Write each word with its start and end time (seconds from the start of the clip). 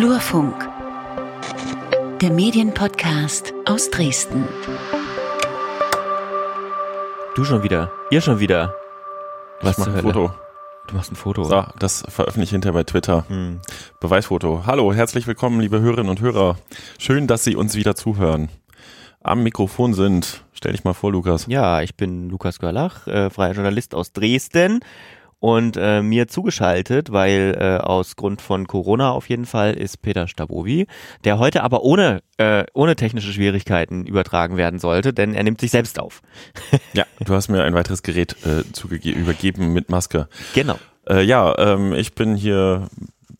Flurfunk, 0.00 0.66
der 2.22 2.30
Medienpodcast 2.30 3.52
aus 3.66 3.90
Dresden. 3.90 4.48
Du 7.34 7.44
schon 7.44 7.62
wieder, 7.62 7.92
ihr 8.10 8.22
schon 8.22 8.40
wieder. 8.40 8.74
Was 9.60 9.76
ich 9.76 9.84
mach 9.84 9.94
ein 9.94 10.00
Foto. 10.00 10.32
Du 10.88 10.94
machst 10.94 11.12
ein 11.12 11.16
Foto. 11.16 11.44
So, 11.44 11.66
das 11.78 12.02
veröffentliche 12.08 12.44
ich 12.44 12.50
hinterher 12.52 12.72
bei 12.72 12.84
Twitter. 12.84 13.26
Hm. 13.28 13.60
Beweisfoto. 14.00 14.62
Hallo, 14.64 14.90
herzlich 14.94 15.26
willkommen, 15.26 15.60
liebe 15.60 15.80
Hörerinnen 15.80 16.08
und 16.08 16.22
Hörer. 16.22 16.56
Schön, 16.98 17.26
dass 17.26 17.44
Sie 17.44 17.54
uns 17.54 17.74
wieder 17.74 17.94
zuhören. 17.94 18.48
Am 19.22 19.42
Mikrofon 19.42 19.92
sind, 19.92 20.44
stell 20.54 20.72
dich 20.72 20.82
mal 20.82 20.94
vor, 20.94 21.12
Lukas. 21.12 21.44
Ja, 21.46 21.82
ich 21.82 21.94
bin 21.94 22.30
Lukas 22.30 22.58
Görlach, 22.58 23.06
äh, 23.06 23.28
freier 23.28 23.52
Journalist 23.52 23.94
aus 23.94 24.14
Dresden 24.14 24.80
und 25.40 25.76
äh, 25.78 26.02
mir 26.02 26.28
zugeschaltet, 26.28 27.12
weil 27.12 27.56
äh, 27.58 27.82
aus 27.82 28.14
Grund 28.14 28.40
von 28.42 28.66
Corona 28.66 29.10
auf 29.10 29.28
jeden 29.28 29.46
Fall 29.46 29.74
ist 29.74 30.02
Peter 30.02 30.28
Stabowi, 30.28 30.86
der 31.24 31.38
heute 31.38 31.62
aber 31.62 31.82
ohne 31.82 32.20
äh, 32.36 32.64
ohne 32.74 32.94
technische 32.94 33.32
Schwierigkeiten 33.32 34.06
übertragen 34.06 34.56
werden 34.56 34.78
sollte, 34.78 35.12
denn 35.12 35.34
er 35.34 35.42
nimmt 35.42 35.60
sich 35.60 35.70
selbst 35.70 35.98
auf. 35.98 36.22
ja, 36.92 37.04
du 37.24 37.34
hast 37.34 37.48
mir 37.48 37.64
ein 37.64 37.74
weiteres 37.74 38.02
Gerät 38.02 38.36
äh, 38.44 38.62
übergeben 39.08 39.72
mit 39.72 39.88
Maske. 39.88 40.28
Genau. 40.54 40.78
Äh, 41.08 41.22
ja, 41.22 41.58
ähm, 41.58 41.94
ich 41.94 42.14
bin 42.14 42.36
hier 42.36 42.88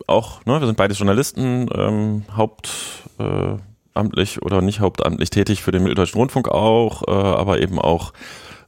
auch, 0.07 0.45
ne, 0.47 0.59
wir 0.61 0.67
sind 0.67 0.77
beide 0.77 0.95
Journalisten, 0.95 1.69
ähm, 1.75 2.25
Haupt 2.35 2.71
äh, 3.19 3.57
amtlich 3.95 4.43
oder 4.43 4.63
nicht 4.63 4.81
hauptamtlich 4.81 5.31
tätig 5.31 5.63
für 5.63 5.73
den 5.73 5.83
Mitteldeutschen 5.83 6.19
Rundfunk 6.19 6.49
auch, 6.49 7.03
äh, 7.07 7.11
aber 7.11 7.61
eben 7.61 7.79
auch 7.79 8.13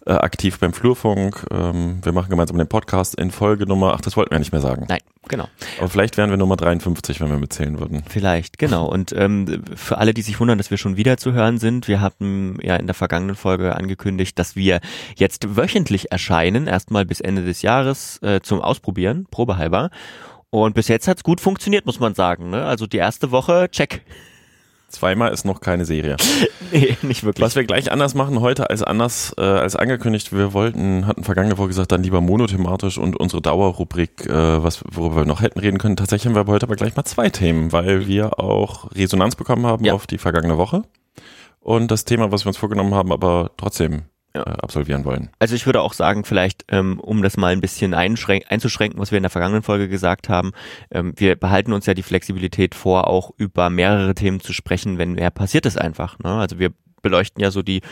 äh, 0.06 0.12
aktiv 0.12 0.58
beim 0.58 0.72
Flurfunk. 0.72 1.46
Ähm, 1.50 2.00
wir 2.02 2.12
machen 2.12 2.30
gemeinsam 2.30 2.58
den 2.58 2.68
Podcast 2.68 3.14
in 3.14 3.30
Folge 3.30 3.66
Nummer, 3.66 3.94
ach, 3.94 4.00
das 4.00 4.16
wollten 4.16 4.32
wir 4.32 4.38
nicht 4.38 4.52
mehr 4.52 4.60
sagen. 4.60 4.86
Nein, 4.88 5.00
genau. 5.28 5.48
Aber 5.78 5.88
vielleicht 5.88 6.16
wären 6.16 6.30
wir 6.30 6.36
Nummer 6.36 6.56
53, 6.56 7.20
wenn 7.20 7.30
wir 7.30 7.38
mitzählen 7.38 7.78
würden. 7.78 8.02
Vielleicht, 8.08 8.58
genau. 8.58 8.86
Und 8.86 9.12
ähm, 9.12 9.62
für 9.74 9.98
alle, 9.98 10.14
die 10.14 10.22
sich 10.22 10.40
wundern, 10.40 10.58
dass 10.58 10.70
wir 10.70 10.78
schon 10.78 10.96
wieder 10.96 11.18
zu 11.18 11.32
hören 11.32 11.58
sind, 11.58 11.88
wir 11.88 12.00
hatten 12.00 12.58
ja 12.62 12.76
in 12.76 12.86
der 12.86 12.94
vergangenen 12.94 13.36
Folge 13.36 13.76
angekündigt, 13.76 14.38
dass 14.38 14.56
wir 14.56 14.80
jetzt 15.16 15.56
wöchentlich 15.56 16.10
erscheinen, 16.10 16.66
erstmal 16.66 17.04
bis 17.04 17.20
Ende 17.20 17.44
des 17.44 17.62
Jahres 17.62 18.20
äh, 18.22 18.40
zum 18.40 18.60
Ausprobieren, 18.60 19.26
probehalber. 19.30 19.90
Und 20.50 20.74
bis 20.74 20.88
jetzt 20.88 21.08
hat's 21.08 21.22
gut 21.22 21.40
funktioniert, 21.40 21.86
muss 21.86 22.00
man 22.00 22.14
sagen. 22.14 22.50
Ne? 22.50 22.64
Also 22.64 22.86
die 22.86 22.98
erste 22.98 23.30
Woche, 23.30 23.68
check. 23.70 24.02
Zweimal 24.92 25.32
ist 25.32 25.44
noch 25.44 25.60
keine 25.60 25.84
Serie. 25.84 26.16
nee, 26.72 26.96
nicht 27.02 27.24
wirklich. 27.24 27.44
Was 27.44 27.56
wir 27.56 27.64
gleich 27.64 27.90
anders 27.90 28.14
machen 28.14 28.40
heute 28.40 28.70
als 28.70 28.82
anders 28.82 29.34
äh, 29.38 29.42
als 29.42 29.74
angekündigt, 29.74 30.32
wir 30.32 30.52
wollten, 30.52 31.06
hatten 31.06 31.24
vergangene 31.24 31.58
Woche 31.58 31.68
gesagt, 31.68 31.92
dann 31.92 32.02
lieber 32.02 32.20
monothematisch 32.20 32.98
und 32.98 33.18
unsere 33.18 33.42
Dauerrubrik, 33.42 34.26
äh, 34.26 34.62
was 34.62 34.84
worüber 34.90 35.16
wir 35.16 35.24
noch 35.24 35.40
hätten 35.40 35.58
reden 35.58 35.78
können. 35.78 35.96
Tatsächlich 35.96 36.26
haben 36.26 36.34
wir 36.34 36.52
heute 36.52 36.66
aber 36.66 36.76
gleich 36.76 36.94
mal 36.94 37.04
zwei 37.04 37.30
Themen, 37.30 37.72
weil 37.72 38.06
wir 38.06 38.38
auch 38.38 38.90
Resonanz 38.94 39.34
bekommen 39.34 39.66
haben 39.66 39.84
ja. 39.84 39.94
auf 39.94 40.06
die 40.06 40.18
vergangene 40.18 40.58
Woche. 40.58 40.82
Und 41.60 41.90
das 41.90 42.04
Thema, 42.04 42.32
was 42.32 42.44
wir 42.44 42.48
uns 42.48 42.56
vorgenommen 42.58 42.94
haben, 42.94 43.12
aber 43.12 43.52
trotzdem 43.56 44.02
ja. 44.34 44.42
Äh, 44.42 44.50
absolvieren 44.62 45.04
wollen. 45.04 45.30
Also 45.38 45.54
ich 45.54 45.66
würde 45.66 45.80
auch 45.80 45.92
sagen, 45.92 46.24
vielleicht, 46.24 46.64
ähm, 46.68 46.98
um 47.00 47.22
das 47.22 47.36
mal 47.36 47.52
ein 47.52 47.60
bisschen 47.60 47.94
einzuschränken, 47.94 49.00
was 49.00 49.10
wir 49.10 49.18
in 49.18 49.22
der 49.22 49.30
vergangenen 49.30 49.62
Folge 49.62 49.88
gesagt 49.88 50.28
haben, 50.28 50.52
ähm, 50.90 51.12
wir 51.16 51.36
behalten 51.36 51.72
uns 51.72 51.86
ja 51.86 51.94
die 51.94 52.02
Flexibilität 52.02 52.74
vor, 52.74 53.08
auch 53.08 53.32
über 53.36 53.70
mehrere 53.70 54.14
Themen 54.14 54.40
zu 54.40 54.52
sprechen, 54.52 54.98
wenn 54.98 55.12
mehr 55.12 55.30
passiert 55.30 55.66
es 55.66 55.76
einfach. 55.76 56.18
Ne? 56.18 56.30
Also 56.30 56.58
wir 56.58 56.72
beleuchten 57.02 57.42
ja 57.42 57.50
so 57.50 57.62
die, 57.62 57.82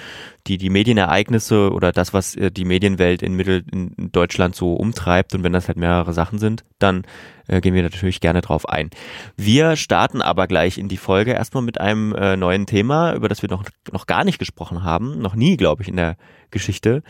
die, 0.47 0.59
die 0.59 0.71
Medienereignisse 0.71 1.71
oder 1.73 1.93
das, 1.93 2.15
was 2.15 2.37
äh, 2.37 2.51
die 2.51 2.65
Medienwelt 2.65 3.23
in 3.23 3.35
Mittel 3.35 3.65
in 3.71 4.11
Deutschland 4.13 4.55
so 4.55 4.75
umtreibt. 4.75 5.35
Und 5.35 5.43
wenn 5.43 5.53
das 5.53 5.69
halt 5.69 5.77
mehrere 5.77 6.13
Sachen 6.13 6.39
sind, 6.39 6.65
dann 6.79 7.03
äh, 7.49 7.61
gehen 7.61 7.75
wir 7.75 7.83
natürlich 7.83 8.21
gerne 8.21 8.41
drauf 8.41 8.69
ein. 8.69 8.91
Wir 9.37 9.77
starten 9.77 10.23
aber 10.23 10.47
gleich 10.47 10.79
in 10.79 10.89
die 10.89 10.97
Folge 10.97 11.33
erstmal 11.33 11.63
mit 11.63 11.81
einem 11.81 12.15
äh, 12.15 12.37
neuen 12.37 12.67
Thema, 12.67 13.15
über 13.15 13.29
das 13.29 13.43
wir 13.43 13.51
noch, 13.51 13.65
noch 13.93 14.07
gar 14.07 14.25
nicht 14.25 14.39
gesprochen 14.39 14.83
haben. 14.83 15.19
Noch 15.19 15.35
nie, 15.35 15.57
glaube 15.57 15.83
ich, 15.83 15.89
in 15.89 15.97
der 15.97 16.17
Geschichte. 16.51 17.03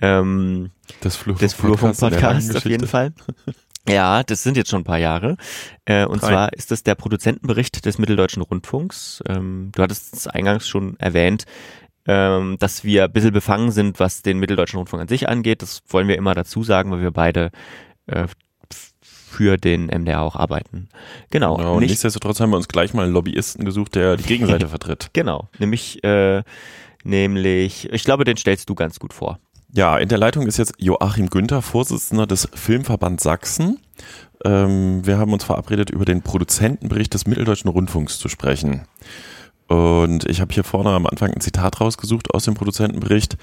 Ähm, 0.00 0.70
des 1.02 1.54
Flurfunk-Podcasts 1.54 2.54
auf 2.54 2.64
jeden 2.64 2.86
Fall. 2.86 3.12
Ja, 3.88 4.22
das 4.22 4.42
sind 4.42 4.56
jetzt 4.56 4.70
schon 4.70 4.82
ein 4.82 4.84
paar 4.84 4.98
Jahre. 4.98 5.36
Äh, 5.84 6.04
und 6.04 6.22
Drei. 6.22 6.28
zwar 6.28 6.52
ist 6.52 6.70
das 6.70 6.82
der 6.82 6.94
Produzentenbericht 6.94 7.84
des 7.84 7.98
Mitteldeutschen 7.98 8.42
Rundfunks. 8.42 9.22
Ähm, 9.28 9.70
du 9.74 9.82
hattest 9.82 10.14
es 10.14 10.26
eingangs 10.26 10.68
schon 10.68 10.98
erwähnt, 10.98 11.44
ähm, 12.06 12.56
dass 12.58 12.84
wir 12.84 13.04
ein 13.04 13.12
bisschen 13.12 13.32
befangen 13.32 13.70
sind, 13.70 14.00
was 14.00 14.22
den 14.22 14.38
Mitteldeutschen 14.38 14.78
Rundfunk 14.78 15.02
an 15.02 15.08
sich 15.08 15.28
angeht. 15.28 15.62
Das 15.62 15.82
wollen 15.88 16.08
wir 16.08 16.16
immer 16.16 16.34
dazu 16.34 16.62
sagen, 16.62 16.90
weil 16.90 17.00
wir 17.00 17.10
beide 17.10 17.50
äh, 18.06 18.26
für 19.28 19.56
den 19.56 19.86
MDR 19.86 20.22
auch 20.22 20.36
arbeiten. 20.36 20.88
Genau. 21.30 21.56
genau 21.56 21.74
und 21.74 21.80
nichtsdestotrotz 21.82 22.40
haben 22.40 22.50
wir 22.50 22.56
uns 22.56 22.68
gleich 22.68 22.94
mal 22.94 23.04
einen 23.04 23.12
Lobbyisten 23.12 23.64
gesucht, 23.64 23.94
der 23.94 24.16
die 24.16 24.24
Gegenseite 24.24 24.68
vertritt. 24.68 25.10
Genau. 25.12 25.48
Nämlich, 25.58 26.02
äh, 26.02 26.42
nämlich, 27.04 27.92
ich 27.92 28.04
glaube, 28.04 28.24
den 28.24 28.36
stellst 28.36 28.68
du 28.70 28.74
ganz 28.74 28.98
gut 28.98 29.12
vor. 29.12 29.38
Ja, 29.74 29.98
in 29.98 30.08
der 30.08 30.18
Leitung 30.18 30.46
ist 30.46 30.56
jetzt 30.56 30.74
Joachim 30.78 31.28
Günther, 31.28 31.60
Vorsitzender 31.60 32.26
des 32.26 32.48
Filmverbands 32.54 33.22
Sachsen. 33.22 33.78
Ähm, 34.44 35.04
wir 35.04 35.18
haben 35.18 35.32
uns 35.32 35.44
verabredet, 35.44 35.90
über 35.90 36.06
den 36.06 36.22
Produzentenbericht 36.22 37.12
des 37.12 37.26
Mitteldeutschen 37.26 37.70
Rundfunks 37.70 38.18
zu 38.18 38.28
sprechen. 38.28 38.86
Und 39.66 40.24
ich 40.24 40.40
habe 40.40 40.54
hier 40.54 40.64
vorne 40.64 40.90
am 40.90 41.06
Anfang 41.06 41.32
ein 41.32 41.42
Zitat 41.42 41.82
rausgesucht 41.82 42.32
aus 42.32 42.44
dem 42.44 42.54
Produzentenbericht. 42.54 43.36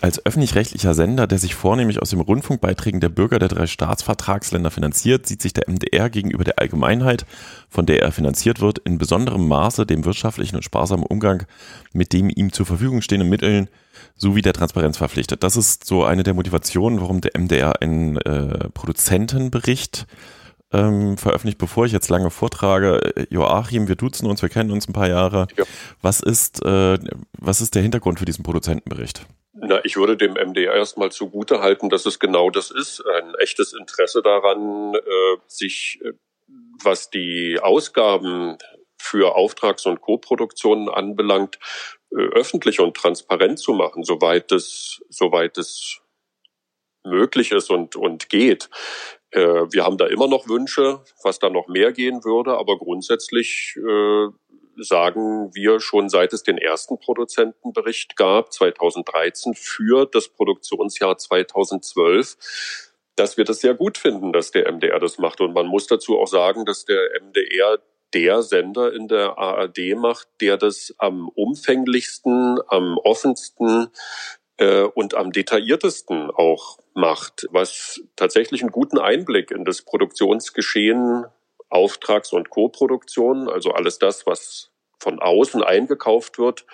Als 0.00 0.26
öffentlich-rechtlicher 0.26 0.94
Sender, 0.94 1.28
der 1.28 1.38
sich 1.38 1.54
vornehmlich 1.54 2.02
aus 2.02 2.10
den 2.10 2.20
Rundfunkbeiträgen 2.20 2.98
der 2.98 3.08
Bürger 3.08 3.38
der 3.38 3.46
drei 3.46 3.68
Staatsvertragsländer 3.68 4.72
finanziert, 4.72 5.28
sieht 5.28 5.40
sich 5.40 5.52
der 5.52 5.68
MDR 5.68 6.10
gegenüber 6.10 6.42
der 6.42 6.58
Allgemeinheit, 6.58 7.24
von 7.68 7.86
der 7.86 8.02
er 8.02 8.10
finanziert 8.10 8.60
wird, 8.60 8.78
in 8.80 8.98
besonderem 8.98 9.46
Maße 9.46 9.86
dem 9.86 10.04
wirtschaftlichen 10.04 10.56
und 10.56 10.64
sparsamen 10.64 11.06
Umgang 11.06 11.44
mit 11.92 12.12
dem 12.12 12.30
ihm 12.34 12.52
zur 12.52 12.66
Verfügung 12.66 13.00
stehenden 13.00 13.30
Mitteln 13.30 13.68
sowie 14.16 14.42
der 14.42 14.52
Transparenz 14.52 14.98
verpflichtet. 14.98 15.42
Das 15.42 15.56
ist 15.56 15.84
so 15.84 16.04
eine 16.04 16.22
der 16.22 16.34
Motivationen, 16.34 17.00
warum 17.00 17.20
der 17.20 17.32
MDR 17.38 17.80
einen 17.82 18.16
äh, 18.18 18.68
Produzentenbericht 18.70 20.06
ähm, 20.72 21.18
veröffentlicht, 21.18 21.58
bevor 21.58 21.86
ich 21.86 21.92
jetzt 21.92 22.08
lange 22.08 22.30
vortrage. 22.30 23.14
Äh, 23.16 23.26
Joachim, 23.30 23.88
wir 23.88 23.96
duzen 23.96 24.26
uns, 24.28 24.42
wir 24.42 24.48
kennen 24.48 24.70
uns 24.70 24.88
ein 24.88 24.92
paar 24.92 25.08
Jahre. 25.08 25.46
Ja. 25.56 25.64
Was 26.00 26.20
ist, 26.20 26.64
äh, 26.64 26.98
was 27.38 27.60
ist 27.60 27.74
der 27.74 27.82
Hintergrund 27.82 28.18
für 28.18 28.24
diesen 28.24 28.42
Produzentenbericht? 28.42 29.26
Na, 29.54 29.84
ich 29.84 29.96
würde 29.96 30.16
dem 30.16 30.32
MDR 30.32 30.74
erstmal 30.74 31.12
zugute 31.12 31.60
halten, 31.60 31.90
dass 31.90 32.06
es 32.06 32.18
genau 32.18 32.50
das 32.50 32.70
ist. 32.70 33.04
Ein 33.06 33.34
echtes 33.36 33.74
Interesse 33.74 34.22
daran, 34.22 34.94
äh, 34.94 35.36
sich, 35.46 36.00
äh, 36.02 36.12
was 36.82 37.10
die 37.10 37.58
Ausgaben 37.60 38.56
für 38.96 39.34
Auftrags- 39.34 39.86
und 39.86 40.00
Co-Produktionen 40.00 40.88
anbelangt, 40.88 41.58
öffentlich 42.14 42.80
und 42.80 42.96
transparent 42.96 43.58
zu 43.58 43.72
machen, 43.72 44.04
soweit 44.04 44.52
es, 44.52 45.02
soweit 45.08 45.58
es 45.58 46.00
möglich 47.04 47.52
ist 47.52 47.70
und, 47.70 47.96
und 47.96 48.28
geht. 48.28 48.68
Äh, 49.30 49.40
wir 49.70 49.84
haben 49.84 49.96
da 49.96 50.06
immer 50.06 50.28
noch 50.28 50.48
Wünsche, 50.48 51.00
was 51.22 51.38
da 51.38 51.50
noch 51.50 51.68
mehr 51.68 51.92
gehen 51.92 52.24
würde, 52.24 52.56
aber 52.56 52.78
grundsätzlich 52.78 53.76
äh, 53.76 54.28
sagen 54.76 55.54
wir 55.54 55.80
schon 55.80 56.08
seit 56.08 56.32
es 56.32 56.42
den 56.42 56.58
ersten 56.58 56.98
Produzentenbericht 56.98 58.16
gab, 58.16 58.52
2013, 58.52 59.54
für 59.54 60.06
das 60.06 60.28
Produktionsjahr 60.28 61.18
2012, 61.18 62.36
dass 63.16 63.36
wir 63.36 63.44
das 63.44 63.60
sehr 63.60 63.74
gut 63.74 63.98
finden, 63.98 64.32
dass 64.32 64.50
der 64.50 64.70
MDR 64.70 64.98
das 64.98 65.18
macht. 65.18 65.40
Und 65.40 65.52
man 65.52 65.66
muss 65.66 65.86
dazu 65.86 66.18
auch 66.18 66.26
sagen, 66.26 66.64
dass 66.64 66.84
der 66.84 67.20
MDR 67.20 67.78
der 68.14 68.42
Sender 68.42 68.92
in 68.92 69.08
der 69.08 69.38
ARD 69.38 69.96
macht, 69.96 70.28
der 70.40 70.56
das 70.56 70.94
am 70.98 71.28
umfänglichsten, 71.28 72.58
am 72.68 72.98
offensten 72.98 73.88
äh, 74.58 74.82
und 74.82 75.14
am 75.14 75.32
detailliertesten 75.32 76.30
auch 76.30 76.78
macht, 76.94 77.46
was 77.50 78.02
tatsächlich 78.16 78.62
einen 78.62 78.72
guten 78.72 78.98
Einblick 78.98 79.50
in 79.50 79.64
das 79.64 79.82
Produktionsgeschehen, 79.82 81.24
Auftrags- 81.68 82.32
und 82.32 82.50
Co-Produktion, 82.50 83.48
also 83.48 83.70
alles 83.72 83.98
das, 83.98 84.26
was 84.26 84.70
von 84.98 85.18
außen 85.20 85.62
eingekauft 85.62 86.38
wird, 86.38 86.66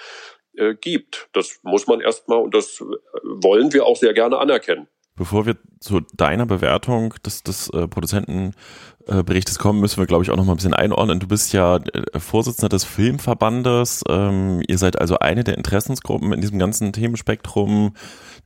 äh, 0.56 0.74
gibt. 0.74 1.28
Das 1.32 1.60
muss 1.62 1.86
man 1.86 2.00
erstmal 2.00 2.38
und 2.38 2.54
das 2.54 2.80
wollen 3.22 3.72
wir 3.72 3.86
auch 3.86 3.96
sehr 3.96 4.12
gerne 4.12 4.38
anerkennen. 4.38 4.88
Bevor 5.18 5.46
wir 5.46 5.56
zu 5.80 6.00
deiner 6.16 6.46
Bewertung 6.46 7.14
des, 7.26 7.42
des 7.42 7.68
äh, 7.70 7.88
Produzentenberichtes 7.88 9.58
kommen, 9.58 9.80
müssen 9.80 9.98
wir, 9.98 10.06
glaube 10.06 10.22
ich, 10.22 10.30
auch 10.30 10.36
noch 10.36 10.44
mal 10.44 10.52
ein 10.52 10.56
bisschen 10.56 10.74
einordnen. 10.74 11.18
Du 11.18 11.26
bist 11.26 11.52
ja 11.52 11.76
äh, 11.76 12.20
Vorsitzender 12.20 12.68
des 12.68 12.84
Filmverbandes. 12.84 14.04
Ähm, 14.08 14.62
ihr 14.66 14.78
seid 14.78 15.00
also 15.00 15.18
eine 15.18 15.44
der 15.44 15.58
Interessensgruppen 15.58 16.32
in 16.32 16.40
diesem 16.40 16.58
ganzen 16.58 16.92
Themenspektrum 16.92 17.94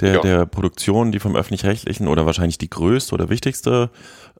der, 0.00 0.14
ja. 0.14 0.20
der 0.20 0.46
Produktion, 0.46 1.12
die 1.12 1.18
vom 1.18 1.36
öffentlich-rechtlichen 1.36 2.08
oder 2.08 2.26
wahrscheinlich 2.26 2.58
die 2.58 2.70
größte 2.70 3.14
oder 3.14 3.28
wichtigste 3.28 3.90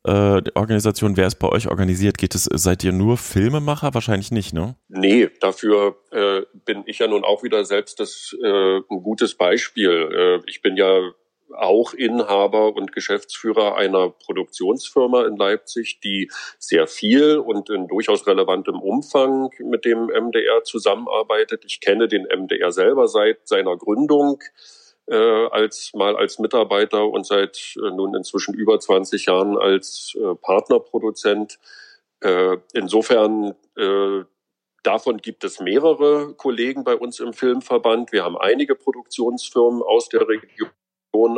äh, 0.05 0.43
Organisation. 0.55 1.17
Wer 1.17 1.26
ist 1.26 1.37
bei 1.37 1.49
euch 1.49 1.69
organisiert? 1.69 2.19
Geht 2.19 2.35
es, 2.35 2.44
seid 2.44 2.82
ihr 2.82 2.93
nur 2.93 3.17
Filmemacher? 3.17 3.94
Wahrscheinlich 3.94 4.31
nicht, 4.31 4.52
ne? 4.52 4.76
Nee, 4.88 5.28
dafür 5.40 5.96
äh, 6.11 6.43
bin 6.64 6.82
ich 6.87 6.99
ja 6.99 7.06
nun 7.06 7.25
auch 7.25 7.43
wieder 7.43 7.64
selbst 7.64 8.00
das, 8.00 8.35
äh, 8.43 8.76
ein 8.78 9.02
gutes 9.02 9.37
Beispiel. 9.37 9.90
Äh, 9.90 10.40
ich 10.46 10.62
bin 10.62 10.76
ja 10.76 11.00
auch 11.54 11.94
Inhaber 11.94 12.75
und 12.75 12.93
Geschäftsführer 12.93 13.76
einer 13.76 14.10
Produktionsfirma 14.10 15.26
in 15.26 15.37
Leipzig, 15.37 16.00
die 16.00 16.31
sehr 16.58 16.87
viel 16.87 17.38
und 17.38 17.70
in 17.70 17.88
durchaus 17.88 18.26
relevantem 18.26 18.81
Umfang 18.81 19.50
mit 19.60 19.84
dem 19.84 20.06
MDR 20.06 20.64
zusammenarbeitet. 20.64 21.64
Ich 21.66 21.81
kenne 21.81 22.08
den 22.08 22.25
MDR 22.25 22.72
selber 22.72 23.08
seit 23.08 23.46
seiner 23.49 23.76
Gründung 23.76 24.43
äh, 25.06 25.46
als 25.46 25.93
mal 25.94 26.16
als 26.16 26.38
Mitarbeiter 26.38 27.06
und 27.06 27.26
seit 27.26 27.75
äh, 27.76 27.90
nun 27.90 28.14
inzwischen 28.14 28.54
über 28.54 28.78
20 28.78 29.26
Jahren 29.26 29.58
als 29.58 30.16
äh, 30.16 30.34
Partnerproduzent. 30.34 31.58
Äh, 32.20 32.58
insofern 32.72 33.54
äh, 33.76 34.25
Davon 34.82 35.19
gibt 35.19 35.44
es 35.44 35.60
mehrere 35.60 36.34
Kollegen 36.34 36.82
bei 36.82 36.96
uns 36.96 37.20
im 37.20 37.32
Filmverband. 37.32 38.10
Wir 38.10 38.25
haben 38.25 38.37
einige 38.37 38.75
Produktionsfirmen 38.75 39.81
aus 39.81 40.08
der 40.08 40.26
Region 40.26 40.70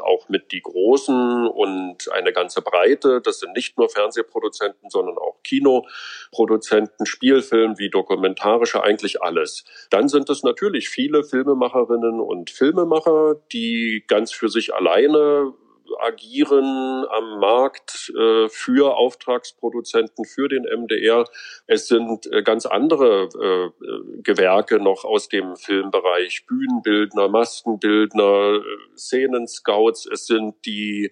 auch 0.01 0.29
mit 0.29 0.53
die 0.53 0.63
großen 0.63 1.47
und 1.47 2.11
eine 2.13 2.33
ganze 2.33 2.63
Breite. 2.63 3.21
Das 3.21 3.41
sind 3.41 3.55
nicht 3.55 3.79
nur 3.79 3.89
Fernsehproduzenten, 3.89 4.91
sondern 4.91 5.19
auch 5.19 5.43
Kinoproduzenten, 5.43 7.07
Spielfilm 7.07 7.79
wie 7.79 7.91
dokumentarische, 7.91 8.83
eigentlich 8.83 9.23
alles. 9.23 9.65
Dann 9.91 10.09
sind 10.09 10.31
es 10.31 10.43
natürlich 10.43 10.89
viele 10.89 11.25
Filmemacherinnen 11.25 12.21
und 12.21 12.51
Filmemacher, 12.51 13.37
die 13.53 14.05
ganz 14.07 14.33
für 14.33 14.49
sich 14.49 14.75
alleine 14.75 15.53
agieren 16.01 17.05
am 17.09 17.39
Markt 17.41 18.13
äh, 18.19 18.49
für 18.49 18.97
Auftragsproduzenten, 18.97 20.25
für 20.25 20.49
den 20.49 20.65
MDR. 20.65 21.25
Es 21.67 21.89
sind 21.89 22.27
äh, 22.33 22.43
ganz 22.43 22.67
andere 22.67 23.29
äh, 23.35 24.23
Gewerke 24.23 24.79
noch 24.79 25.05
aus 25.05 25.29
dem 25.29 25.57
Filmbereich, 25.57 26.47
Bühnenbildner, 26.47 27.29
Maskenbildner, 27.29 28.57
äh, 28.57 28.97
Szenenscouts. 28.97 30.07
Es 30.07 30.27
sind 30.27 30.55
die 30.65 31.11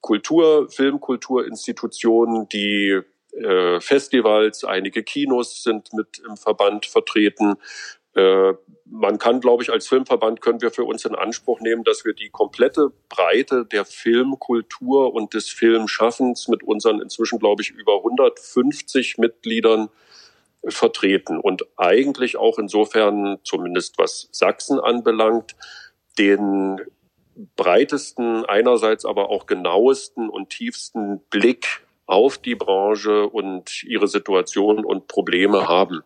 Kultur, 0.00 0.68
Filmkulturinstitutionen, 0.70 2.48
die 2.48 3.02
äh, 3.32 3.80
Festivals, 3.80 4.64
einige 4.64 5.02
Kinos 5.02 5.62
sind 5.62 5.92
mit 5.92 6.20
im 6.26 6.36
Verband 6.36 6.86
vertreten. 6.86 7.56
Äh, 8.20 8.54
man 8.84 9.18
kann, 9.18 9.40
glaube 9.40 9.62
ich, 9.62 9.70
als 9.70 9.86
Filmverband 9.86 10.40
können 10.40 10.60
wir 10.60 10.70
für 10.70 10.84
uns 10.84 11.04
in 11.04 11.14
Anspruch 11.14 11.60
nehmen, 11.60 11.84
dass 11.84 12.04
wir 12.04 12.12
die 12.12 12.28
komplette 12.28 12.92
Breite 13.08 13.64
der 13.64 13.84
Filmkultur 13.84 15.14
und 15.14 15.32
des 15.32 15.48
Filmschaffens 15.48 16.48
mit 16.48 16.62
unseren 16.64 17.00
inzwischen, 17.00 17.38
glaube 17.38 17.62
ich, 17.62 17.70
über 17.70 17.98
150 17.98 19.16
Mitgliedern 19.18 19.88
vertreten 20.66 21.38
und 21.38 21.62
eigentlich 21.76 22.36
auch 22.36 22.58
insofern, 22.58 23.38
zumindest 23.44 23.96
was 23.96 24.28
Sachsen 24.32 24.78
anbelangt, 24.80 25.56
den 26.18 26.80
breitesten, 27.56 28.44
einerseits 28.44 29.06
aber 29.06 29.30
auch 29.30 29.46
genauesten 29.46 30.28
und 30.28 30.50
tiefsten 30.50 31.20
Blick 31.30 31.86
auf 32.10 32.38
die 32.38 32.54
Branche 32.54 33.26
und 33.28 33.84
ihre 33.84 34.08
Situation 34.08 34.84
und 34.84 35.06
Probleme 35.06 35.68
haben. 35.68 36.02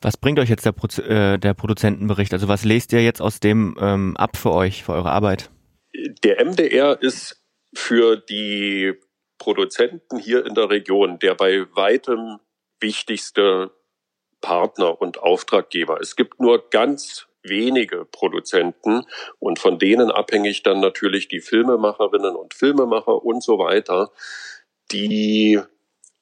Was 0.00 0.16
bringt 0.16 0.38
euch 0.38 0.50
jetzt 0.50 0.66
der, 0.66 0.72
Pro 0.72 0.86
äh, 1.02 1.38
der 1.38 1.54
Produzentenbericht? 1.54 2.32
Also 2.32 2.48
was 2.48 2.64
lest 2.64 2.92
ihr 2.92 3.02
jetzt 3.02 3.22
aus 3.22 3.40
dem 3.40 3.76
ähm, 3.80 4.16
ab 4.16 4.36
für 4.36 4.52
euch, 4.52 4.84
für 4.84 4.92
eure 4.92 5.10
Arbeit? 5.10 5.50
Der 6.22 6.44
MDR 6.44 7.00
ist 7.00 7.42
für 7.74 8.16
die 8.16 8.94
Produzenten 9.38 10.18
hier 10.18 10.44
in 10.44 10.54
der 10.54 10.68
Region 10.68 11.18
der 11.18 11.34
bei 11.34 11.66
weitem 11.74 12.38
wichtigste 12.80 13.70
Partner 14.40 15.00
und 15.00 15.18
Auftraggeber. 15.18 15.98
Es 16.00 16.14
gibt 16.14 16.40
nur 16.40 16.68
ganz 16.70 17.26
wenige 17.42 18.04
Produzenten 18.04 19.04
und 19.38 19.58
von 19.58 19.78
denen 19.78 20.10
abhängig 20.10 20.62
dann 20.62 20.80
natürlich 20.80 21.28
die 21.28 21.40
Filmemacherinnen 21.40 22.36
und 22.36 22.54
Filmemacher 22.54 23.24
und 23.24 23.42
so 23.42 23.58
weiter 23.58 24.10
die 24.90 25.60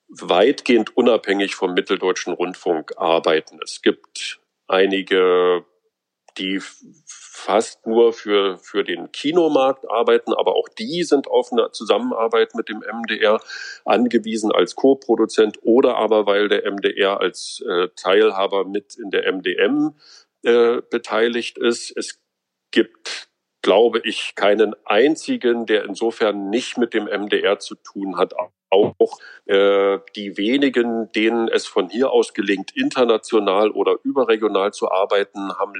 weitgehend 0.08 0.96
unabhängig 0.96 1.54
vom 1.54 1.74
Mitteldeutschen 1.74 2.32
Rundfunk 2.32 2.92
arbeiten. 2.96 3.58
Es 3.62 3.82
gibt 3.82 4.40
einige, 4.66 5.64
die 6.38 6.60
fast 7.06 7.86
nur 7.86 8.12
für, 8.12 8.58
für 8.58 8.84
den 8.84 9.10
Kinomarkt 9.12 9.90
arbeiten, 9.90 10.32
aber 10.32 10.54
auch 10.54 10.68
die 10.68 11.02
sind 11.04 11.28
auf 11.28 11.52
eine 11.52 11.70
Zusammenarbeit 11.72 12.54
mit 12.54 12.68
dem 12.68 12.78
MDR 12.78 13.40
angewiesen 13.84 14.52
als 14.52 14.74
Co-Produzent 14.74 15.58
oder 15.62 15.96
aber 15.96 16.26
weil 16.26 16.48
der 16.48 16.70
MDR 16.70 17.20
als 17.20 17.64
äh, 17.68 17.88
Teilhaber 17.96 18.64
mit 18.64 18.96
in 18.96 19.10
der 19.10 19.32
MDM 19.32 19.94
äh, 20.42 20.80
beteiligt 20.90 21.58
ist. 21.58 21.96
Es 21.96 22.20
gibt 22.70 23.28
glaube 23.66 24.00
ich, 24.04 24.36
keinen 24.36 24.76
einzigen, 24.84 25.66
der 25.66 25.86
insofern 25.86 26.50
nicht 26.50 26.78
mit 26.78 26.94
dem 26.94 27.06
MDR 27.06 27.58
zu 27.58 27.74
tun 27.74 28.16
hat, 28.16 28.32
auch 28.70 29.18
äh, 29.46 29.98
die 30.14 30.36
wenigen, 30.36 31.10
denen 31.10 31.48
es 31.48 31.66
von 31.66 31.88
hier 31.88 32.12
aus 32.12 32.32
gelingt, 32.32 32.76
international 32.76 33.72
oder 33.72 33.96
überregional 34.04 34.72
zu 34.72 34.92
arbeiten, 34.92 35.52
haben 35.58 35.74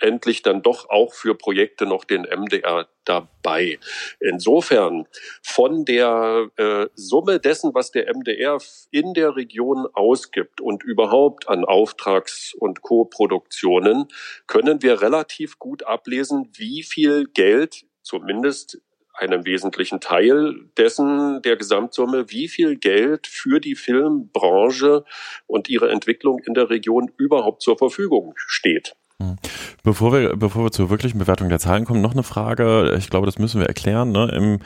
letztendlich 0.00 0.42
dann 0.42 0.62
doch 0.62 0.88
auch 0.90 1.12
für 1.12 1.34
Projekte 1.34 1.86
noch 1.86 2.04
den 2.04 2.22
MDR 2.22 2.88
dabei. 3.04 3.78
Insofern 4.20 5.06
von 5.42 5.84
der 5.84 6.48
äh, 6.56 6.86
Summe 6.94 7.40
dessen, 7.40 7.74
was 7.74 7.90
der 7.90 8.12
MDR 8.14 8.58
in 8.90 9.14
der 9.14 9.36
Region 9.36 9.86
ausgibt 9.94 10.60
und 10.60 10.82
überhaupt 10.82 11.48
an 11.48 11.64
Auftrags- 11.64 12.54
und 12.54 12.82
Co-Produktionen, 12.82 14.08
können 14.46 14.82
wir 14.82 15.00
relativ 15.00 15.58
gut 15.58 15.84
ablesen, 15.84 16.50
wie 16.54 16.82
viel 16.82 17.26
Geld 17.26 17.84
zumindest 18.02 18.80
einem 19.14 19.44
wesentlichen 19.44 20.00
Teil 20.00 20.54
dessen 20.76 21.42
der 21.42 21.56
Gesamtsumme, 21.56 22.30
wie 22.30 22.46
viel 22.46 22.76
Geld 22.76 23.26
für 23.26 23.58
die 23.58 23.74
Filmbranche 23.74 25.04
und 25.48 25.68
ihre 25.68 25.90
Entwicklung 25.90 26.38
in 26.46 26.54
der 26.54 26.70
Region 26.70 27.10
überhaupt 27.16 27.62
zur 27.62 27.76
Verfügung 27.76 28.34
steht. 28.36 28.94
Hm. 29.20 29.36
Bevor 29.82 30.12
wir, 30.12 30.36
bevor 30.36 30.64
wir 30.64 30.70
zur 30.70 30.90
wirklichen 30.90 31.18
Bewertung 31.18 31.48
der 31.48 31.58
Zahlen 31.58 31.84
kommen, 31.84 32.00
noch 32.00 32.12
eine 32.12 32.22
Frage. 32.22 32.94
Ich 32.98 33.10
glaube, 33.10 33.26
das 33.26 33.38
müssen 33.38 33.60
wir 33.60 33.66
erklären. 33.66 34.12
Ne? 34.12 34.30
Im 34.32 34.58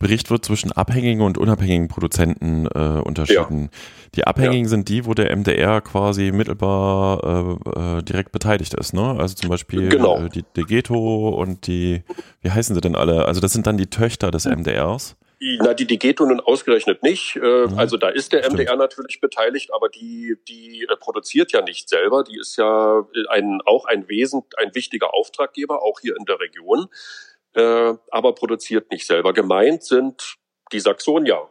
Bericht 0.00 0.30
wird 0.30 0.44
zwischen 0.44 0.72
abhängigen 0.72 1.22
und 1.22 1.38
unabhängigen 1.38 1.86
Produzenten 1.86 2.66
äh, 2.66 3.00
unterschieden. 3.04 3.62
Ja. 3.62 3.68
Die 4.16 4.26
Abhängigen 4.26 4.64
ja. 4.64 4.68
sind 4.68 4.88
die, 4.88 5.06
wo 5.06 5.14
der 5.14 5.34
MDR 5.36 5.80
quasi 5.80 6.32
mittelbar 6.32 7.58
äh, 7.76 7.98
äh, 7.98 8.02
direkt 8.02 8.32
beteiligt 8.32 8.74
ist. 8.74 8.94
Ne? 8.94 9.16
Also 9.16 9.36
zum 9.36 9.48
Beispiel 9.48 9.88
genau. 9.88 10.18
äh, 10.18 10.28
die 10.28 10.44
Degeto 10.56 11.28
und 11.28 11.68
die, 11.68 12.02
wie 12.40 12.50
heißen 12.50 12.74
sie 12.74 12.80
denn 12.80 12.96
alle? 12.96 13.26
Also 13.26 13.40
das 13.40 13.52
sind 13.52 13.68
dann 13.68 13.76
die 13.76 13.86
Töchter 13.86 14.32
des 14.32 14.44
MDRs. 14.44 15.16
Na, 15.42 15.72
die 15.72 15.86
Digeto 15.86 16.26
nun 16.26 16.40
ausgerechnet 16.40 17.02
nicht. 17.02 17.36
Äh, 17.36 17.66
mhm. 17.66 17.78
Also 17.78 17.96
da 17.96 18.10
ist 18.10 18.32
der 18.32 18.42
Stimmt. 18.42 18.60
MDR 18.60 18.76
natürlich 18.76 19.20
beteiligt, 19.20 19.72
aber 19.72 19.88
die, 19.88 20.36
die 20.48 20.82
äh, 20.82 20.96
produziert 20.96 21.52
ja 21.52 21.62
nicht 21.62 21.88
selber. 21.88 22.24
Die 22.24 22.38
ist 22.38 22.58
ja 22.58 23.00
äh, 23.00 23.28
ein, 23.28 23.60
auch 23.64 23.86
ein 23.86 24.06
Wesen, 24.08 24.42
ein 24.58 24.74
wichtiger 24.74 25.14
Auftraggeber, 25.14 25.82
auch 25.82 26.00
hier 26.00 26.16
in 26.16 26.24
der 26.24 26.40
Region, 26.40 26.88
aber 27.52 28.32
produziert 28.36 28.92
nicht 28.92 29.08
selber. 29.08 29.32
Gemeint 29.32 29.82
sind 29.82 30.36
die 30.70 30.78
Saxonia, 30.78 31.48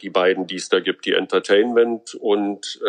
die 0.00 0.08
beiden, 0.08 0.46
die 0.46 0.54
es 0.54 0.68
da 0.68 0.78
gibt, 0.78 1.04
die 1.04 1.14
Entertainment 1.14 2.14
und 2.14 2.80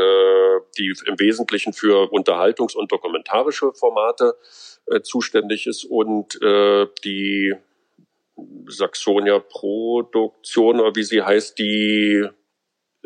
die 0.78 0.94
im 1.08 1.20
Wesentlichen 1.20 1.74
für 1.74 2.12
Unterhaltungs- 2.14 2.76
und 2.76 2.92
dokumentarische 2.92 3.74
Formate 3.74 4.36
zuständig 5.02 5.66
ist 5.66 5.84
und 5.86 6.40
die 7.04 7.56
Saxonia 8.68 9.40
Produktion 9.40 10.80
oder 10.80 10.96
wie 10.96 11.04
sie 11.04 11.22
heißt, 11.22 11.58
die 11.60 12.28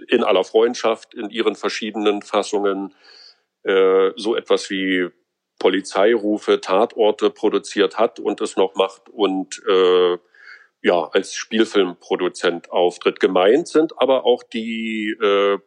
in 0.07 0.23
aller 0.23 0.43
Freundschaft 0.43 1.13
in 1.13 1.29
ihren 1.29 1.55
verschiedenen 1.55 2.21
Fassungen 2.21 2.93
äh, 3.63 4.11
so 4.15 4.35
etwas 4.35 4.69
wie 4.69 5.09
Polizeirufe, 5.59 6.61
Tatorte 6.61 7.29
produziert 7.29 7.97
hat 7.97 8.19
und 8.19 8.41
es 8.41 8.57
noch 8.57 8.75
macht 8.75 9.09
und 9.09 9.61
äh, 9.67 10.17
ja 10.83 11.09
als 11.11 11.33
Spielfilmproduzent 11.33 12.71
auftritt. 12.71 13.19
Gemeint 13.19 13.67
sind 13.67 13.99
aber 13.99 14.25
auch 14.25 14.43
die 14.43 15.17
äh, 15.19 15.57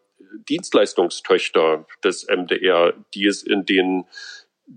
Dienstleistungstöchter 0.49 1.87
des 2.05 2.27
MDR, 2.29 2.95
die 3.15 3.27
es 3.27 3.43
in 3.43 3.65
den 3.65 4.05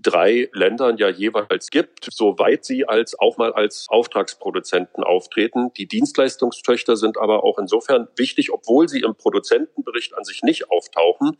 drei 0.02 0.48
Ländern 0.52 0.96
ja 0.96 1.08
jeweils 1.08 1.70
gibt, 1.70 2.08
soweit 2.10 2.64
sie 2.64 2.86
als 2.86 3.18
auch 3.18 3.36
mal 3.36 3.52
als 3.52 3.86
Auftragsproduzenten 3.88 5.04
auftreten. 5.04 5.72
Die 5.76 5.86
Dienstleistungstöchter 5.86 6.96
sind 6.96 7.16
aber 7.18 7.44
auch 7.44 7.58
insofern 7.58 8.08
wichtig, 8.16 8.52
obwohl 8.52 8.88
sie 8.88 9.00
im 9.00 9.14
Produzentenbericht 9.14 10.16
an 10.16 10.24
sich 10.24 10.42
nicht 10.42 10.70
auftauchen, 10.70 11.36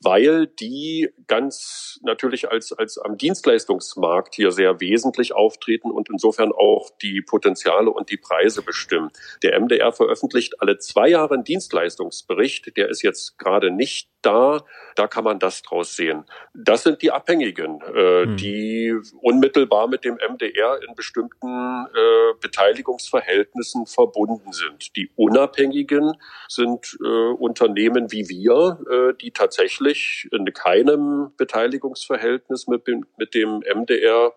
weil 0.00 0.46
die 0.46 1.10
ganz 1.26 1.98
natürlich 2.02 2.50
als, 2.50 2.72
als 2.72 2.98
am 2.98 3.18
Dienstleistungsmarkt 3.18 4.34
hier 4.34 4.52
sehr 4.52 4.80
wesentlich 4.80 5.34
auftreten 5.34 5.90
und 5.90 6.08
insofern 6.10 6.52
auch 6.52 6.90
die 7.02 7.22
Potenziale 7.22 7.90
und 7.90 8.10
die 8.10 8.16
Preise 8.18 8.62
bestimmen. 8.62 9.10
Der 9.42 9.58
MDR 9.60 9.92
veröffentlicht 9.92 10.60
alle 10.60 10.78
zwei 10.78 11.08
Jahre 11.08 11.34
einen 11.34 11.44
Dienstleistungsbericht. 11.44 12.76
Der 12.76 12.88
ist 12.88 13.02
jetzt 13.02 13.38
gerade 13.38 13.70
nicht 13.70 14.09
da, 14.22 14.64
da 14.96 15.06
kann 15.06 15.24
man 15.24 15.38
das 15.38 15.62
draus 15.62 15.96
sehen. 15.96 16.24
Das 16.54 16.82
sind 16.82 17.02
die 17.02 17.10
Abhängigen, 17.10 17.80
äh, 17.94 18.26
mhm. 18.26 18.36
die 18.36 18.94
unmittelbar 19.20 19.88
mit 19.88 20.04
dem 20.04 20.16
MDR 20.16 20.80
in 20.86 20.94
bestimmten 20.94 21.86
äh, 21.86 22.34
Beteiligungsverhältnissen 22.40 23.86
verbunden 23.86 24.52
sind. 24.52 24.96
Die 24.96 25.10
Unabhängigen 25.16 26.16
sind 26.48 26.98
äh, 27.02 27.06
Unternehmen 27.06 28.12
wie 28.12 28.28
wir, 28.28 28.78
äh, 28.90 29.14
die 29.20 29.32
tatsächlich 29.32 30.28
in 30.32 30.44
keinem 30.52 31.32
Beteiligungsverhältnis 31.36 32.66
mit, 32.66 32.86
mit 33.16 33.34
dem 33.34 33.60
MDR 33.60 34.34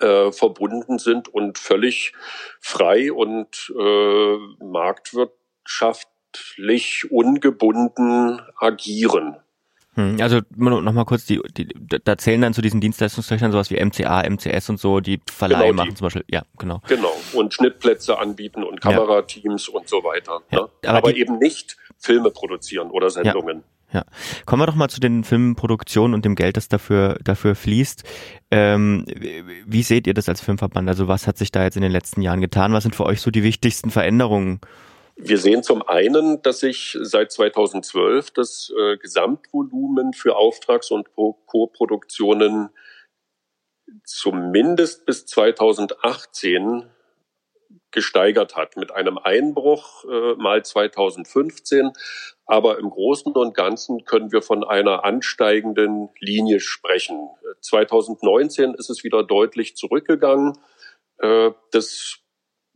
äh, 0.00 0.32
verbunden 0.32 0.98
sind 0.98 1.28
und 1.28 1.58
völlig 1.58 2.12
frei 2.60 3.12
und 3.12 3.72
äh, 3.78 4.38
marktwirtschaftlich 6.28 7.10
ungebunden 7.10 8.40
agieren. 8.58 9.36
Hm, 9.94 10.18
also 10.20 10.40
nochmal 10.56 11.04
kurz, 11.04 11.26
die, 11.26 11.40
die, 11.56 11.68
da 12.04 12.16
zählen 12.16 12.40
dann 12.40 12.54
zu 12.54 12.62
diesen 12.62 12.80
Dienstleistungstöchtern 12.80 13.50
sowas 13.50 13.70
wie 13.70 13.84
MCA, 13.84 14.22
MCS 14.28 14.70
und 14.70 14.78
so, 14.78 15.00
die 15.00 15.20
Verleihe 15.30 15.70
genau, 15.70 15.82
machen 15.82 15.96
zum 15.96 16.06
Beispiel. 16.06 16.24
Ja, 16.28 16.42
genau. 16.58 16.80
Genau. 16.86 17.12
Und 17.32 17.54
Schnittplätze 17.54 18.18
anbieten 18.18 18.62
und 18.62 18.80
Kamerateams 18.80 19.66
ja. 19.66 19.74
und 19.74 19.88
so 19.88 20.04
weiter. 20.04 20.40
Ja, 20.50 20.60
ne? 20.60 20.68
Aber, 20.86 20.98
aber 20.98 21.16
eben 21.16 21.38
nicht 21.38 21.76
Filme 21.98 22.30
produzieren 22.30 22.90
oder 22.90 23.10
Sendungen. 23.10 23.58
Ja. 23.58 23.62
Ja. 23.90 24.04
Kommen 24.44 24.60
wir 24.60 24.66
doch 24.66 24.74
mal 24.74 24.90
zu 24.90 25.00
den 25.00 25.24
Filmproduktionen 25.24 26.12
und 26.12 26.22
dem 26.26 26.34
Geld, 26.34 26.58
das 26.58 26.68
dafür, 26.68 27.18
dafür 27.24 27.54
fließt. 27.54 28.04
Ähm, 28.50 29.06
wie 29.66 29.82
seht 29.82 30.06
ihr 30.06 30.12
das 30.12 30.28
als 30.28 30.42
Filmverband? 30.42 30.86
Also 30.90 31.08
was 31.08 31.26
hat 31.26 31.38
sich 31.38 31.52
da 31.52 31.64
jetzt 31.64 31.76
in 31.76 31.82
den 31.82 31.90
letzten 31.90 32.20
Jahren 32.20 32.42
getan? 32.42 32.74
Was 32.74 32.82
sind 32.82 32.94
für 32.94 33.06
euch 33.06 33.22
so 33.22 33.30
die 33.30 33.42
wichtigsten 33.42 33.90
Veränderungen? 33.90 34.60
Wir 35.20 35.38
sehen 35.38 35.64
zum 35.64 35.82
einen, 35.82 36.42
dass 36.42 36.60
sich 36.60 36.96
seit 37.00 37.32
2012 37.32 38.30
das 38.30 38.72
äh, 38.78 38.96
Gesamtvolumen 38.98 40.12
für 40.12 40.36
Auftrags- 40.36 40.92
und 40.92 41.08
Co-Produktionen 41.14 42.70
zumindest 44.04 45.06
bis 45.06 45.26
2018 45.26 46.88
gesteigert 47.90 48.54
hat, 48.54 48.76
mit 48.76 48.92
einem 48.92 49.18
Einbruch 49.18 50.04
äh, 50.04 50.34
mal 50.36 50.64
2015. 50.64 51.90
Aber 52.46 52.78
im 52.78 52.88
Großen 52.88 53.32
und 53.32 53.54
Ganzen 53.54 54.04
können 54.04 54.30
wir 54.30 54.40
von 54.40 54.62
einer 54.62 55.04
ansteigenden 55.04 56.10
Linie 56.20 56.60
sprechen. 56.60 57.28
2019 57.60 58.74
ist 58.74 58.88
es 58.88 59.02
wieder 59.02 59.24
deutlich 59.24 59.74
zurückgegangen. 59.74 60.56
Äh, 61.18 61.50
das 61.72 62.20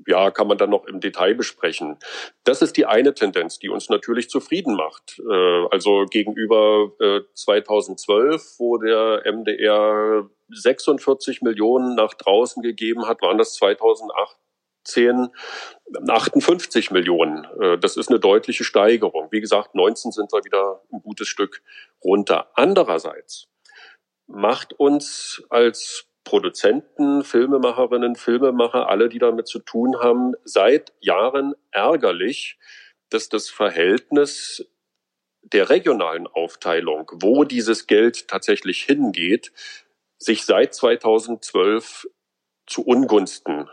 ja, 0.06 0.30
kann 0.30 0.48
man 0.48 0.58
dann 0.58 0.70
noch 0.70 0.86
im 0.86 1.00
Detail 1.00 1.34
besprechen. 1.34 1.98
Das 2.44 2.62
ist 2.62 2.76
die 2.76 2.86
eine 2.86 3.14
Tendenz, 3.14 3.58
die 3.58 3.68
uns 3.68 3.88
natürlich 3.88 4.28
zufrieden 4.28 4.74
macht. 4.74 5.20
Äh, 5.20 5.66
also 5.70 6.06
gegenüber 6.10 6.92
2012, 7.34 8.34
äh, 8.34 8.44
wo 8.58 8.78
der 8.78 9.22
MDR 9.24 10.28
46 10.50 11.42
Millionen 11.42 11.94
nach 11.94 12.14
draußen 12.14 12.62
gegeben 12.62 13.06
hat, 13.06 13.22
waren 13.22 13.38
das 13.38 13.54
2008 13.54 14.36
10, 14.84 15.28
58 16.08 16.90
Millionen. 16.90 17.46
Äh, 17.60 17.78
das 17.78 17.96
ist 17.96 18.08
eine 18.08 18.18
deutliche 18.18 18.64
Steigerung. 18.64 19.28
Wie 19.30 19.40
gesagt, 19.40 19.74
19 19.74 20.12
sind 20.12 20.32
wir 20.32 20.44
wieder 20.44 20.82
ein 20.92 21.00
gutes 21.02 21.28
Stück 21.28 21.62
runter. 22.02 22.50
Andererseits 22.54 23.48
macht 24.26 24.72
uns 24.72 25.42
als 25.50 26.08
Produzenten, 26.24 27.24
Filmemacherinnen, 27.24 28.16
Filmemacher, 28.16 28.88
alle, 28.88 29.08
die 29.08 29.18
damit 29.18 29.48
zu 29.48 29.58
tun 29.58 29.96
haben, 30.00 30.34
seit 30.44 30.92
Jahren 31.00 31.54
ärgerlich, 31.70 32.58
dass 33.10 33.28
das 33.28 33.50
Verhältnis 33.50 34.66
der 35.42 35.68
regionalen 35.70 36.26
Aufteilung, 36.26 37.10
wo 37.14 37.44
dieses 37.44 37.86
Geld 37.86 38.28
tatsächlich 38.28 38.82
hingeht, 38.82 39.52
sich 40.18 40.44
seit 40.44 40.74
2012 40.74 42.06
zu 42.66 42.82
Ungunsten 42.86 43.68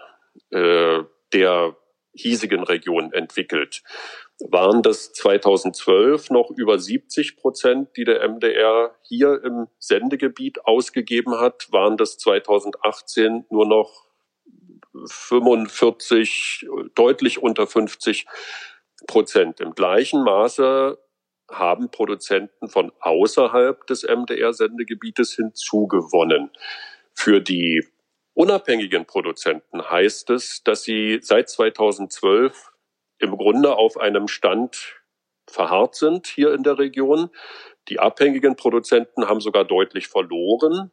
äh, 0.50 1.04
der 1.32 1.78
hiesigen 2.14 2.64
Region 2.64 3.14
entwickelt. 3.14 3.84
Waren 4.42 4.82
das 4.82 5.12
2012 5.12 6.30
noch 6.30 6.50
über 6.52 6.80
70 6.80 7.36
Prozent, 7.36 7.90
die 7.98 8.06
der 8.06 8.28
MDR 8.28 8.96
hier 9.02 9.44
im 9.44 9.68
Sendegebiet 9.80 10.66
ausgegeben 10.66 11.40
hat, 11.40 11.72
waren 11.72 11.98
das 11.98 12.18
2018 12.18 13.46
nur 13.50 13.68
noch 13.68 14.08
45, 15.06 16.68
deutlich 16.96 17.42
unter 17.44 17.68
50 17.68 18.28
Prozent. 19.08 19.60
Im 19.60 19.76
gleichen 19.76 20.24
Maße 20.24 20.98
haben 21.50 21.90
Produzenten 21.90 22.70
von 22.70 22.92
außerhalb 23.00 23.86
des 23.88 24.04
MDR-Sendegebietes 24.04 25.36
hinzugewonnen. 25.36 26.52
Für 27.14 27.42
die 27.42 27.86
unabhängigen 28.34 29.06
Produzenten 29.06 29.90
heißt 29.90 30.30
es, 30.30 30.64
dass 30.64 30.84
sie 30.84 31.20
seit 31.22 31.50
2012 31.50 32.69
im 33.20 33.38
Grunde 33.38 33.76
auf 33.76 33.98
einem 33.98 34.28
Stand 34.28 35.02
verharrt 35.48 35.96
sind 35.96 36.28
hier 36.28 36.54
in 36.54 36.64
der 36.64 36.78
Region. 36.78 37.30
Die 37.88 38.00
abhängigen 38.00 38.56
Produzenten 38.56 39.28
haben 39.28 39.42
sogar 39.42 39.66
deutlich 39.66 40.08
verloren. 40.08 40.92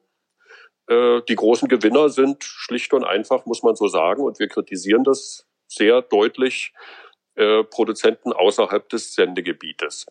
Äh, 0.89 1.23
die 1.29 1.35
großen 1.35 1.69
Gewinner 1.69 2.09
sind 2.09 2.45
schlicht 2.45 2.93
und 2.93 3.05
einfach, 3.05 3.47
muss 3.47 3.63
man 3.63 3.77
so 3.77 3.89
sagen, 3.89 4.23
und 4.23 4.39
wir 4.39 4.49
kritisieren 4.49 5.05
das 5.05 5.47
sehr 5.69 6.03
deutlich, 6.03 6.73
äh, 7.35 7.65
Produzenten 7.65 8.33
außerhalb 8.33 8.89
des 8.89 9.15
Sendegebietes. 9.15 10.07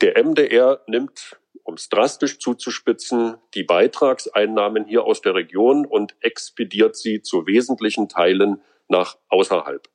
Der 0.00 0.16
MDR 0.16 0.82
nimmt 0.86 1.40
um 1.70 1.74
es 1.74 1.88
drastisch 1.88 2.38
zuzuspitzen, 2.38 3.36
die 3.54 3.62
Beitragseinnahmen 3.62 4.84
hier 4.84 5.04
aus 5.04 5.20
der 5.20 5.34
Region 5.34 5.86
und 5.86 6.16
expediert 6.20 6.96
sie 6.96 7.22
zu 7.22 7.46
wesentlichen 7.46 8.08
Teilen 8.08 8.60
nach 8.88 9.16
außerhalb. 9.28 9.88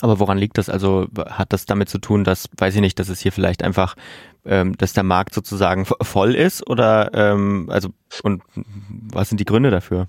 Aber 0.00 0.18
woran 0.18 0.38
liegt 0.38 0.58
das? 0.58 0.68
Also 0.68 1.06
hat 1.26 1.52
das 1.52 1.66
damit 1.66 1.88
zu 1.88 1.98
tun, 1.98 2.24
dass, 2.24 2.48
weiß 2.56 2.74
ich 2.74 2.80
nicht, 2.80 2.98
dass 2.98 3.08
es 3.08 3.20
hier 3.20 3.32
vielleicht 3.32 3.62
einfach, 3.62 3.96
ähm, 4.44 4.76
dass 4.76 4.92
der 4.92 5.04
Markt 5.04 5.34
sozusagen 5.34 5.86
voll 5.86 6.34
ist 6.34 6.68
oder 6.68 7.10
ähm, 7.14 7.68
also 7.70 7.90
und 8.22 8.42
was 8.88 9.28
sind 9.28 9.38
die 9.38 9.44
Gründe 9.44 9.70
dafür? 9.70 10.08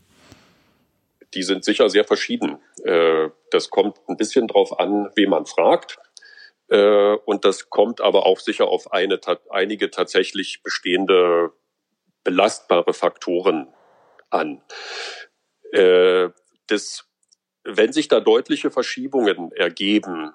Die 1.34 1.44
sind 1.44 1.64
sicher 1.64 1.90
sehr 1.90 2.06
verschieden. 2.06 2.58
Äh, 2.84 3.30
das 3.52 3.70
kommt 3.70 3.98
ein 4.08 4.18
bisschen 4.18 4.48
drauf 4.48 4.80
an, 4.80 5.10
wen 5.16 5.30
man 5.30 5.46
fragt. 5.46 5.98
Äh, 6.70 7.16
und 7.26 7.46
das 7.46 7.70
kommt 7.70 8.02
aber 8.02 8.26
auch 8.26 8.40
sicher 8.40 8.68
auf 8.68 8.92
eine, 8.92 9.20
einige 9.50 9.92
tatsächlich 9.92 10.64
bestehende 10.64 11.52
belastbare 12.24 12.94
Faktoren 12.94 13.68
an. 14.30 14.62
Äh, 15.72 16.30
das, 16.68 17.06
wenn 17.66 17.92
sich 17.92 18.08
da 18.08 18.20
deutliche 18.20 18.72
Verschiebungen 18.72 19.52
ergeben 19.52 20.32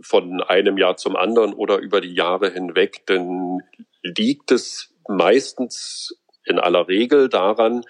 von 0.00 0.42
einem 0.42 0.78
Jahr 0.78 0.96
zum 0.96 1.16
anderen 1.16 1.54
oder 1.54 1.78
über 1.78 2.00
die 2.00 2.14
Jahre 2.14 2.50
hinweg, 2.50 3.02
dann 3.06 3.60
liegt 4.02 4.52
es 4.52 4.94
meistens 5.08 6.14
in 6.44 6.58
aller 6.58 6.86
Regel 6.86 7.28
daran, 7.28 7.82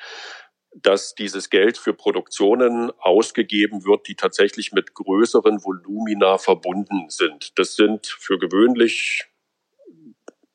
dass 0.75 1.15
dieses 1.15 1.51
Geld 1.51 1.77
für 1.77 1.93
Produktionen 1.93 2.93
ausgegeben 2.99 3.85
wird, 3.85 4.07
die 4.07 4.15
tatsächlich 4.15 4.73
mit 4.73 4.95
größeren 4.95 5.65
Volumina 5.65 6.39
verbunden 6.39 7.09
sind. 7.09 7.59
Das 7.59 7.75
sind 7.75 8.07
für 8.07 8.39
gewöhnlich 8.39 9.27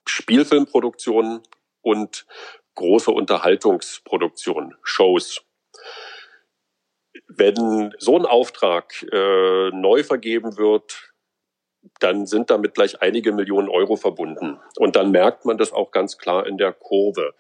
Spielfilmproduktionen 0.07 1.41
und 1.81 2.25
große 2.75 3.11
Unterhaltungsproduktionen, 3.11 4.75
Shows. 4.83 5.41
Wenn 7.27 7.93
so 7.97 8.17
ein 8.17 8.25
Auftrag 8.25 9.03
äh, 9.11 9.69
neu 9.71 10.03
vergeben 10.03 10.57
wird, 10.57 11.13
dann 11.99 12.25
sind 12.25 12.49
damit 12.49 12.73
gleich 12.73 13.01
einige 13.01 13.31
Millionen 13.31 13.69
Euro 13.69 13.95
verbunden. 13.95 14.59
Und 14.77 14.95
dann 14.95 15.11
merkt 15.11 15.45
man 15.45 15.57
das 15.57 15.73
auch 15.73 15.91
ganz 15.91 16.17
klar 16.17 16.47
in 16.47 16.57
der 16.57 16.73
Kurve. 16.73 17.33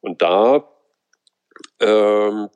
Und 0.00 0.22
da 0.22 0.68
ähm, 1.80 2.48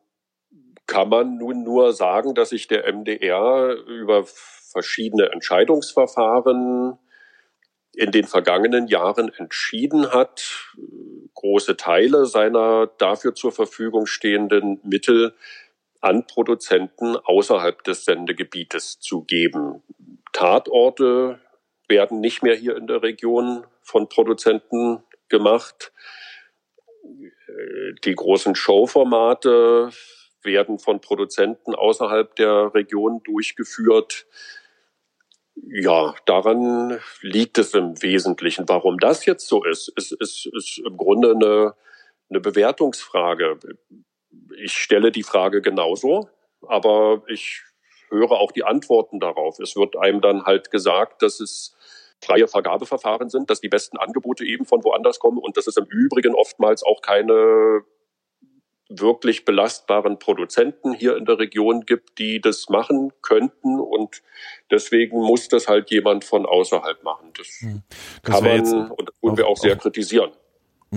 kann 0.87 1.09
man 1.09 1.37
nun 1.37 1.63
nur 1.63 1.93
sagen, 1.93 2.35
dass 2.35 2.51
sich 2.51 2.69
der 2.69 2.91
MDR 2.93 3.75
über 3.87 4.25
verschiedene 4.25 5.31
Entscheidungsverfahren 5.31 6.99
in 7.95 8.13
den 8.13 8.25
vergangenen 8.25 8.89
Jahren 8.89 9.33
entschieden 9.35 10.13
hat, 10.13 10.75
große 11.35 11.77
Teile 11.77 12.27
seiner 12.27 12.87
dafür 12.99 13.35
zur 13.35 13.53
Verfügung 13.53 14.07
stehenden 14.07 14.81
Mittel 14.83 15.35
an 16.07 16.25
Produzenten 16.25 17.17
außerhalb 17.17 17.83
des 17.83 18.05
Sendegebietes 18.05 19.01
zu 19.01 19.23
geben. 19.25 19.83
Tatorte 20.33 21.41
werden 21.89 22.21
nicht 22.21 22.45
mehr 22.45 22.55
hier 22.55 22.77
in 22.77 22.87
der 22.87 23.03
Region 23.03 23.67
von 23.83 24.09
Produzenten 24.09 25.03
gemacht. 25.29 25.93
Die 28.05 28.15
großen 28.15 28.55
Showformate 28.55 29.91
werden 30.43 30.79
von 30.79 31.01
Produzenten 31.01 31.75
außerhalb 31.75 32.37
der 32.37 32.73
Region 32.73 33.21
durchgeführt. 33.25 34.27
Ja, 35.57 36.15
daran 36.25 37.01
liegt 37.21 37.59
es 37.59 37.75
im 37.75 38.01
Wesentlichen. 38.01 38.69
Warum 38.69 38.99
das 38.99 39.27
jetzt 39.27 39.49
so 39.49 39.65
ist, 39.65 39.89
ist, 39.97 40.13
ist, 40.13 40.47
ist 40.47 40.79
im 40.79 40.97
Grunde 40.97 41.33
eine, 41.33 41.75
eine 42.31 42.41
Bewertungsfrage. 42.41 43.59
Ich 44.59 44.73
stelle 44.73 45.13
die 45.13 45.23
Frage 45.23 45.63
genauso, 45.63 46.29
aber 46.67 47.23
ich 47.29 47.63
höre 48.09 48.33
auch 48.33 48.53
die 48.53 48.65
Antworten 48.65 49.21
darauf. 49.21 49.59
Es 49.59 49.77
wird 49.77 49.97
einem 49.97 50.21
dann 50.21 50.45
halt 50.45 50.71
gesagt, 50.71 51.23
dass 51.23 51.41
es 51.41 51.77
freie 52.23 52.49
Vergabeverfahren 52.49 53.29
sind, 53.29 53.51
dass 53.51 53.61
die 53.61 53.69
besten 53.69 53.99
Angebote 53.99 54.45
eben 54.45 54.65
von 54.65 54.83
woanders 54.85 55.19
kommen 55.19 55.39
und 55.39 55.57
dass 55.57 55.67
es 55.67 55.77
im 55.77 55.87
Übrigen 55.87 56.35
oftmals 56.35 56.83
auch 56.83 57.03
keine 57.03 57.83
wirklich 58.89 59.45
belastbaren 59.45 60.19
Produzenten 60.19 60.95
hier 60.95 61.17
in 61.17 61.25
der 61.25 61.39
Region 61.39 61.85
gibt, 61.87 62.19
die 62.19 62.41
das 62.41 62.69
machen 62.69 63.13
könnten 63.21 63.81
und 63.81 64.23
deswegen 64.71 65.19
muss 65.19 65.49
das 65.49 65.67
halt 65.67 65.91
jemand 65.91 66.25
von 66.25 66.47
außerhalb 66.47 67.03
machen. 67.03 67.33
Das, 67.37 67.49
hm. 67.61 67.83
das 68.23 68.35
kann 68.35 68.45
man 68.45 68.91
und 68.93 69.09
das 69.09 69.17
wollen 69.21 69.37
wir 69.37 69.49
auch 69.49 69.57
sehr 69.57 69.77
kritisieren. 69.77 70.31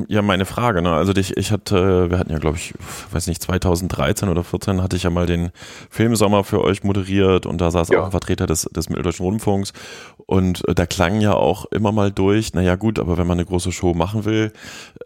Ja, 0.07 0.21
meine 0.21 0.45
Frage, 0.45 0.83
ne? 0.83 0.93
Also 0.93 1.15
ich, 1.15 1.35
ich 1.35 1.51
hatte, 1.51 2.11
wir 2.11 2.19
hatten 2.19 2.31
ja, 2.31 2.37
glaube 2.37 2.57
ich, 2.57 2.75
weiß 3.11 3.25
nicht, 3.25 3.41
2013 3.41 4.29
oder 4.29 4.43
14 4.43 4.83
hatte 4.83 4.95
ich 4.95 5.03
ja 5.03 5.09
mal 5.09 5.25
den 5.25 5.49
Filmsommer 5.89 6.43
für 6.43 6.63
euch 6.63 6.83
moderiert 6.83 7.47
und 7.47 7.59
da 7.59 7.71
saß 7.71 7.89
ja. 7.89 7.99
auch 7.99 8.05
ein 8.05 8.11
Vertreter 8.11 8.45
des, 8.45 8.63
des 8.71 8.89
Mitteldeutschen 8.89 9.25
Rundfunks 9.25 9.73
und 10.27 10.67
äh, 10.67 10.75
da 10.75 10.85
klang 10.85 11.21
ja 11.21 11.33
auch 11.33 11.65
immer 11.65 11.91
mal 11.91 12.11
durch, 12.11 12.53
naja 12.53 12.75
gut, 12.75 12.99
aber 12.99 13.17
wenn 13.17 13.25
man 13.25 13.39
eine 13.39 13.47
große 13.47 13.71
Show 13.71 13.95
machen 13.95 14.25
will 14.25 14.53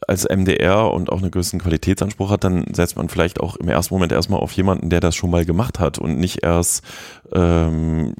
als 0.05 0.27
MDR 0.27 0.91
und 0.91 1.09
auch 1.13 1.21
einen 1.21 1.31
gewissen 1.31 1.61
Qualitätsanspruch 1.61 2.29
hat, 2.29 2.43
dann 2.43 2.65
setzt 2.73 2.97
man 2.97 3.07
vielleicht 3.07 3.39
auch 3.39 3.55
im 3.55 3.69
ersten 3.69 3.93
Moment 3.93 4.11
erstmal 4.11 4.41
auf 4.41 4.51
jemanden, 4.51 4.89
der 4.89 4.99
das 4.99 5.15
schon 5.15 5.29
mal 5.29 5.45
gemacht 5.45 5.79
hat 5.79 5.97
und 5.97 6.19
nicht 6.19 6.43
erst 6.43 6.83
ähm, 7.33 8.15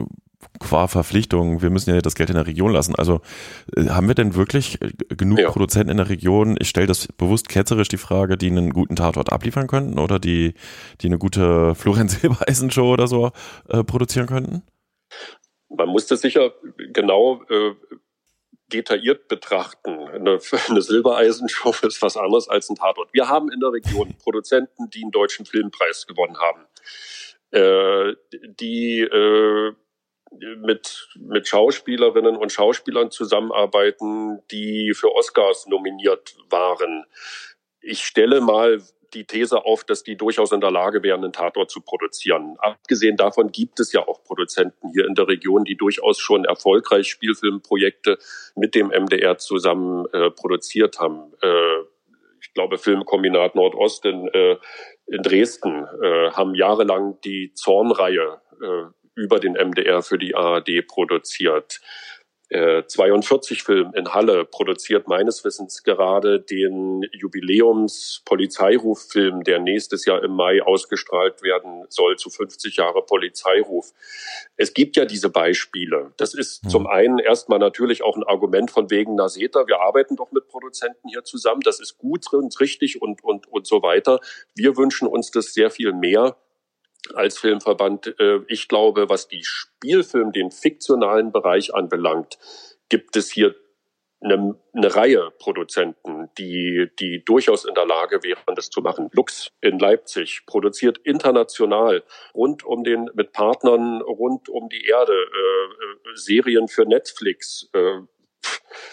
qua 0.60 0.88
Verpflichtung, 0.88 1.62
wir 1.62 1.70
müssen 1.70 1.94
ja 1.94 2.02
das 2.02 2.16
Geld 2.16 2.30
in 2.30 2.36
der 2.36 2.48
Region 2.48 2.72
lassen. 2.72 2.96
Also 2.96 3.22
äh, 3.76 3.90
haben 3.90 4.08
wir 4.08 4.16
denn 4.16 4.36
wirklich 4.36 4.82
äh, 4.82 4.92
genug 5.16 5.40
ja. 5.40 5.50
Produzenten 5.50 5.92
in 5.92 5.98
der 5.98 6.10
Region? 6.10 6.58
Ich 6.60 6.70
stelle 6.70 6.88
das 6.88 7.08
bewusst 7.08 7.50
ketzerisch 7.50 7.88
die 7.88 7.98
Frage, 7.98 8.38
die 8.38 8.48
einen 8.48 8.72
guten 8.72 8.96
Tatort 8.96 9.32
abliefern 9.32 9.68
könnten 9.68 10.00
oder 10.00 10.20
die, 10.20 10.54
die 11.02 11.08
eine 11.08 11.18
gute 11.18 11.76
Florenz 11.76 12.20
Silbereisen 12.20 12.72
Show 12.72 12.92
oder 12.92 13.08
so 13.08 13.32
äh, 13.70 13.84
produzieren 13.84 14.28
könnten? 14.28 14.64
Man 15.70 15.90
muss 15.90 16.06
das 16.06 16.22
sicher 16.22 16.52
genau 16.92 17.42
äh, 17.50 17.74
detailliert 18.74 19.28
betrachten. 19.28 19.92
Eine, 20.08 20.40
eine 20.70 20.82
Silbereisenshow 20.82 21.74
ist 21.88 22.02
was 22.02 22.18
anderes 22.18 22.50
als 22.50 22.70
ein 22.70 22.76
Tatort. 22.76 23.14
Wir 23.14 23.30
haben 23.30 23.52
in 23.52 23.60
der 23.60 23.72
Region 23.72 24.16
Produzenten, 24.24 24.90
die 24.90 25.04
einen 25.04 25.12
deutschen 25.12 25.46
Filmpreis 25.46 26.08
gewonnen 26.08 26.38
haben, 26.38 26.66
äh, 27.52 28.16
die 28.60 29.02
äh, 29.02 29.74
mit, 30.58 31.10
mit 31.16 31.48
Schauspielerinnen 31.48 32.36
und 32.36 32.52
Schauspielern 32.52 33.12
zusammenarbeiten, 33.12 34.42
die 34.52 34.94
für 34.96 35.14
Oscars 35.14 35.68
nominiert 35.68 36.36
waren. 36.50 37.06
Ich 37.82 38.06
stelle 38.06 38.42
mal 38.42 38.82
die 39.14 39.26
These 39.26 39.66
auf, 39.66 39.84
dass 39.84 40.04
die 40.04 40.16
durchaus 40.16 40.52
in 40.52 40.62
der 40.62 40.72
Lage 40.72 41.04
wären, 41.04 41.24
einen 41.24 41.34
Tatort 41.34 41.70
zu 41.70 41.82
produzieren. 41.82 42.56
Abgesehen 42.60 43.18
davon 43.18 43.52
gibt 43.52 43.80
es 43.80 43.94
ja 43.94 44.08
auch 44.08 44.24
Produzenten 44.24 44.92
hier 44.92 45.06
in 45.06 45.16
der 45.16 45.28
Region, 45.28 45.64
die 45.64 45.76
durchaus 45.76 46.20
schon 46.20 46.46
erfolgreich 46.46 47.08
Spielfilmprojekte 47.08 48.18
mit 48.56 48.76
dem 48.76 48.88
MDR 48.88 49.38
zusammen 49.38 50.06
äh, 50.14 50.32
produziert 50.32 51.00
haben. 51.00 51.34
Äh, 51.42 51.82
ich 52.42 52.54
glaube, 52.54 52.78
Filmkombinat 52.78 53.56
Nordost 53.56 54.06
in, 54.06 54.28
äh, 54.28 54.58
in 55.08 55.22
Dresden 55.22 55.88
äh, 56.02 56.32
haben 56.32 56.56
jahrelang 56.56 57.20
die 57.22 57.54
Zornreihe 57.54 58.42
äh, 58.62 59.03
über 59.16 59.40
den 59.40 59.54
MDR 59.54 60.02
für 60.02 60.18
die 60.18 60.36
ARD 60.36 60.88
produziert. 60.88 61.82
42 62.54 63.60
äh, 63.60 63.64
Film 63.64 63.94
in 63.96 64.14
Halle 64.14 64.46
produziert 64.46 65.08
meines 65.08 65.44
Wissens 65.44 65.82
gerade 65.84 66.40
den 66.40 67.02
Jubiläums-Polizeiruffilm, 67.12 69.44
der 69.44 69.58
nächstes 69.60 70.06
Jahr 70.06 70.24
im 70.24 70.36
Mai 70.36 70.62
ausgestrahlt 70.62 71.42
werden 71.42 71.86
soll 71.90 72.16
zu 72.18 72.30
50 72.30 72.78
Jahre 72.78 73.04
Polizeiruf. 73.04 73.92
Es 74.56 74.76
gibt 74.76 74.96
ja 74.98 75.06
diese 75.06 75.30
Beispiele. 75.30 76.14
Das 76.18 76.36
ist 76.36 76.66
mhm. 76.66 76.70
zum 76.70 76.86
einen 76.86 77.18
erstmal 77.18 77.58
natürlich 77.60 78.04
auch 78.04 78.18
ein 78.18 78.24
Argument 78.24 78.70
von 78.70 78.92
wegen 78.92 79.16
Naseta. 79.16 79.66
Wir 79.66 79.82
arbeiten 79.82 80.16
doch 80.16 80.32
mit 80.32 80.48
Produzenten 80.48 81.10
hier 81.10 81.24
zusammen. 81.24 81.62
Das 81.62 81.80
ist 81.80 81.98
gut 81.98 82.32
und 82.34 82.60
richtig 82.60 83.02
und, 83.02 83.24
und, 83.24 83.48
und 83.48 83.66
so 83.66 83.82
weiter. 83.82 84.20
Wir 84.54 84.78
wünschen 84.78 85.08
uns 85.08 85.32
das 85.32 85.54
sehr 85.54 85.72
viel 85.72 85.94
mehr 85.94 86.36
als 87.14 87.38
Filmverband. 87.38 88.20
Äh, 88.20 88.40
ich 88.48 88.68
glaube, 88.68 89.10
was 89.10 89.28
die 89.28 89.44
Spielfilm, 89.44 90.32
den 90.32 90.52
fiktionalen 90.52 91.32
Bereich 91.32 91.74
anbelangt, 91.74 92.38
gibt 92.90 93.16
es 93.16 93.32
hier 93.32 93.56
eine, 94.24 94.58
eine 94.74 94.96
Reihe 94.96 95.32
Produzenten, 95.38 96.30
die, 96.38 96.90
die 97.00 97.24
durchaus 97.26 97.66
in 97.66 97.74
der 97.76 97.86
Lage 97.86 98.24
wären, 98.24 98.56
das 98.56 98.70
zu 98.70 98.82
machen. 98.82 99.10
Lux 99.12 99.50
in 99.62 99.80
Leipzig 99.80 100.46
produziert 100.46 100.98
international 101.00 102.04
rund 102.34 102.64
um 102.64 102.84
den, 102.84 103.10
mit 103.14 103.34
Partnern 103.34 104.02
rund 104.02 104.50
um 104.50 104.70
die 104.70 104.86
Erde, 104.86 105.14
äh, 105.14 106.12
äh 106.12 106.16
Serien 106.16 106.68
für 106.68 106.86
Netflix, 106.86 107.70
äh, 107.74 108.00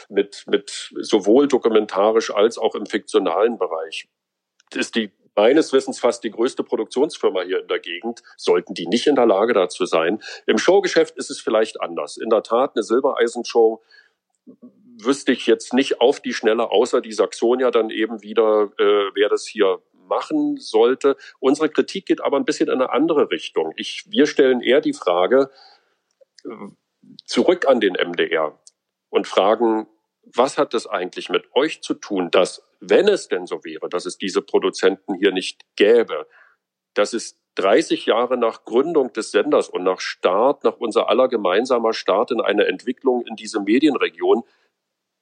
mit, 0.08 0.44
mit 0.46 0.90
sowohl 1.00 1.48
dokumentarisch 1.48 2.30
als 2.32 2.58
auch 2.58 2.74
im 2.74 2.86
fiktionalen 2.86 3.58
Bereich. 3.58 4.08
Ist 4.74 4.94
die 4.94 5.10
meines 5.34 5.72
Wissens 5.72 6.00
fast 6.00 6.24
die 6.24 6.30
größte 6.30 6.62
Produktionsfirma 6.62 7.42
hier 7.42 7.60
in 7.60 7.68
der 7.68 7.78
Gegend, 7.78 8.22
sollten 8.36 8.74
die 8.74 8.86
nicht 8.86 9.06
in 9.06 9.14
der 9.14 9.26
Lage 9.26 9.52
dazu 9.52 9.86
sein. 9.86 10.20
Im 10.46 10.58
Showgeschäft 10.58 11.16
ist 11.16 11.30
es 11.30 11.40
vielleicht 11.40 11.80
anders. 11.80 12.16
In 12.16 12.30
der 12.30 12.42
Tat, 12.42 12.72
eine 12.74 12.82
Silbereisenshow 12.82 13.82
wüsste 15.02 15.32
ich 15.32 15.46
jetzt 15.46 15.72
nicht 15.72 16.00
auf 16.00 16.20
die 16.20 16.34
Schnelle, 16.34 16.70
außer 16.70 17.00
die 17.00 17.12
Saxonia 17.12 17.70
dann 17.70 17.90
eben 17.90 18.22
wieder, 18.22 18.70
äh, 18.78 19.10
wer 19.14 19.28
das 19.28 19.46
hier 19.46 19.80
machen 19.92 20.56
sollte. 20.58 21.16
Unsere 21.38 21.68
Kritik 21.68 22.06
geht 22.06 22.20
aber 22.20 22.36
ein 22.36 22.44
bisschen 22.44 22.68
in 22.68 22.74
eine 22.74 22.90
andere 22.90 23.30
Richtung. 23.30 23.72
Ich, 23.76 24.04
wir 24.08 24.26
stellen 24.26 24.60
eher 24.60 24.80
die 24.80 24.92
Frage 24.92 25.50
äh, 26.44 26.50
zurück 27.24 27.66
an 27.66 27.80
den 27.80 27.94
MDR 27.94 28.58
und 29.08 29.26
fragen, 29.26 29.86
was 30.22 30.58
hat 30.58 30.74
das 30.74 30.86
eigentlich 30.86 31.28
mit 31.28 31.44
euch 31.54 31.82
zu 31.82 31.94
tun, 31.94 32.30
dass, 32.30 32.62
wenn 32.80 33.08
es 33.08 33.28
denn 33.28 33.46
so 33.46 33.64
wäre, 33.64 33.88
dass 33.88 34.06
es 34.06 34.18
diese 34.18 34.42
Produzenten 34.42 35.14
hier 35.14 35.32
nicht 35.32 35.62
gäbe, 35.76 36.26
dass 36.94 37.12
es 37.12 37.38
30 37.56 38.06
Jahre 38.06 38.36
nach 38.36 38.64
Gründung 38.64 39.12
des 39.12 39.32
Senders 39.32 39.68
und 39.68 39.82
nach 39.82 40.00
Start, 40.00 40.64
nach 40.64 40.76
unser 40.76 41.08
aller 41.08 41.28
gemeinsamer 41.28 41.92
Start 41.92 42.30
in 42.30 42.40
eine 42.40 42.66
Entwicklung 42.66 43.24
in 43.26 43.36
diese 43.36 43.60
Medienregion 43.60 44.44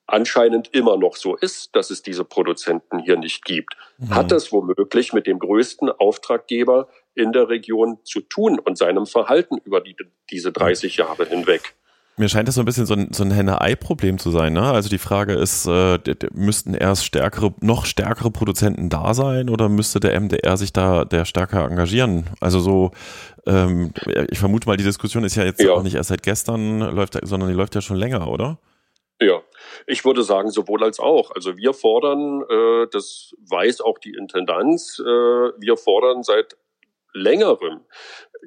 anscheinend 0.06 0.74
immer 0.74 0.96
noch 0.96 1.16
so 1.16 1.36
ist, 1.36 1.76
dass 1.76 1.90
es 1.90 2.02
diese 2.02 2.24
Produzenten 2.24 2.98
hier 2.98 3.16
nicht 3.16 3.44
gibt. 3.44 3.76
Mhm. 3.98 4.14
Hat 4.14 4.32
das 4.32 4.50
womöglich 4.52 5.12
mit 5.12 5.26
dem 5.26 5.38
größten 5.38 5.90
Auftraggeber 5.90 6.88
in 7.14 7.32
der 7.32 7.48
Region 7.48 7.98
zu 8.04 8.20
tun 8.20 8.58
und 8.58 8.78
seinem 8.78 9.06
Verhalten 9.06 9.58
über 9.58 9.80
die, 9.80 9.96
diese 10.30 10.50
30 10.50 10.96
Jahre 10.96 11.26
hinweg? 11.26 11.74
Mir 12.18 12.28
scheint 12.28 12.48
das 12.48 12.56
so 12.56 12.62
ein 12.62 12.64
bisschen 12.64 12.86
so 12.86 12.94
ein, 12.94 13.12
so 13.12 13.22
ein 13.22 13.30
Henne-Ei-Problem 13.30 14.18
zu 14.18 14.30
sein. 14.30 14.52
Ne? 14.52 14.62
Also 14.62 14.88
die 14.88 14.98
Frage 14.98 15.34
ist, 15.34 15.66
äh, 15.66 15.98
müssten 16.32 16.74
erst 16.74 17.04
stärkere, 17.04 17.54
noch 17.60 17.86
stärkere 17.86 18.30
Produzenten 18.30 18.88
da 18.88 19.14
sein 19.14 19.48
oder 19.48 19.68
müsste 19.68 20.00
der 20.00 20.18
MDR 20.20 20.56
sich 20.56 20.72
da 20.72 21.04
der 21.04 21.24
stärker 21.24 21.64
engagieren? 21.64 22.28
Also 22.40 22.60
so, 22.60 22.90
ähm, 23.46 23.92
ich 24.30 24.38
vermute 24.38 24.68
mal, 24.68 24.76
die 24.76 24.84
Diskussion 24.84 25.24
ist 25.24 25.36
ja 25.36 25.44
jetzt 25.44 25.62
ja. 25.62 25.72
auch 25.72 25.82
nicht 25.82 25.94
erst 25.94 26.08
seit 26.08 26.22
gestern 26.22 26.80
läuft, 26.80 27.18
sondern 27.22 27.48
die 27.48 27.54
läuft 27.54 27.74
ja 27.74 27.80
schon 27.80 27.96
länger, 27.96 28.28
oder? 28.28 28.58
Ja, 29.20 29.42
ich 29.86 30.04
würde 30.04 30.22
sagen 30.22 30.50
sowohl 30.50 30.84
als 30.84 31.00
auch. 31.00 31.32
Also 31.32 31.56
wir 31.56 31.74
fordern, 31.74 32.42
äh, 32.48 32.86
das 32.90 33.34
weiß 33.48 33.80
auch 33.80 33.98
die 33.98 34.14
Intendanz, 34.14 35.00
äh, 35.00 35.04
wir 35.04 35.76
fordern 35.76 36.22
seit 36.22 36.56
längerem 37.12 37.80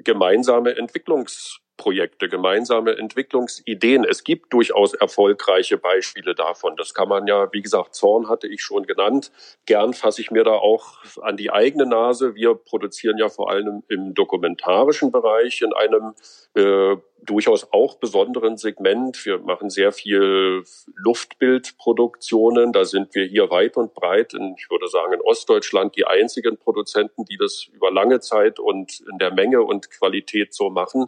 gemeinsame 0.04 0.78
Entwicklungs 0.78 1.60
Projekte, 1.82 2.30
gemeinsame 2.30 2.96
Entwicklungsideen. 2.96 4.04
Es 4.04 4.24
gibt 4.24 4.54
durchaus 4.54 4.94
erfolgreiche 4.94 5.80
Beispiele 5.80 6.36
davon. 6.36 6.76
Das 6.76 6.94
kann 6.94 7.10
man 7.10 7.26
ja, 7.26 7.52
wie 7.54 7.64
gesagt, 7.64 7.96
Zorn 7.96 8.30
hatte 8.30 8.48
ich 8.48 8.62
schon 8.62 8.86
genannt. 8.86 9.32
Gern 9.66 9.96
fasse 9.96 10.22
ich 10.22 10.30
mir 10.30 10.44
da 10.44 10.52
auch 10.52 11.00
an 11.24 11.38
die 11.38 11.50
eigene 11.50 11.88
Nase. 11.88 12.36
Wir 12.36 12.54
produzieren 12.54 13.18
ja 13.18 13.30
vor 13.30 13.50
allem 13.50 13.82
im 13.88 14.14
dokumentarischen 14.14 15.12
Bereich 15.12 15.64
in 15.64 15.74
einem 15.74 16.14
äh, 16.54 16.98
durchaus 17.24 17.72
auch 17.72 17.96
besonderen 17.96 18.58
Segment. 18.58 19.26
Wir 19.26 19.40
machen 19.40 19.70
sehr 19.70 19.92
viel 19.92 20.64
Luftbildproduktionen. 20.96 22.74
Da 22.74 22.86
sind 22.86 23.14
wir 23.14 23.26
hier 23.26 23.50
weit 23.50 23.78
und 23.78 23.94
breit, 23.94 24.34
in, 24.34 24.56
ich 24.58 24.70
würde 24.70 24.88
sagen, 24.88 25.14
in 25.14 25.22
Ostdeutschland 25.22 25.96
die 25.96 26.06
einzigen 26.06 26.58
Produzenten, 26.58 27.26
die 27.26 27.38
das 27.38 27.68
über 27.74 27.92
lange 27.92 28.20
Zeit 28.20 28.60
und 28.60 29.02
in 29.12 29.18
der 29.18 29.32
Menge 29.32 29.62
und 29.62 29.92
Qualität 29.92 30.54
so 30.54 30.70
machen. 30.70 31.08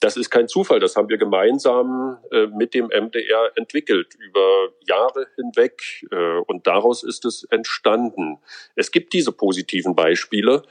Das 0.00 0.16
ist 0.16 0.30
kein 0.30 0.48
Zufall. 0.48 0.80
Das 0.80 0.96
haben 0.96 1.08
wir 1.08 1.18
gemeinsam 1.18 2.18
äh, 2.30 2.46
mit 2.46 2.74
dem 2.74 2.86
MDR 2.86 3.52
entwickelt 3.56 4.14
über 4.18 4.68
Jahre 4.86 5.26
hinweg. 5.36 6.04
Äh, 6.10 6.38
und 6.46 6.66
daraus 6.66 7.02
ist 7.02 7.24
es 7.24 7.44
entstanden. 7.44 8.38
Es 8.74 8.90
gibt 8.90 9.12
diese 9.12 9.32
positiven 9.32 9.94
Beispiele. 9.94 10.62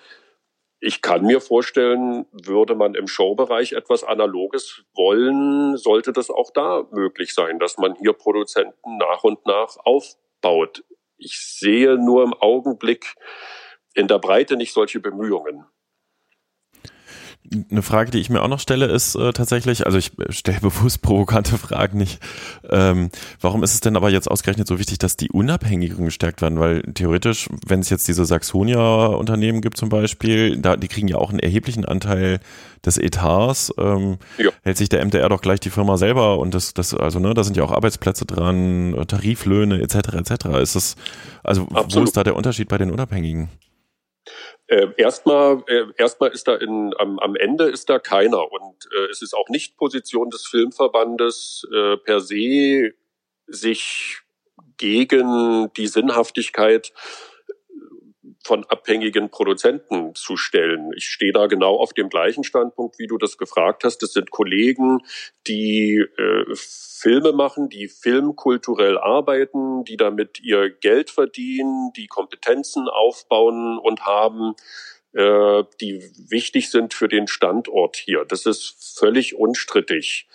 Ich 0.85 1.01
kann 1.01 1.23
mir 1.23 1.39
vorstellen, 1.39 2.25
würde 2.33 2.75
man 2.75 2.93
im 2.93 3.07
Showbereich 3.07 3.71
etwas 3.71 4.03
Analoges 4.03 4.83
wollen, 4.93 5.77
sollte 5.77 6.11
das 6.11 6.29
auch 6.29 6.51
da 6.53 6.85
möglich 6.91 7.33
sein, 7.33 7.57
dass 7.57 7.77
man 7.77 7.95
hier 7.95 8.11
Produzenten 8.11 8.97
nach 8.97 9.23
und 9.23 9.45
nach 9.45 9.77
aufbaut. 9.85 10.83
Ich 11.15 11.39
sehe 11.39 11.95
nur 11.95 12.23
im 12.23 12.33
Augenblick 12.33 13.15
in 13.93 14.09
der 14.09 14.19
Breite 14.19 14.57
nicht 14.57 14.73
solche 14.73 14.99
Bemühungen. 14.99 15.63
Eine 17.69 17.81
Frage, 17.81 18.09
die 18.09 18.19
ich 18.19 18.29
mir 18.29 18.41
auch 18.41 18.47
noch 18.47 18.59
stelle, 18.59 18.85
ist 18.85 19.15
äh, 19.15 19.33
tatsächlich, 19.33 19.85
also 19.85 19.97
ich 19.97 20.11
stelle 20.29 20.59
bewusst 20.61 21.01
provokante 21.01 21.57
Fragen 21.57 21.97
nicht. 21.97 22.19
Ähm, 22.69 23.09
warum 23.41 23.63
ist 23.63 23.73
es 23.73 23.81
denn 23.81 23.97
aber 23.97 24.09
jetzt 24.09 24.31
ausgerechnet 24.31 24.67
so 24.67 24.79
wichtig, 24.79 24.97
dass 24.97 25.17
die 25.17 25.29
Unabhängigen 25.29 26.05
gestärkt 26.05 26.41
werden? 26.41 26.59
Weil 26.59 26.81
theoretisch, 26.93 27.49
wenn 27.65 27.81
es 27.81 27.89
jetzt 27.89 28.07
diese 28.07 28.25
Saxonia-Unternehmen 28.25 29.61
gibt 29.61 29.77
zum 29.77 29.89
Beispiel, 29.89 30.57
da, 30.57 30.77
die 30.77 30.87
kriegen 30.87 31.07
ja 31.07 31.17
auch 31.17 31.29
einen 31.29 31.39
erheblichen 31.39 31.85
Anteil 31.85 32.39
des 32.85 32.97
Etats, 32.97 33.73
ähm, 33.77 34.17
ja. 34.37 34.51
hält 34.63 34.77
sich 34.77 34.89
der 34.89 35.05
MDR 35.05 35.29
doch 35.29 35.41
gleich 35.41 35.59
die 35.59 35.69
Firma 35.69 35.97
selber 35.97 36.39
und 36.39 36.53
das, 36.53 36.73
das, 36.73 36.93
also 36.93 37.19
ne, 37.19 37.33
da 37.33 37.43
sind 37.43 37.57
ja 37.57 37.63
auch 37.63 37.71
Arbeitsplätze 37.71 38.25
dran, 38.25 38.95
Tariflöhne 39.07 39.81
etc. 39.81 40.13
etc. 40.13 40.45
Ist 40.61 40.75
das, 40.75 40.95
also 41.43 41.63
Absolut. 41.73 41.95
wo 41.95 42.03
ist 42.03 42.17
da 42.17 42.23
der 42.23 42.35
Unterschied 42.35 42.67
bei 42.67 42.77
den 42.77 42.91
Unabhängigen? 42.91 43.49
Äh, 44.73 44.87
erstmal, 44.97 45.63
äh, 45.67 45.85
erstmal 45.97 46.31
ist 46.31 46.47
da 46.47 46.55
in, 46.55 46.95
am, 46.97 47.19
am 47.19 47.35
Ende 47.35 47.65
ist 47.65 47.91
da 47.91 47.99
keiner. 47.99 48.51
Und 48.51 48.89
äh, 48.91 49.11
es 49.11 49.21
ist 49.21 49.35
auch 49.35 49.49
nicht 49.49 49.77
Position 49.77 50.31
des 50.31 50.47
Filmverbandes 50.47 51.67
äh, 51.71 51.97
per 51.97 52.19
se, 52.19 52.93
sich 53.45 54.21
gegen 54.77 55.71
die 55.77 55.85
Sinnhaftigkeit 55.85 56.91
von 58.43 58.65
abhängigen 58.65 59.29
Produzenten 59.29 60.15
zu 60.15 60.35
stellen. 60.35 60.91
Ich 60.95 61.05
stehe 61.05 61.31
da 61.31 61.47
genau 61.47 61.77
auf 61.77 61.93
dem 61.93 62.09
gleichen 62.09 62.43
Standpunkt, 62.43 62.99
wie 62.99 63.07
du 63.07 63.17
das 63.17 63.37
gefragt 63.37 63.83
hast. 63.85 63.99
Das 64.03 64.11
sind 64.11 64.31
Kollegen, 64.31 64.99
die 65.47 65.95
äh, 65.95 66.55
Filme 66.55 67.31
machen, 67.31 67.69
die 67.69 67.87
filmkulturell 67.87 68.97
arbeiten, 68.97 69.85
die 69.85 69.97
damit 69.97 70.41
ihr 70.41 70.69
Geld 70.69 71.09
verdienen, 71.09 71.91
die 71.95 72.07
Kompetenzen 72.07 72.87
aufbauen 72.89 73.77
und 73.77 74.05
haben, 74.05 74.55
äh, 75.13 75.63
die 75.79 76.03
wichtig 76.29 76.69
sind 76.69 76.93
für 76.93 77.07
den 77.07 77.27
Standort 77.27 77.95
hier. 77.95 78.25
Das 78.25 78.45
ist 78.45 78.97
völlig 78.99 79.35
unstrittig. 79.35 80.27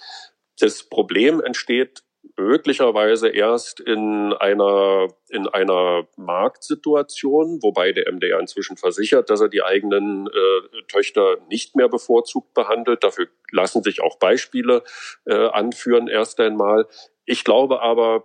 Das 0.59 0.83
Problem 0.83 1.41
entsteht 1.41 2.03
möglicherweise 2.39 3.29
erst 3.29 3.81
in 3.81 4.33
einer, 4.33 5.09
in 5.29 5.49
einer 5.49 6.07
Marktsituation, 6.17 7.59
wobei 7.63 7.93
der 7.93 8.11
MDR 8.11 8.39
inzwischen 8.39 8.77
versichert, 8.77 9.29
dass 9.29 9.41
er 9.41 9.49
die 9.49 9.63
eigenen 9.63 10.29
äh, 10.29 10.83
Töchter 10.87 11.39
nicht 11.49 11.75
mehr 11.75 11.89
bevorzugt 11.89 12.55
behandelt. 12.55 13.03
Dafür 13.03 13.27
lassen 13.51 13.83
sich 13.83 14.01
auch 14.01 14.19
Beispiele 14.19 14.85
äh, 15.27 15.49
anführen 15.49 16.07
erst 16.07 16.39
einmal. 16.39 16.87
Ich 17.25 17.45
glaube 17.45 17.83
aber, 17.83 18.25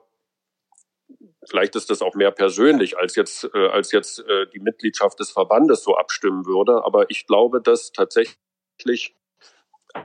vielleicht 1.49 1.75
ist 1.75 1.89
das 1.89 2.01
auch 2.01 2.13
mehr 2.13 2.31
persönlich, 2.31 2.97
als 2.97 3.15
jetzt, 3.15 3.49
äh, 3.53 3.67
als 3.67 3.91
jetzt 3.91 4.19
äh, 4.19 4.45
die 4.53 4.59
Mitgliedschaft 4.59 5.19
des 5.19 5.31
Verbandes 5.31 5.83
so 5.83 5.95
abstimmen 5.95 6.45
würde. 6.45 6.85
Aber 6.85 7.09
ich 7.09 7.25
glaube, 7.25 7.61
dass 7.61 7.91
tatsächlich 7.91 9.15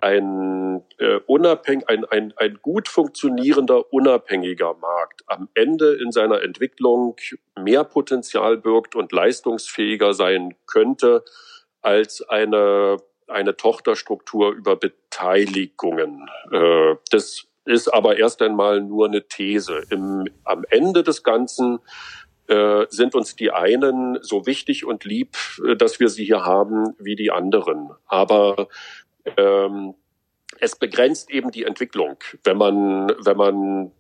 ein, 0.01 0.83
äh, 0.99 1.21
unabhängig, 1.27 1.89
ein, 1.89 2.05
ein, 2.05 2.35
ein 2.37 2.59
gut 2.63 2.89
funktionierender, 2.89 3.93
unabhängiger 3.93 4.75
Markt 4.75 5.23
am 5.27 5.49
Ende 5.55 5.95
in 5.95 6.13
seiner 6.13 6.43
Entwicklung 6.43 7.17
mehr 7.59 7.85
Potenzial 7.85 8.59
birgt 8.59 8.95
und 8.95 9.13
leistungsfähiger 9.13 10.15
sein 10.15 10.55
könnte 10.67 11.25
als 11.81 12.23
eine, 12.29 12.99
eine 13.27 13.57
Tochterstruktur 13.57 14.53
über 14.53 14.77
Beteiligungen. 14.77 16.29
Äh, 16.53 16.97
das 17.11 17.47
ist 17.65 17.89
aber 17.89 18.19
erst 18.19 18.41
einmal 18.43 18.81
nur 18.81 19.07
eine 19.07 19.27
These. 19.27 19.83
Im, 19.91 20.29
am 20.45 20.65
Ende 20.71 21.03
des 21.03 21.23
Ganzen 21.23 21.81
äh, 22.47 22.87
sind 22.89 23.15
uns 23.15 23.37
die 23.37 23.51
einen 23.51 24.19
so 24.23 24.47
wichtig 24.47 24.87
und 24.87 25.05
lieb, 25.05 25.37
äh, 25.67 25.77
dass 25.77 26.01
wir 26.01 26.09
sie 26.09 26.25
hier 26.25 26.45
haben, 26.45 26.95
wie 26.99 27.15
die 27.15 27.31
anderen. 27.31 27.91
Aber 28.07 28.69
ähm, 29.37 29.95
es 30.61 30.77
begrenzt 30.77 31.31
eben 31.31 31.51
die 31.51 31.65
Entwicklung. 31.65 32.17
Wenn 32.45 32.57
man, 32.57 33.13
wenn 33.25 33.37
man 33.37 33.93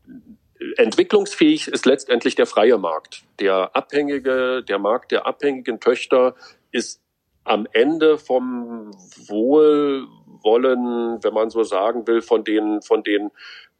entwicklungsfähig 0.76 1.68
ist 1.68 1.86
letztendlich 1.86 2.34
der 2.34 2.46
freie 2.46 2.78
Markt. 2.78 3.22
Der 3.38 3.76
abhängige, 3.76 4.62
der 4.62 4.78
Markt 4.78 5.12
der 5.12 5.26
abhängigen 5.26 5.80
Töchter 5.80 6.34
ist 6.72 7.00
am 7.44 7.66
Ende 7.72 8.18
vom 8.18 8.90
Wohlwollen, 9.26 11.22
wenn 11.22 11.34
man 11.34 11.50
so 11.50 11.62
sagen 11.62 12.06
will, 12.06 12.22
von 12.22 12.44
den, 12.44 12.82
von 12.82 13.02
den 13.02 13.30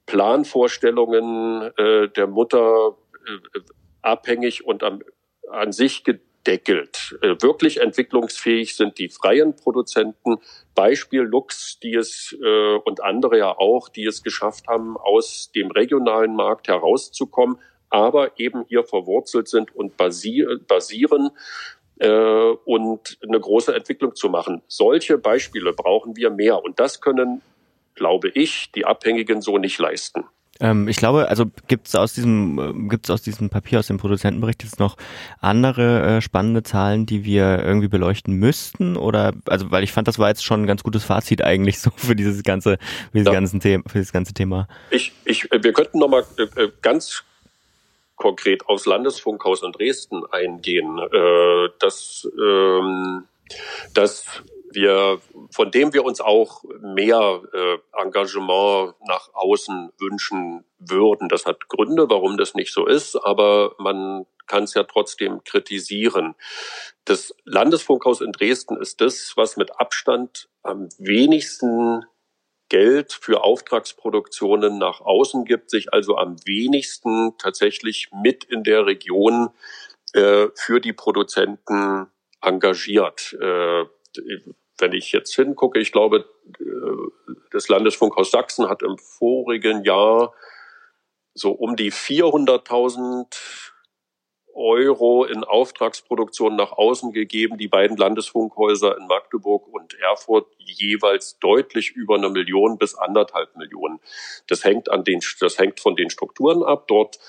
Planvorstellungen 0.06 1.70
äh, 1.76 2.08
der 2.08 2.26
Mutter 2.26 2.96
äh, 3.26 3.60
abhängig 4.00 4.64
und 4.64 4.82
am, 4.82 5.02
an 5.50 5.72
sich 5.72 6.04
gedeckelt. 6.48 7.18
Äh, 7.20 7.34
wirklich 7.40 7.80
entwicklungsfähig 7.80 8.74
sind 8.74 8.98
die 8.98 9.08
freien 9.08 9.54
Produzenten. 9.54 10.36
Beispiel 10.74 11.20
Lux, 11.20 11.78
die 11.80 11.94
es 11.94 12.36
äh, 12.42 12.76
und 12.76 13.02
andere 13.02 13.38
ja 13.38 13.58
auch, 13.58 13.88
die 13.88 14.06
es 14.06 14.22
geschafft 14.22 14.66
haben, 14.66 14.96
aus 14.96 15.50
dem 15.54 15.70
regionalen 15.70 16.34
Markt 16.34 16.68
herauszukommen, 16.68 17.58
aber 17.90 18.38
eben 18.38 18.64
hier 18.68 18.84
verwurzelt 18.84 19.48
sind 19.48 19.74
und 19.74 19.96
basieren 19.96 21.30
äh, 21.98 22.08
und 22.08 23.18
eine 23.22 23.40
große 23.40 23.74
Entwicklung 23.74 24.14
zu 24.14 24.30
machen. 24.30 24.62
Solche 24.68 25.18
Beispiele 25.18 25.72
brauchen 25.72 26.16
wir 26.16 26.30
mehr 26.30 26.62
und 26.62 26.80
das 26.80 27.00
können, 27.00 27.42
glaube 27.94 28.30
ich, 28.30 28.72
die 28.72 28.86
Abhängigen 28.86 29.42
so 29.42 29.58
nicht 29.58 29.78
leisten. 29.78 30.24
Ähm, 30.60 30.88
ich 30.88 30.96
glaube, 30.96 31.28
also 31.28 31.46
gibt 31.68 31.88
es 31.88 31.94
aus 31.94 32.12
diesem 32.12 32.58
äh, 32.58 32.88
gibt's 32.88 33.10
aus 33.10 33.22
diesem 33.22 33.50
Papier 33.50 33.78
aus 33.78 33.86
dem 33.86 33.98
Produzentenbericht 33.98 34.62
jetzt 34.64 34.80
noch 34.80 34.96
andere 35.40 36.16
äh, 36.16 36.20
spannende 36.20 36.62
Zahlen, 36.62 37.06
die 37.06 37.24
wir 37.24 37.62
irgendwie 37.64 37.88
beleuchten 37.88 38.34
müssten 38.34 38.96
oder 38.96 39.32
also 39.46 39.70
weil 39.70 39.84
ich 39.84 39.92
fand, 39.92 40.08
das 40.08 40.18
war 40.18 40.28
jetzt 40.28 40.44
schon 40.44 40.62
ein 40.62 40.66
ganz 40.66 40.82
gutes 40.82 41.04
Fazit 41.04 41.42
eigentlich 41.42 41.78
so 41.80 41.90
für 41.96 42.16
dieses 42.16 42.42
ganze 42.42 42.78
für 43.12 43.18
dieses 43.18 43.26
ja. 43.26 43.32
ganzen 43.32 43.60
Thema 43.60 43.84
für 43.86 43.98
dieses 43.98 44.12
ganze 44.12 44.34
Thema. 44.34 44.68
Ich 44.90 45.12
ich 45.24 45.48
wir 45.50 45.72
könnten 45.72 45.98
noch 45.98 46.08
mal 46.08 46.24
äh, 46.38 46.62
äh, 46.62 46.72
ganz 46.82 47.24
konkret 48.16 48.66
aufs 48.66 48.86
Landesfunkhaus 48.86 49.62
in 49.62 49.72
Dresden 49.72 50.24
eingehen. 50.32 50.98
Äh, 50.98 51.68
das 51.78 52.28
ähm, 52.36 53.24
das 53.94 54.24
wir, 54.72 55.20
von 55.50 55.70
dem 55.70 55.92
wir 55.92 56.04
uns 56.04 56.20
auch 56.20 56.64
mehr 56.80 57.42
äh, 57.52 57.78
Engagement 58.00 58.94
nach 59.06 59.30
außen 59.32 59.92
wünschen 59.98 60.64
würden. 60.78 61.28
Das 61.28 61.46
hat 61.46 61.68
Gründe, 61.68 62.08
warum 62.08 62.36
das 62.36 62.54
nicht 62.54 62.72
so 62.72 62.86
ist, 62.86 63.16
aber 63.16 63.74
man 63.78 64.26
kann 64.46 64.64
es 64.64 64.74
ja 64.74 64.84
trotzdem 64.84 65.44
kritisieren. 65.44 66.34
Das 67.04 67.34
Landesfunkhaus 67.44 68.20
in 68.20 68.32
Dresden 68.32 68.76
ist 68.76 69.00
das, 69.00 69.34
was 69.36 69.56
mit 69.56 69.78
Abstand 69.78 70.48
am 70.62 70.88
wenigsten 70.98 72.04
Geld 72.68 73.12
für 73.12 73.42
Auftragsproduktionen 73.42 74.78
nach 74.78 75.00
außen 75.00 75.44
gibt, 75.44 75.70
sich 75.70 75.92
also 75.92 76.16
am 76.16 76.36
wenigsten 76.44 77.36
tatsächlich 77.38 78.10
mit 78.12 78.44
in 78.44 78.62
der 78.62 78.84
Region 78.84 79.50
äh, 80.12 80.48
für 80.54 80.80
die 80.80 80.92
Produzenten 80.92 82.08
engagiert. 82.42 83.36
Äh, 83.40 83.84
wenn 84.78 84.92
ich 84.92 85.12
jetzt 85.12 85.34
hingucke, 85.34 85.78
ich 85.78 85.92
glaube, 85.92 86.24
äh, 86.60 87.34
das 87.50 87.68
Landesfunkhaus 87.68 88.30
Sachsen 88.30 88.68
hat 88.68 88.82
im 88.82 88.98
vorigen 88.98 89.84
Jahr 89.84 90.34
so 91.34 91.52
um 91.52 91.76
die 91.76 91.92
400.000 91.92 93.26
Euro 94.58 95.24
in 95.24 95.44
Auftragsproduktion 95.44 96.56
nach 96.56 96.72
außen 96.72 97.12
gegeben. 97.12 97.58
Die 97.58 97.68
beiden 97.68 97.96
Landesfunkhäuser 97.96 98.98
in 98.98 99.06
Magdeburg 99.06 99.68
und 99.68 99.94
Erfurt 100.00 100.48
jeweils 100.58 101.38
deutlich 101.38 101.92
über 101.92 102.16
eine 102.16 102.28
Million 102.28 102.76
bis 102.76 102.96
anderthalb 102.96 103.56
Millionen. 103.56 104.00
Das 104.48 104.64
hängt 104.64 104.90
an 104.90 105.04
den, 105.04 105.20
das 105.40 105.58
hängt 105.58 105.78
von 105.78 105.94
den 105.94 106.10
Strukturen 106.10 106.64
ab. 106.64 106.88
Dort 106.88 107.20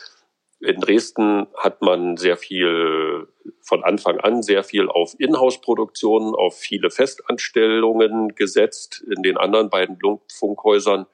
in 0.62 0.82
Dresden 0.82 1.48
hat 1.56 1.82
man 1.82 2.18
sehr 2.18 2.38
viel 2.38 3.28
von 3.62 3.84
Anfang 3.84 4.20
an 4.20 4.44
sehr 4.44 4.64
viel 4.64 4.90
auf 4.90 5.16
Inhouse-Produktionen, 5.18 6.36
auf 6.36 6.58
viele 6.58 6.90
Festanstellungen 6.90 8.36
gesetzt. 8.36 9.04
In 9.16 9.24
den 9.24 9.38
anderen 9.38 9.70
beiden 9.70 9.98
Funkhäusern 10.32 11.06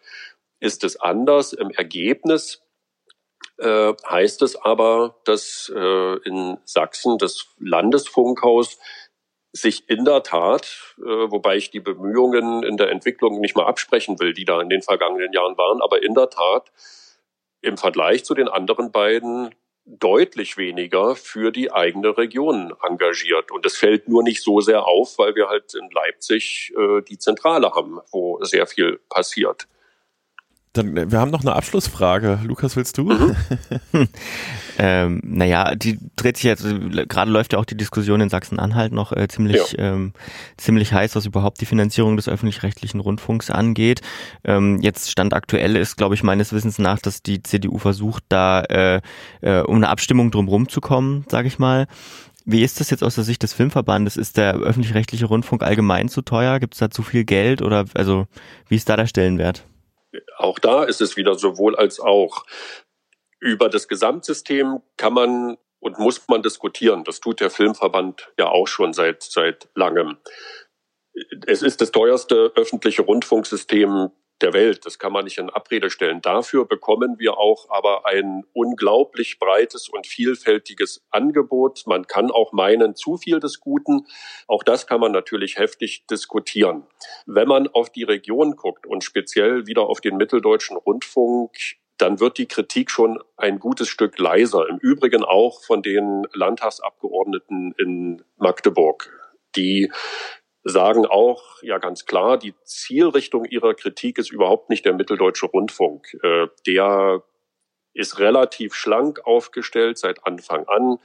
ist 0.60 0.84
es 0.84 1.00
anders. 1.00 1.54
Im 1.54 1.70
Ergebnis 1.70 2.64
äh, 3.58 3.94
heißt 4.08 4.42
es 4.42 4.56
aber, 4.56 5.22
dass 5.26 5.72
äh, 5.74 6.18
in 6.28 6.58
Sachsen 6.66 7.18
das 7.18 7.48
Landesfunkhaus 7.60 8.80
sich 9.52 9.90
in 9.90 10.04
der 10.04 10.24
Tat, 10.24 10.96
äh, 10.98 11.04
wobei 11.04 11.56
ich 11.56 11.72
die 11.72 11.80
Bemühungen 11.80 12.64
in 12.64 12.78
der 12.78 12.90
Entwicklung 12.90 13.40
nicht 13.40 13.56
mal 13.56 13.66
absprechen 13.66 14.20
will, 14.20 14.34
die 14.34 14.44
da 14.44 14.60
in 14.60 14.70
den 14.70 14.82
vergangenen 14.82 15.32
Jahren 15.32 15.58
waren, 15.58 15.82
aber 15.82 16.04
in 16.04 16.14
der 16.14 16.30
Tat 16.30 16.72
im 17.66 17.78
Vergleich 17.78 18.24
zu 18.24 18.34
den 18.34 18.48
anderen 18.48 18.92
beiden 18.92 19.54
deutlich 19.86 20.58
weniger 20.58 21.16
für 21.16 21.52
die 21.52 21.72
eigene 21.72 22.18
Region 22.18 22.74
engagiert. 22.84 23.52
Und 23.52 23.66
es 23.66 23.78
fällt 23.78 24.08
nur 24.08 24.24
nicht 24.24 24.42
so 24.42 24.60
sehr 24.62 24.86
auf, 24.86 25.18
weil 25.18 25.36
wir 25.36 25.48
halt 25.48 25.76
in 25.76 25.90
Leipzig 25.92 26.74
äh, 26.76 27.02
die 27.02 27.20
Zentrale 27.20 27.72
haben, 27.72 28.00
wo 28.12 28.44
sehr 28.44 28.66
viel 28.66 29.00
passiert. 29.10 29.68
Dann, 30.76 30.96
äh, 30.98 31.12
wir 31.12 31.20
haben 31.20 31.32
noch 31.32 31.42
eine 31.42 31.56
Abschlussfrage. 31.56 32.40
Lukas, 32.44 32.76
willst 32.76 32.98
du? 32.98 33.12
Ähm, 34.78 35.22
naja, 35.24 35.74
die 35.76 35.98
dreht 36.16 36.38
sich 36.38 36.44
jetzt, 36.44 36.66
gerade 37.08 37.32
läuft 37.32 37.54
ja 37.54 37.60
auch 37.60 37.66
die 37.66 37.78
Diskussion 37.78 38.20
in 38.20 38.30
Sachsen-Anhalt 38.30 38.92
noch 38.92 39.14
äh, 39.14 39.28
ziemlich, 39.28 39.72
ja. 39.74 39.94
ähm, 39.94 40.14
ziemlich 40.58 40.92
heiß, 40.92 41.16
was 41.16 41.26
überhaupt 41.26 41.62
die 41.62 41.66
Finanzierung 41.66 42.18
des 42.18 42.28
öffentlich-rechtlichen 42.28 43.00
Rundfunks 43.00 43.50
angeht. 43.50 44.02
Ähm, 44.44 44.82
jetzt 44.82 45.10
Stand 45.10 45.34
aktuell 45.34 45.78
ist, 45.78 45.96
glaube 45.96 46.16
ich, 46.16 46.24
meines 46.24 46.52
Wissens 46.52 46.78
nach, 46.78 47.00
dass 47.00 47.24
die 47.24 47.42
CDU 47.42 47.78
versucht, 47.78 48.24
da 48.30 48.62
äh, 48.64 49.02
äh, 49.42 49.62
um 49.62 49.78
eine 49.78 49.90
Abstimmung 49.90 50.32
drumherum 50.32 50.68
zu 50.68 50.82
kommen, 50.82 51.26
sage 51.30 51.48
ich 51.48 51.58
mal. 51.58 51.88
Wie 52.44 52.62
ist 52.62 52.80
das 52.80 52.90
jetzt 52.90 53.04
aus 53.04 53.16
der 53.16 53.24
Sicht 53.24 53.42
des 53.44 53.54
Filmverbandes? 53.54 54.18
Ist 54.18 54.38
der 54.38 54.56
öffentlich-rechtliche 54.56 55.26
Rundfunk 55.26 55.64
allgemein 55.64 56.10
zu 56.10 56.22
teuer? 56.22 56.60
Gibt 56.60 56.74
es 56.74 56.80
da 56.80 56.92
zu 56.92 57.02
viel 57.02 57.24
Geld 57.24 57.62
oder 57.62 57.86
also 57.94 58.28
wie 58.68 58.76
ist 58.76 58.90
da 58.90 58.98
der 58.98 59.08
Stellenwert? 59.08 59.66
Auch 60.38 60.60
da 60.60 60.84
ist 60.84 61.02
es 61.02 61.18
wieder 61.18 61.36
sowohl 61.36 61.76
als 61.76 62.00
auch. 62.00 62.46
Über 63.40 63.70
das 63.70 63.88
Gesamtsystem 63.88 64.82
kann 64.98 65.14
man 65.14 65.58
und 65.80 66.00
muss 66.00 66.28
man 66.28 66.42
diskutieren. 66.42 67.04
Das 67.04 67.20
tut 67.20 67.40
der 67.40 67.52
Filmverband 67.52 68.32
ja 68.40 68.48
auch 68.48 68.68
schon 68.68 68.94
seit, 68.94 69.22
seit 69.22 69.70
langem. 69.76 70.18
Es 71.46 71.62
ist 71.62 71.80
das 71.80 71.92
teuerste 71.92 72.52
öffentliche 72.56 73.04
Rundfunksystem 73.04 74.12
der 74.42 74.54
Welt. 74.54 74.86
Das 74.86 75.00
kann 75.00 75.14
man 75.14 75.24
nicht 75.24 75.38
in 75.38 75.50
Abrede 75.50 75.90
stellen. 75.90 76.22
Dafür 76.22 76.66
bekommen 76.66 77.20
wir 77.20 77.38
auch 77.38 77.70
aber 77.70 78.06
ein 78.06 78.44
unglaublich 78.54 79.40
breites 79.40 79.90
und 79.90 80.08
vielfältiges 80.08 81.04
Angebot. 81.10 81.84
Man 81.86 82.08
kann 82.08 82.32
auch 82.32 82.52
meinen, 82.52 82.96
zu 82.96 83.18
viel 83.18 83.40
des 83.40 83.60
Guten. 83.60 84.06
Auch 84.48 84.64
das 84.64 84.88
kann 84.88 85.00
man 85.00 85.12
natürlich 85.12 85.58
heftig 85.58 86.06
diskutieren. 86.08 86.86
Wenn 87.26 87.48
man 87.48 87.68
auf 87.68 87.90
die 87.90 88.04
Region 88.04 88.56
guckt 88.56 88.86
und 88.86 89.04
speziell 89.04 89.68
wieder 89.68 89.84
auf 89.84 90.02
den 90.02 90.18
mitteldeutschen 90.18 90.78
Rundfunk, 90.78 91.52
dann 91.98 92.20
wird 92.20 92.38
die 92.38 92.48
Kritik 92.48 92.92
schon 92.92 93.20
ein 93.38 93.60
gutes 93.60 93.88
Stück 93.88 94.20
leiser. 94.20 94.68
Im 94.68 94.78
Übrigen 94.80 95.24
auch 95.24 95.64
von 95.64 95.82
den 95.82 96.28
Landtagsabgeordneten 96.34 97.74
in 97.78 98.22
Magdeburg, 98.38 99.10
die 99.56 99.92
sagen 100.66 101.06
auch 101.06 101.62
ja 101.62 101.78
ganz 101.78 102.06
klar, 102.06 102.38
die 102.38 102.56
Zielrichtung 102.64 103.46
ihrer 103.46 103.76
Kritik 103.76 104.18
ist 104.18 104.32
überhaupt 104.32 104.70
nicht 104.70 104.84
der 104.84 104.94
mitteldeutsche 104.94 105.46
Rundfunk. 105.46 106.18
Äh, 106.24 106.48
der 106.66 107.24
ist 107.94 108.20
relativ 108.20 108.74
schlank 108.74 109.26
aufgestellt 109.26 109.98
seit 109.98 110.26
Anfang 110.26 110.68
an. 110.68 110.98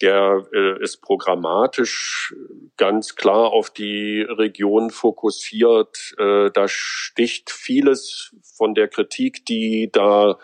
Der 0.00 0.46
äh, 0.54 0.82
ist 0.82 1.02
programmatisch 1.02 2.34
ganz 2.78 3.16
klar 3.16 3.52
auf 3.52 3.68
die 3.68 4.22
Region 4.22 4.90
fokussiert. 4.90 6.14
Äh, 6.16 6.50
da 6.52 6.68
sticht 6.68 7.50
vieles 7.50 8.34
von 8.56 8.74
der 8.74 8.88
Kritik, 8.88 9.44
die 9.44 9.90
da 9.92 10.38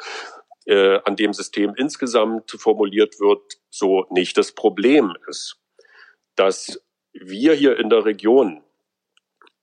äh, 0.67 0.99
an 1.05 1.17
dem 1.17 1.33
System 1.33 1.73
insgesamt 1.77 2.51
formuliert 2.51 3.21
wird, 3.21 3.55
so 3.71 4.07
nicht. 4.11 4.37
Das 4.37 4.53
Problem 4.53 5.15
ist, 5.29 5.57
dass 6.35 6.83
wir 7.21 7.55
hier 7.55 7.79
in 7.79 7.91
der 7.91 8.05
Region 8.05 8.63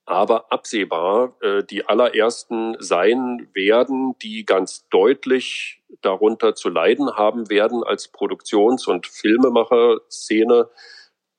aber 0.05 0.51
absehbar 0.51 1.35
äh, 1.41 1.63
die 1.63 1.85
allerersten 1.85 2.75
sein 2.79 3.47
werden, 3.53 4.17
die 4.21 4.45
ganz 4.45 4.87
deutlich 4.89 5.81
darunter 6.01 6.55
zu 6.55 6.69
leiden 6.69 7.15
haben 7.15 7.49
werden 7.49 7.83
als 7.83 8.09
Produktions- 8.09 8.87
und 8.87 9.07
Filmemacher-Szene, 9.07 10.69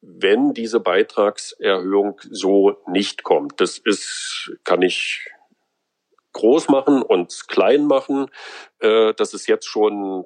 wenn 0.00 0.55
diese 0.55 0.81
Beitragserhöhung 0.81 2.20
so 2.31 2.77
nicht 2.87 3.22
kommt. 3.22 3.61
Das 3.61 3.79
ist, 3.79 4.53
kann 4.64 4.83
ich 4.83 5.29
groß 6.33 6.68
machen 6.68 7.03
und 7.03 7.48
klein 7.48 7.87
machen. 7.87 8.31
Äh, 8.79 9.12
das 9.14 9.35
ist 9.35 9.46
jetzt 9.46 9.66
schon 9.66 10.24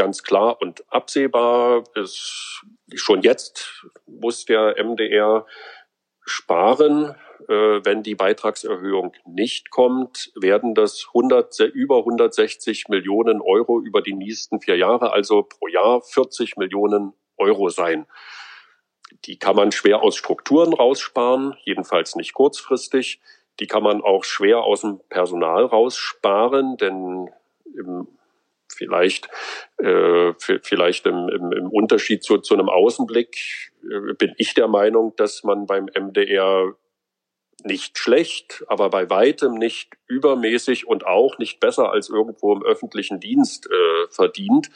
ganz 0.00 0.22
klar 0.22 0.56
und 0.62 0.82
absehbar. 0.90 1.84
Ist, 1.94 2.64
schon 2.94 3.20
jetzt 3.20 3.84
muss 4.06 4.46
der 4.46 4.82
MDR 4.82 5.44
sparen. 6.24 7.14
Äh, 7.48 7.84
wenn 7.84 8.02
die 8.02 8.14
Beitragserhöhung 8.14 9.12
nicht 9.26 9.68
kommt, 9.70 10.32
werden 10.34 10.74
das 10.74 11.04
100, 11.08 11.60
über 11.74 11.98
160 11.98 12.88
Millionen 12.88 13.42
Euro 13.42 13.78
über 13.78 14.00
die 14.00 14.14
nächsten 14.14 14.62
vier 14.62 14.76
Jahre, 14.76 15.12
also 15.12 15.42
pro 15.42 15.68
Jahr 15.68 16.00
40 16.00 16.56
Millionen 16.56 17.12
Euro 17.36 17.68
sein. 17.68 18.06
Die 19.26 19.38
kann 19.38 19.56
man 19.56 19.70
schwer 19.70 20.02
aus 20.02 20.16
Strukturen 20.16 20.72
raussparen, 20.72 21.56
jedenfalls 21.64 22.16
nicht 22.16 22.32
kurzfristig. 22.32 23.20
Die 23.58 23.66
kann 23.66 23.82
man 23.82 24.00
auch 24.00 24.24
schwer 24.24 24.60
aus 24.60 24.80
dem 24.80 25.00
Personal 25.10 25.66
raussparen, 25.66 26.78
denn 26.78 27.28
im 27.76 28.08
vielleicht, 28.74 29.28
äh, 29.78 30.32
vielleicht 30.62 31.06
im, 31.06 31.28
im, 31.28 31.52
im 31.52 31.68
Unterschied 31.68 32.22
zu, 32.22 32.38
zu 32.38 32.54
einem 32.54 32.68
Außenblick 32.68 33.36
äh, 33.82 34.14
bin 34.14 34.34
ich 34.36 34.54
der 34.54 34.68
Meinung, 34.68 35.14
dass 35.16 35.44
man 35.44 35.66
beim 35.66 35.86
MDR 35.86 36.74
nicht 37.64 37.98
schlecht, 37.98 38.64
aber 38.68 38.90
bei 38.90 39.10
weitem 39.10 39.54
nicht 39.54 39.94
übermäßig 40.06 40.86
und 40.86 41.06
auch 41.06 41.38
nicht 41.38 41.60
besser 41.60 41.90
als 41.90 42.08
irgendwo 42.08 42.54
im 42.54 42.62
öffentlichen 42.62 43.20
Dienst 43.20 43.66
äh, 43.66 43.99
verdient. 44.10 44.70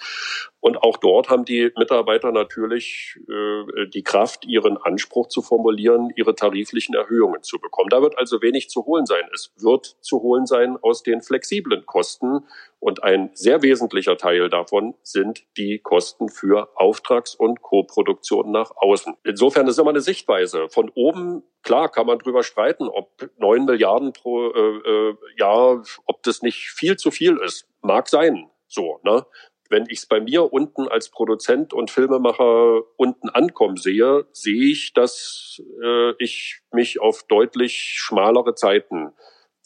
Und 0.65 0.79
auch 0.79 0.97
dort 0.97 1.29
haben 1.29 1.45
die 1.45 1.71
Mitarbeiter 1.77 2.33
natürlich 2.33 3.19
äh, 3.29 3.87
die 3.89 4.03
Kraft, 4.03 4.47
ihren 4.47 4.79
Anspruch 4.79 5.29
zu 5.29 5.43
formulieren, 5.43 6.11
ihre 6.17 6.35
tariflichen 6.35 6.95
Erhöhungen 6.95 7.43
zu 7.43 7.59
bekommen. 7.59 7.91
Da 7.91 8.01
wird 8.01 8.17
also 8.17 8.41
wenig 8.41 8.71
zu 8.71 8.87
holen 8.87 9.05
sein. 9.05 9.29
Es 9.35 9.53
wird 9.59 9.99
zu 10.01 10.23
holen 10.23 10.47
sein 10.47 10.79
aus 10.81 11.03
den 11.03 11.21
flexiblen 11.21 11.85
Kosten. 11.85 12.47
Und 12.81 13.03
ein 13.03 13.31
sehr 13.35 13.63
wesentlicher 13.63 14.17
Teil 14.17 14.49
davon 14.49 14.95
sind 15.03 15.45
die 15.59 15.81
Kosten 15.81 16.31
für 16.31 16.71
Auftrags- 16.77 17.35
und 17.35 17.61
Co-Produktion 17.61 18.51
nach 18.51 18.71
außen. 18.75 19.15
Insofern 19.23 19.69
ist 19.69 19.79
immer 19.79 19.91
eine 19.91 20.01
Sichtweise. 20.01 20.71
Von 20.71 20.91
oben, 20.95 21.43
klar, 21.63 21.91
kann 21.91 22.07
man 22.07 22.19
drüber 22.19 22.43
streiten, 22.43 22.89
ob 22.89 23.31
neun 23.37 23.67
Milliarden 23.67 24.15
pro 24.15 24.51
äh, 24.51 24.59
äh 24.59 25.15
Jahr, 25.39 25.83
ob 26.07 26.23
das 26.23 26.41
nicht 26.41 26.71
viel 26.71 26.97
zu 26.97 27.11
viel 27.11 27.37
ist. 27.37 27.69
Mag 27.83 28.09
sein. 28.09 28.49
So, 28.75 29.01
ne? 29.05 29.25
wenn 29.71 29.85
ich 29.89 29.99
es 29.99 30.07
bei 30.07 30.21
mir 30.21 30.53
unten 30.53 30.89
als 30.89 31.11
Produzent 31.11 31.73
und 31.73 31.91
Filmemacher 31.91 32.83
unten 32.97 33.29
ankommen 33.31 33.77
sehe, 33.77 34.27
sehe 34.33 34.71
ich, 34.71 34.93
dass 34.93 35.63
äh, 35.83 36.13
ich 36.19 36.61
mich 36.73 37.01
auf 37.01 37.25
deutlich 37.29 37.77
schmalere 37.97 38.55
Zeiten 38.55 39.13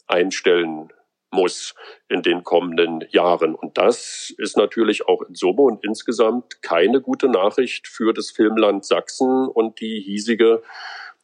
einstellen 0.07 0.93
muss 1.31 1.75
in 2.07 2.23
den 2.23 2.43
kommenden 2.43 3.05
Jahren. 3.11 3.55
Und 3.55 3.77
das 3.77 4.33
ist 4.37 4.57
natürlich 4.57 5.07
auch 5.07 5.21
in 5.21 5.35
Summe 5.35 5.61
und 5.61 5.83
insgesamt 5.83 6.61
keine 6.61 7.01
gute 7.01 7.27
Nachricht 7.27 7.87
für 7.87 8.13
das 8.13 8.31
Filmland 8.31 8.85
Sachsen 8.85 9.47
und 9.47 9.79
die 9.79 10.01
hiesige 10.01 10.63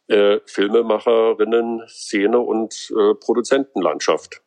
äh, 0.08 0.40
Filmemacherinnen-Szene 0.46 2.40
und 2.40 2.92
äh, 2.92 3.16
Produzentenlandschaft. 3.16 4.45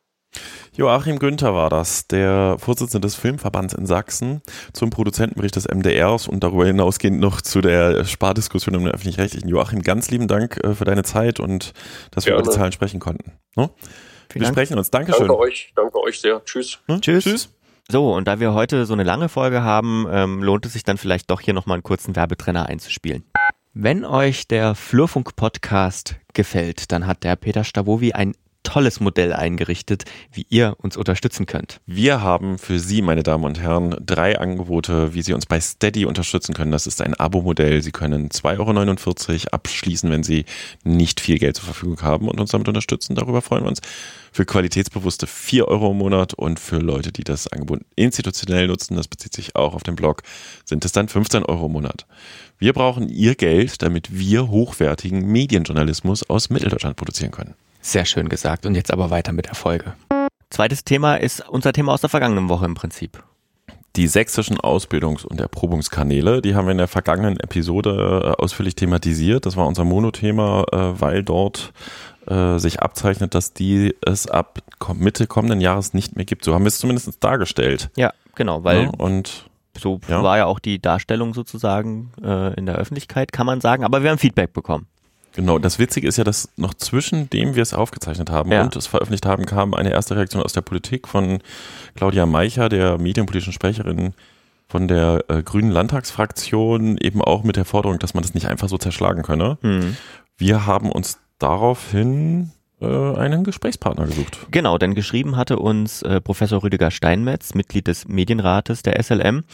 Joachim 0.73 1.19
Günther 1.19 1.53
war 1.53 1.69
das, 1.69 2.07
der 2.07 2.55
Vorsitzende 2.59 3.05
des 3.05 3.15
Filmverbands 3.15 3.73
in 3.73 3.85
Sachsen, 3.85 4.41
zum 4.71 4.89
Produzentenbericht 4.89 5.55
des 5.55 5.67
MDRs 5.67 6.27
und 6.27 6.43
darüber 6.43 6.65
hinausgehend 6.65 7.19
noch 7.19 7.41
zu 7.41 7.61
der 7.61 8.05
Spardiskussion 8.05 8.75
im 8.75 8.85
öffentlich-rechtlichen. 8.87 9.49
Joachim, 9.49 9.81
ganz 9.81 10.09
lieben 10.09 10.27
Dank 10.27 10.63
äh, 10.63 10.73
für 10.73 10.85
deine 10.85 11.03
Zeit 11.03 11.39
und 11.39 11.73
dass 12.11 12.25
wir 12.25 12.31
Gerne. 12.31 12.43
über 12.43 12.51
die 12.51 12.57
Zahlen 12.57 12.71
sprechen 12.71 12.99
konnten. 12.99 13.33
No? 13.55 13.71
Wir 14.31 14.41
Dank. 14.41 14.53
sprechen 14.53 14.77
uns. 14.77 14.91
Dankeschön. 14.91 15.27
Danke 15.27 15.37
euch, 15.39 15.73
danke 15.75 15.99
euch 16.01 16.21
sehr. 16.21 16.43
Tschüss. 16.45 16.79
Hm? 16.87 17.01
Tschüss. 17.01 17.23
Tschüss. 17.23 17.49
So, 17.91 18.13
und 18.13 18.27
da 18.27 18.39
wir 18.39 18.53
heute 18.53 18.85
so 18.85 18.93
eine 18.93 19.03
lange 19.03 19.29
Folge 19.29 19.63
haben, 19.63 20.05
ähm, 20.11 20.43
lohnt 20.43 20.65
es 20.65 20.73
sich 20.73 20.83
dann 20.83 20.97
vielleicht 20.97 21.31
doch 21.31 21.41
hier 21.41 21.55
nochmal 21.55 21.75
einen 21.75 21.83
kurzen 21.83 22.15
Werbetrenner 22.15 22.67
einzuspielen. 22.67 23.25
Wenn 23.73 24.05
euch 24.05 24.47
der 24.47 24.75
Flurfunk-Podcast 24.75 26.15
gefällt, 26.33 26.91
dann 26.91 27.07
hat 27.07 27.23
der 27.23 27.35
Peter 27.35 27.63
Stavovi 27.63 28.13
ein 28.13 28.35
tolles 28.63 28.99
Modell 28.99 29.33
eingerichtet, 29.33 30.03
wie 30.31 30.45
ihr 30.49 30.75
uns 30.77 30.97
unterstützen 30.97 31.45
könnt. 31.45 31.79
Wir 31.85 32.21
haben 32.21 32.57
für 32.57 32.79
Sie, 32.79 33.01
meine 33.01 33.23
Damen 33.23 33.45
und 33.45 33.59
Herren, 33.59 33.95
drei 34.05 34.37
Angebote, 34.37 35.13
wie 35.13 35.21
Sie 35.21 35.33
uns 35.33 35.45
bei 35.45 35.59
Steady 35.59 36.05
unterstützen 36.05 36.53
können. 36.53 36.71
Das 36.71 36.85
ist 36.85 37.01
ein 37.01 37.13
Abo-Modell. 37.13 37.81
Sie 37.81 37.91
können 37.91 38.29
2,49 38.29 39.29
Euro 39.29 39.47
abschließen, 39.51 40.11
wenn 40.11 40.23
Sie 40.23 40.45
nicht 40.83 41.19
viel 41.19 41.39
Geld 41.39 41.55
zur 41.55 41.65
Verfügung 41.65 42.01
haben 42.01 42.27
und 42.27 42.39
uns 42.39 42.51
damit 42.51 42.67
unterstützen. 42.67 43.15
Darüber 43.15 43.41
freuen 43.41 43.63
wir 43.63 43.69
uns. 43.69 43.81
Für 44.31 44.45
Qualitätsbewusste 44.45 45.25
4 45.25 45.67
Euro 45.67 45.91
im 45.91 45.97
Monat 45.97 46.33
und 46.33 46.59
für 46.59 46.77
Leute, 46.77 47.11
die 47.11 47.23
das 47.23 47.47
Angebot 47.47 47.79
institutionell 47.95 48.67
nutzen, 48.67 48.95
das 48.95 49.07
bezieht 49.07 49.33
sich 49.33 49.55
auch 49.55 49.73
auf 49.73 49.83
den 49.83 49.95
Blog, 49.95 50.21
sind 50.65 50.85
es 50.85 50.91
dann 50.91 51.07
15 51.07 51.43
Euro 51.43 51.65
im 51.65 51.71
Monat. 51.71 52.05
Wir 52.59 52.73
brauchen 52.73 53.09
Ihr 53.09 53.35
Geld, 53.35 53.81
damit 53.81 54.09
wir 54.11 54.49
hochwertigen 54.49 55.25
Medienjournalismus 55.25 56.29
aus 56.29 56.49
Mitteldeutschland 56.49 56.97
produzieren 56.97 57.31
können. 57.31 57.55
Sehr 57.81 58.05
schön 58.05 58.29
gesagt. 58.29 58.65
Und 58.65 58.75
jetzt 58.75 58.91
aber 58.91 59.09
weiter 59.09 59.31
mit 59.31 59.45
der 59.47 59.55
Folge. 59.55 59.93
Zweites 60.49 60.83
Thema 60.83 61.15
ist 61.15 61.47
unser 61.47 61.73
Thema 61.73 61.93
aus 61.93 62.01
der 62.01 62.09
vergangenen 62.09 62.49
Woche 62.49 62.65
im 62.65 62.75
Prinzip. 62.75 63.23
Die 63.95 64.07
sächsischen 64.07 64.57
Ausbildungs- 64.57 65.25
und 65.25 65.39
Erprobungskanäle, 65.41 66.41
die 66.41 66.55
haben 66.55 66.65
wir 66.67 66.71
in 66.73 66.77
der 66.77 66.87
vergangenen 66.87 67.39
Episode 67.39 68.35
äh, 68.37 68.41
ausführlich 68.41 68.75
thematisiert. 68.75 69.45
Das 69.45 69.57
war 69.57 69.65
unser 69.67 69.83
Monothema, 69.83 70.63
äh, 70.71 71.01
weil 71.01 71.23
dort 71.23 71.73
äh, 72.27 72.57
sich 72.59 72.81
abzeichnet, 72.81 73.33
dass 73.33 73.53
die 73.53 73.95
es 74.05 74.27
ab 74.27 74.59
Mitte 74.93 75.25
kommenden 75.27 75.59
Jahres 75.61 75.93
nicht 75.93 76.15
mehr 76.15 76.25
gibt. 76.25 76.45
So 76.45 76.53
haben 76.53 76.63
wir 76.63 76.67
es 76.69 76.77
zumindest 76.77 77.23
dargestellt. 77.23 77.89
Ja, 77.95 78.13
genau, 78.35 78.63
weil 78.63 78.83
ja, 78.83 78.89
und 78.97 79.49
so 79.77 79.99
Ja. 80.07 80.21
war 80.23 80.37
ja 80.37 80.45
auch 80.45 80.59
die 80.59 80.79
Darstellung 80.79 81.33
sozusagen 81.33 82.11
äh, 82.23 82.53
in 82.55 82.65
der 82.67 82.75
Öffentlichkeit, 82.75 83.31
kann 83.31 83.45
man 83.47 83.59
sagen. 83.61 83.83
Aber 83.83 84.03
wir 84.03 84.11
haben 84.11 84.17
Feedback 84.19 84.53
bekommen. 84.53 84.87
Genau, 85.39 85.57
das 85.57 85.79
Witzige 85.79 86.05
ist 86.05 86.17
ja, 86.17 86.25
dass 86.25 86.49
noch 86.57 86.73
zwischen 86.73 87.29
dem 87.29 87.55
wir 87.55 87.63
es 87.63 87.73
aufgezeichnet 87.73 88.29
haben 88.29 88.51
Ja. 88.51 88.63
und 88.63 88.75
es 88.75 88.87
veröffentlicht 88.87 89.25
haben, 89.25 89.45
kam 89.45 89.73
eine 89.73 89.89
erste 89.89 90.17
Reaktion 90.17 90.43
aus 90.43 90.51
der 90.51 90.59
Politik 90.59 91.07
von 91.07 91.39
Claudia 91.95 92.25
Meicher, 92.25 92.67
der 92.67 92.97
medienpolitischen 92.97 93.53
Sprecherin 93.53 94.13
von 94.67 94.89
der 94.89 95.23
äh, 95.29 95.41
Grünen 95.41 95.71
Landtagsfraktion, 95.71 96.97
eben 96.97 97.21
auch 97.21 97.43
mit 97.43 97.55
der 97.55 97.63
Forderung, 97.63 97.99
dass 97.99 98.13
man 98.13 98.21
das 98.21 98.33
nicht 98.33 98.47
einfach 98.47 98.67
so 98.67 98.77
zerschlagen 98.77 99.23
könne. 99.23 99.57
Hm. 99.61 99.95
Wir 100.37 100.65
haben 100.65 100.91
uns 100.91 101.19
daraufhin 101.37 102.51
äh, 102.81 102.85
einen 102.85 103.45
Gesprächspartner 103.45 104.07
gesucht. 104.07 104.39
Genau, 104.51 104.77
denn 104.77 104.93
geschrieben 104.93 105.37
hatte 105.37 105.57
uns 105.59 106.01
äh, 106.01 106.19
Professor 106.19 106.63
Rüdiger 106.63 106.91
Steinmetz, 106.91 107.53
Mitglied 107.53 107.87
des 107.87 108.09
Medienrates 108.09 108.83
der 108.83 109.01
SLM. 109.01 109.45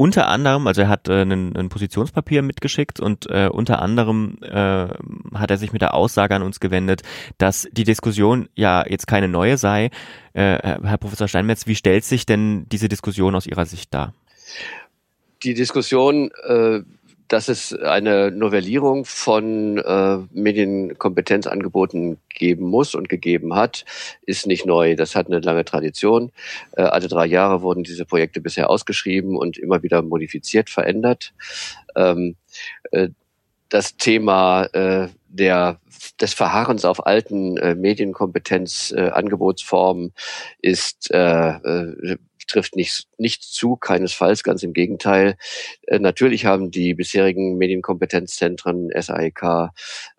Unter 0.00 0.28
anderem, 0.28 0.66
also 0.66 0.80
er 0.80 0.88
hat 0.88 1.10
äh, 1.10 1.20
ein, 1.20 1.54
ein 1.54 1.68
Positionspapier 1.68 2.40
mitgeschickt 2.40 3.00
und 3.00 3.26
äh, 3.28 3.50
unter 3.52 3.82
anderem 3.82 4.38
äh, 4.40 4.88
hat 5.34 5.50
er 5.50 5.58
sich 5.58 5.74
mit 5.74 5.82
der 5.82 5.92
Aussage 5.92 6.34
an 6.34 6.40
uns 6.40 6.58
gewendet, 6.58 7.02
dass 7.36 7.68
die 7.70 7.84
Diskussion 7.84 8.48
ja 8.54 8.82
jetzt 8.88 9.06
keine 9.06 9.28
neue 9.28 9.58
sei. 9.58 9.90
Äh, 10.32 10.78
Herr 10.82 10.96
Professor 10.96 11.28
Steinmetz, 11.28 11.66
wie 11.66 11.74
stellt 11.74 12.04
sich 12.04 12.24
denn 12.24 12.64
diese 12.72 12.88
Diskussion 12.88 13.34
aus 13.34 13.46
Ihrer 13.46 13.66
Sicht 13.66 13.92
dar? 13.92 14.14
die 15.42 15.54
Diskussion, 15.54 16.30
äh, 16.44 16.80
dass 17.30 17.48
es 17.48 17.72
eine 17.72 18.30
Novellierung 18.32 19.04
von 19.04 19.78
äh, 19.78 20.16
Medienkompetenzangeboten 20.32 22.18
geben 22.28 22.66
muss 22.66 22.96
und 22.96 23.08
gegeben 23.08 23.54
hat, 23.54 23.84
ist 24.26 24.48
nicht 24.48 24.66
neu. 24.66 24.96
Das 24.96 25.14
hat 25.14 25.28
eine 25.28 25.38
lange 25.38 25.64
Tradition. 25.64 26.32
Äh, 26.72 26.82
alle 26.82 27.06
drei 27.06 27.26
Jahre 27.26 27.62
wurden 27.62 27.84
diese 27.84 28.04
Projekte 28.04 28.40
bisher 28.40 28.68
ausgeschrieben 28.68 29.36
und 29.36 29.58
immer 29.58 29.84
wieder 29.84 30.02
modifiziert, 30.02 30.70
verändert. 30.70 31.32
Ähm, 31.94 32.34
äh, 32.90 33.10
das 33.68 33.96
Thema 33.96 34.64
äh, 34.72 35.06
der, 35.28 35.78
des 36.20 36.34
Verharrens 36.34 36.84
auf 36.84 37.06
alten 37.06 37.56
äh, 37.58 37.76
Medienkompetenz-Angebotsformen 37.76 40.12
ist 40.60 41.12
äh, 41.12 41.50
äh, 41.50 42.16
trifft 42.46 42.76
nicht, 42.76 43.06
nicht 43.18 43.42
zu, 43.42 43.76
keinesfalls, 43.76 44.42
ganz 44.42 44.62
im 44.62 44.72
Gegenteil. 44.72 45.36
Äh, 45.86 45.98
natürlich 45.98 46.46
haben 46.46 46.70
die 46.70 46.94
bisherigen 46.94 47.56
Medienkompetenzzentren 47.56 48.90
SAEK 48.94 49.70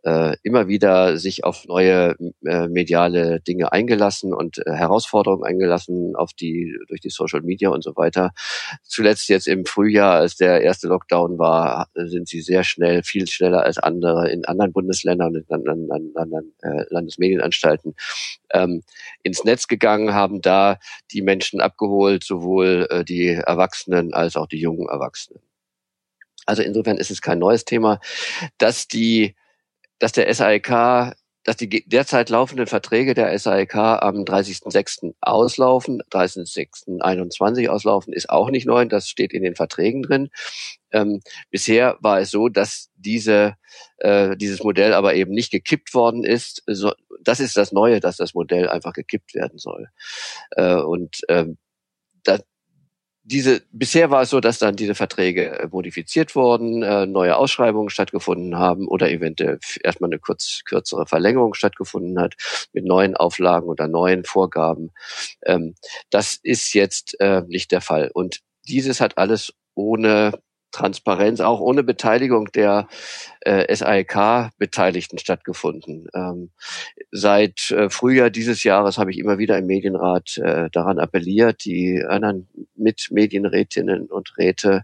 äh, 0.04 0.36
immer 0.44 0.68
wieder 0.68 1.18
sich 1.18 1.44
auf 1.44 1.66
neue 1.66 2.16
äh, 2.46 2.68
mediale 2.68 3.40
Dinge 3.42 3.72
eingelassen 3.72 4.34
und 4.34 4.66
äh, 4.66 4.72
Herausforderungen 4.74 5.44
eingelassen, 5.44 6.16
auf 6.16 6.34
die 6.34 6.76
durch 6.88 7.02
die 7.02 7.10
Social 7.10 7.42
Media 7.42 7.70
und 7.70 7.84
so 7.84 7.96
weiter. 7.96 8.32
Zuletzt 8.84 9.30
jetzt 9.30 9.48
im 9.48 9.66
Frühjahr, 9.66 10.16
als 10.16 10.36
der 10.38 10.62
erste 10.62 10.88
Lockdown 10.88 11.38
war, 11.38 11.88
sind 11.96 12.28
sie 12.28 12.42
sehr 12.42 12.64
schnell, 12.64 13.04
viel 13.04 13.28
schneller 13.28 13.64
als 13.64 13.78
andere 13.78 14.32
in 14.32 14.46
anderen 14.46 14.74
Bundesländern 14.74 15.36
und 15.36 15.50
in 15.50 15.56
anderen, 15.56 16.16
anderen, 16.16 16.54
äh, 16.62 16.86
Landesmedienanstalten 16.90 17.96
ähm, 18.54 18.84
ins 19.24 19.44
Netz 19.44 19.68
gegangen, 19.68 20.14
haben 20.14 20.42
da 20.42 20.78
die 21.12 21.22
Menschen 21.22 21.62
abgeholt, 21.62 22.24
sowohl 22.24 22.88
äh, 22.90 23.04
die 23.04 23.28
Erwachsenen 23.28 24.14
als 24.14 24.36
auch 24.36 24.48
die 24.48 24.60
jungen 24.60 24.88
Erwachsenen. 24.90 25.42
Also 26.46 26.64
insofern 26.64 26.98
ist 26.98 27.12
es 27.12 27.22
kein 27.22 27.40
neues 27.40 27.66
Thema, 27.66 28.00
dass 28.58 28.88
die, 28.88 29.36
dass 30.02 30.12
der 30.12 30.34
SAEK, 30.34 31.14
dass 31.44 31.58
die 31.58 31.88
derzeit 31.88 32.30
laufenden 32.30 32.66
Verträge 32.66 33.14
der 33.14 33.38
SAEK 33.38 33.76
am 33.76 34.24
30.06. 34.24 35.14
auslaufen, 35.22 36.02
30.06.21 36.12 37.68
auslaufen, 37.68 38.12
ist 38.12 38.30
auch 38.30 38.50
nicht 38.50 38.66
neu, 38.66 38.86
das 38.86 39.08
steht 39.08 39.32
in 39.32 39.44
den 39.44 39.56
Verträgen 39.56 40.02
drin. 40.02 40.30
Ähm, 40.92 41.22
bisher 41.52 41.98
war 42.02 42.20
es 42.20 42.32
so, 42.32 42.50
dass 42.50 42.90
diese, 42.96 43.56
äh, 43.98 44.36
dieses 44.38 44.64
Modell 44.64 44.94
aber 44.94 45.14
eben 45.14 45.34
nicht 45.34 45.52
gekippt 45.52 45.94
worden 45.94 46.24
ist. 46.24 46.64
So, 46.66 46.94
das 47.22 47.40
ist 47.40 47.56
das 47.56 47.72
Neue, 47.72 48.00
dass 48.00 48.18
das 48.18 48.34
Modell 48.34 48.68
einfach 48.70 48.94
gekippt 48.94 49.36
werden 49.36 49.60
soll. 49.60 49.88
Äh, 50.52 50.76
und 50.76 51.22
ähm, 51.30 51.58
da, 52.24 52.40
diese, 53.24 53.62
bisher 53.72 54.10
war 54.10 54.24
es 54.24 54.30
so, 54.32 54.40
dass 54.40 54.60
dann 54.60 54.76
diese 54.76 54.96
Verträge 54.96 55.60
äh, 55.60 55.68
modifiziert 55.72 56.36
wurden, 56.36 56.82
äh, 56.82 57.06
neue 57.06 57.36
Ausschreibungen 57.38 57.90
stattgefunden 57.90 58.58
haben 58.58 58.88
oder 58.88 59.12
eventuell 59.12 59.60
erstmal 59.84 60.10
eine 60.10 60.20
kurz, 60.20 60.62
kürzere 60.66 61.06
Verlängerung 61.06 61.54
stattgefunden 61.54 62.20
hat 62.20 62.36
mit 62.74 62.86
neuen 62.86 63.16
Auflagen 63.16 63.68
oder 63.68 63.88
neuen 63.88 64.26
Vorgaben. 64.26 64.92
Ähm, 65.46 65.76
das 66.10 66.40
ist 66.42 66.74
jetzt 66.74 67.20
äh, 67.20 67.44
nicht 67.48 67.72
der 67.72 67.82
Fall. 67.82 68.10
Und 68.14 68.42
dieses 68.68 69.02
hat 69.02 69.18
alles 69.18 69.54
ohne 69.76 70.32
Transparenz, 70.72 71.40
auch 71.40 71.60
ohne 71.60 71.84
Beteiligung 71.84 72.52
der 72.52 72.88
äh, 73.42 73.74
SAEK-Beteiligten 73.74 75.18
stattgefunden. 75.18 76.08
Ähm, 76.14 76.52
seit 77.12 77.72
äh, 77.72 77.90
Frühjahr 77.90 78.30
dieses 78.30 78.64
Jahres 78.64 78.98
habe 78.98 79.12
ich 79.12 79.18
immer 79.18 79.38
wieder 79.38 79.58
im 79.58 79.66
Medienrat 79.66 80.38
äh, 80.38 80.70
daran 80.72 81.00
appelliert, 81.00 81.66
die 81.66 82.04
anderen 82.08 82.48
Mitmedienrätinnen 82.76 84.08
und 84.08 84.38
Räte, 84.38 84.84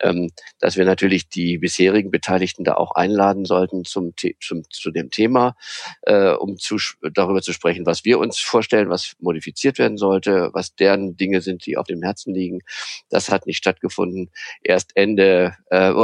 ähm, 0.00 0.30
dass 0.60 0.76
wir 0.76 0.84
natürlich 0.84 1.28
die 1.28 1.58
bisherigen 1.58 2.10
Beteiligten 2.10 2.64
da 2.64 2.74
auch 2.74 2.92
einladen 2.92 3.44
sollten 3.44 3.84
zum, 3.84 4.12
zum 4.40 4.62
zu 4.70 4.90
dem 4.90 5.10
Thema, 5.10 5.56
äh, 6.02 6.30
um 6.32 6.58
zu, 6.58 6.76
darüber 7.12 7.42
zu 7.42 7.52
sprechen, 7.52 7.86
was 7.86 8.04
wir 8.04 8.18
uns 8.18 8.38
vorstellen, 8.38 8.90
was 8.90 9.14
modifiziert 9.18 9.78
werden 9.78 9.96
sollte, 9.96 10.50
was 10.52 10.74
deren 10.74 11.16
Dinge 11.16 11.40
sind, 11.40 11.66
die 11.66 11.76
auf 11.76 11.86
dem 11.86 12.02
Herzen 12.02 12.34
liegen. 12.34 12.60
Das 13.08 13.30
hat 13.30 13.46
nicht 13.46 13.58
stattgefunden. 13.58 14.30
Erst 14.62 14.92
Ende, 14.94 15.07
äh, 15.16 15.50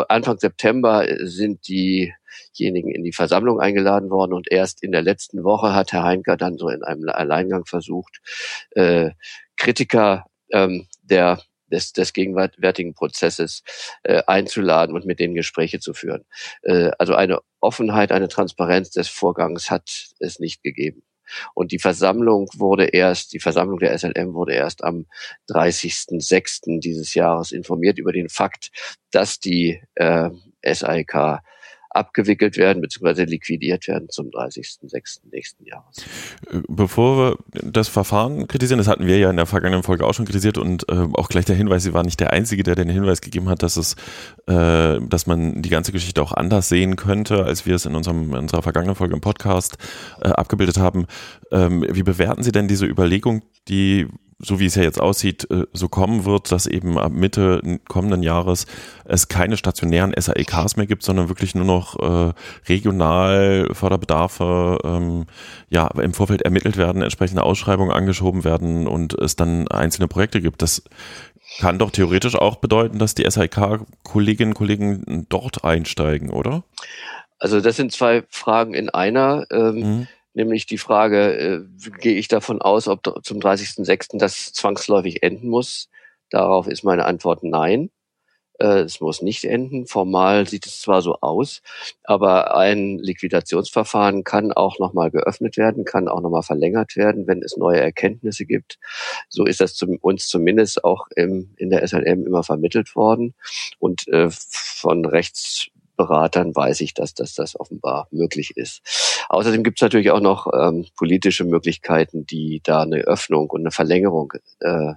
Anfang 0.09 0.39
September 0.39 1.05
sind 1.19 1.67
diejenigen 1.69 2.91
in 2.91 3.03
die 3.03 3.13
Versammlung 3.13 3.61
eingeladen 3.61 4.09
worden 4.09 4.33
und 4.33 4.51
erst 4.51 4.83
in 4.83 4.93
der 4.93 5.03
letzten 5.03 5.45
Woche 5.45 5.75
hat 5.75 5.93
Herr 5.93 6.05
Heinker 6.05 6.37
dann 6.37 6.57
so 6.57 6.69
in 6.69 6.83
einem 6.83 7.09
Alleingang 7.09 7.67
versucht, 7.67 8.21
äh, 8.71 9.11
Kritiker 9.57 10.27
ähm, 10.53 10.87
der 11.03 11.41
des, 11.71 11.93
des 11.93 12.13
gegenwärtigen 12.13 12.95
Prozesses 12.95 13.63
äh, 14.03 14.23
einzuladen 14.27 14.95
und 14.95 15.07
mit 15.07 15.19
denen 15.19 15.35
Gespräche 15.35 15.81
zu 15.81 15.93
führen. 15.93 16.25
Äh, 16.63 16.91
also 16.99 17.15
eine 17.15 17.41
Offenheit, 17.61 18.13
eine 18.13 18.29
Transparenz 18.29 18.91
des 18.91 19.09
Vorgangs 19.09 19.71
hat 19.71 20.13
es 20.19 20.39
nicht 20.39 20.63
gegeben. 20.63 21.03
Und 21.55 21.73
die 21.73 21.79
Versammlung 21.79 22.49
wurde 22.55 22.87
erst, 22.87 23.33
die 23.33 23.41
Versammlung 23.41 23.79
der 23.79 23.97
SLM 23.97 24.35
wurde 24.35 24.55
erst 24.55 24.85
am 24.85 25.07
30.06. 25.51 26.81
dieses 26.81 27.15
Jahres 27.15 27.53
informiert 27.53 27.99
über 27.99 28.13
den 28.13 28.29
Fakt, 28.29 28.71
dass 29.11 29.39
die 29.39 29.81
äh, 29.95 30.31
SAIK 30.65 31.41
abgewickelt 31.95 32.57
werden 32.57 32.83
bzw. 32.83 33.25
liquidiert 33.25 33.87
werden 33.89 34.09
zum 34.09 34.29
30.06. 34.29 35.21
nächsten 35.31 35.65
Jahres. 35.65 35.99
Äh, 36.51 36.61
Bevor 36.69 37.19
wir 37.19 37.39
das 37.71 37.89
Verfahren 37.89 38.49
kritisieren, 38.49 38.79
das 38.79 38.89
hatten 38.89 39.07
wir 39.07 39.19
ja 39.19 39.31
in 39.31 39.37
der 39.37 39.47
vergangenen 39.47 39.83
Folge 39.83 40.07
auch 40.07 40.15
schon 40.15 40.25
kritisiert 40.25 40.59
und 40.59 40.89
äh, 40.89 41.07
auch 41.15 41.29
gleich 41.29 41.45
der 41.45 41.57
Hinweis, 41.57 41.83
Sie 41.83 41.95
waren 41.95 42.07
nicht 42.07 42.21
der 42.21 42.33
Einzige, 42.33 42.63
der 42.63 42.75
den 42.75 42.89
Hinweis 42.89 43.21
gegeben 43.21 43.49
hat, 43.49 43.63
dass 43.63 43.77
es, 43.77 43.95
äh, 44.47 45.01
dass 45.01 45.27
man 45.27 45.63
die 45.63 45.71
ganze 45.71 45.93
Geschichte 45.93 46.23
auch 46.23 46.33
anders 46.33 46.69
sehen 46.69 46.97
könnte, 46.97 47.45
als 47.45 47.67
wir 47.67 47.75
es 47.75 47.87
in 47.87 47.95
unserem 47.95 48.25
in 48.35 48.35
unserer 48.35 48.63
vergangenen 48.63 48.95
Folge 48.95 49.15
im 49.15 49.21
Podcast 49.21 49.77
äh, 50.21 50.29
abgebildet 50.29 50.79
haben. 50.79 51.07
Ähm, 51.53 51.87
wie 51.89 52.03
bewerten 52.03 52.43
Sie 52.43 52.53
denn 52.53 52.69
diese 52.69 52.87
Überlegung, 52.87 53.43
die 53.69 54.09
so 54.39 54.61
wie 54.61 54.67
es 54.67 54.75
ja 54.75 54.83
jetzt 54.83 55.01
aussieht, 55.01 55.49
äh, 55.51 55.65
so 55.73 55.89
kommen 55.89 56.25
wird, 56.25 56.53
dass 56.53 56.67
eben 56.67 56.99
ab 56.99 57.13
Mitte 57.13 57.81
kommenden 57.89 58.23
Jahres 58.23 58.67
es 59.05 59.29
keine 59.29 59.57
stationären 59.57 60.15
SAEKs 60.17 60.77
mehr 60.77 60.87
gibt, 60.87 61.03
sondern 61.03 61.29
wirklich 61.29 61.55
nur 61.55 61.65
noch 61.65 61.99
äh, 61.99 62.33
regional 62.69 63.69
Förderbedarfe 63.73 64.79
ähm, 64.85 65.27
ja, 65.69 65.87
im 65.89 66.15
Vorfeld 66.15 66.43
ermittelt 66.43 66.77
werden, 66.77 67.03
entsprechende 67.03 67.43
Ausschreibungen 67.43 67.93
angeschoben 67.93 68.45
werden 68.45 68.87
und 68.87 69.15
es 69.15 69.37
dann 69.37 69.69
einzelne 69.69 70.09
Projekte 70.09 70.41
gibt. 70.41 70.63
Das 70.63 70.83
kann 71.59 71.79
doch 71.79 71.91
theoretisch 71.91 72.37
auch 72.37 72.57
bedeuten, 72.57 72.99
dass 72.99 73.15
die 73.15 73.29
SAEK-Kolleginnen 73.29 74.53
und 74.53 74.59
Kollegen 74.59 75.27
dort 75.29 75.65
einsteigen, 75.65 76.31
oder? 76.31 76.65
Also 77.39 77.61
das 77.61 77.77
sind 77.77 77.93
zwei 77.93 78.25
Fragen 78.29 78.75
in 78.75 78.91
einer. 78.91 79.47
Ähm, 79.51 79.75
Mhm. 79.75 80.07
Nämlich 80.35 80.67
die 80.67 80.79
Frage, 80.79 81.67
äh, 81.87 81.91
gehe 82.01 82.17
ich 82.17 82.29
davon 82.29 82.61
aus, 82.61 82.89
ob 82.89 83.25
zum 83.25 83.39
30.06. 83.39 84.19
das 84.19 84.53
zwangsläufig 84.53 85.23
enden 85.23 85.49
muss? 85.49 85.89
Darauf 86.31 86.67
ist 86.67 86.83
meine 86.83 87.07
Antwort 87.07 87.45
nein. 87.45 87.91
Äh, 88.59 88.81
es 88.81 89.01
muss 89.01 89.23
nicht 89.23 89.45
enden. 89.45 89.87
Formal 89.87 90.47
sieht 90.47 90.67
es 90.67 90.81
zwar 90.81 91.03
so 91.03 91.19
aus, 91.21 91.63
aber 92.05 92.57
ein 92.57 92.99
Liquidationsverfahren 92.99 94.25
kann 94.25 94.53
auch 94.53 94.79
nochmal 94.79 95.11
geöffnet 95.11 95.57
werden, 95.57 95.85
kann 95.85 96.09
auch 96.09 96.21
nochmal 96.21 96.43
verlängert 96.43 96.97
werden, 96.97 97.27
wenn 97.27 97.43
es 97.43 97.57
neue 97.57 97.81
Erkenntnisse 97.81 98.47
gibt. 98.47 98.79
So 99.29 99.45
ist 99.45 99.61
das 99.61 99.75
zum, 99.75 99.99
uns 100.01 100.29
zumindest 100.29 100.85
auch 100.85 101.07
im, 101.17 101.55
in 101.57 101.71
der 101.71 101.87
SLM 101.87 102.27
immer 102.27 102.45
vermittelt 102.45 102.95
worden. 102.95 103.35
Und 103.79 104.07
äh, 104.09 104.29
von 104.31 105.05
Rechts 105.05 105.69
Beratern 105.97 106.55
weiß 106.55 106.81
ich, 106.81 106.95
dass, 106.95 107.15
dass 107.15 107.35
das 107.35 107.59
offenbar 107.59 108.09
möglich 108.11 108.57
ist. 108.57 109.27
Außerdem 109.29 109.63
gibt 109.63 109.79
es 109.79 109.83
natürlich 109.83 110.11
auch 110.11 110.21
noch 110.21 110.47
ähm, 110.53 110.87
politische 110.97 111.45
Möglichkeiten, 111.45 112.27
die 112.27 112.61
da 112.65 112.83
eine 112.83 113.03
Öffnung 113.03 113.51
und 113.51 113.63
eine 113.63 113.71
Verlängerung 113.71 114.33
äh, 114.61 114.69
äh, 114.69 114.95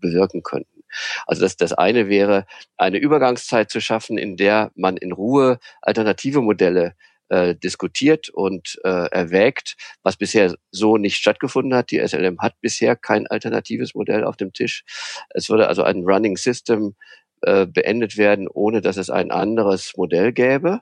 bewirken 0.00 0.42
könnten. 0.42 0.82
Also 1.26 1.42
das, 1.42 1.56
das 1.56 1.72
eine 1.72 2.08
wäre, 2.08 2.46
eine 2.76 2.98
Übergangszeit 2.98 3.70
zu 3.70 3.80
schaffen, 3.80 4.18
in 4.18 4.36
der 4.36 4.70
man 4.74 4.96
in 4.96 5.12
Ruhe 5.12 5.58
alternative 5.80 6.42
Modelle 6.42 6.94
äh, 7.32 7.54
diskutiert 7.54 8.28
und 8.28 8.78
äh, 8.84 9.06
erwägt, 9.10 9.76
was 10.02 10.16
bisher 10.16 10.54
so 10.70 10.98
nicht 10.98 11.16
stattgefunden 11.16 11.74
hat. 11.74 11.90
Die 11.90 12.06
SLM 12.06 12.38
hat 12.40 12.60
bisher 12.60 12.94
kein 12.94 13.26
alternatives 13.26 13.94
Modell 13.94 14.24
auf 14.24 14.36
dem 14.36 14.52
Tisch. 14.52 14.84
Es 15.30 15.48
würde 15.48 15.68
also 15.68 15.82
ein 15.82 16.02
Running 16.04 16.36
System 16.36 16.94
äh, 17.42 17.66
beendet 17.66 18.16
werden, 18.16 18.48
ohne 18.48 18.80
dass 18.80 18.96
es 18.96 19.10
ein 19.10 19.30
anderes 19.30 19.92
Modell 19.96 20.32
gäbe. 20.32 20.80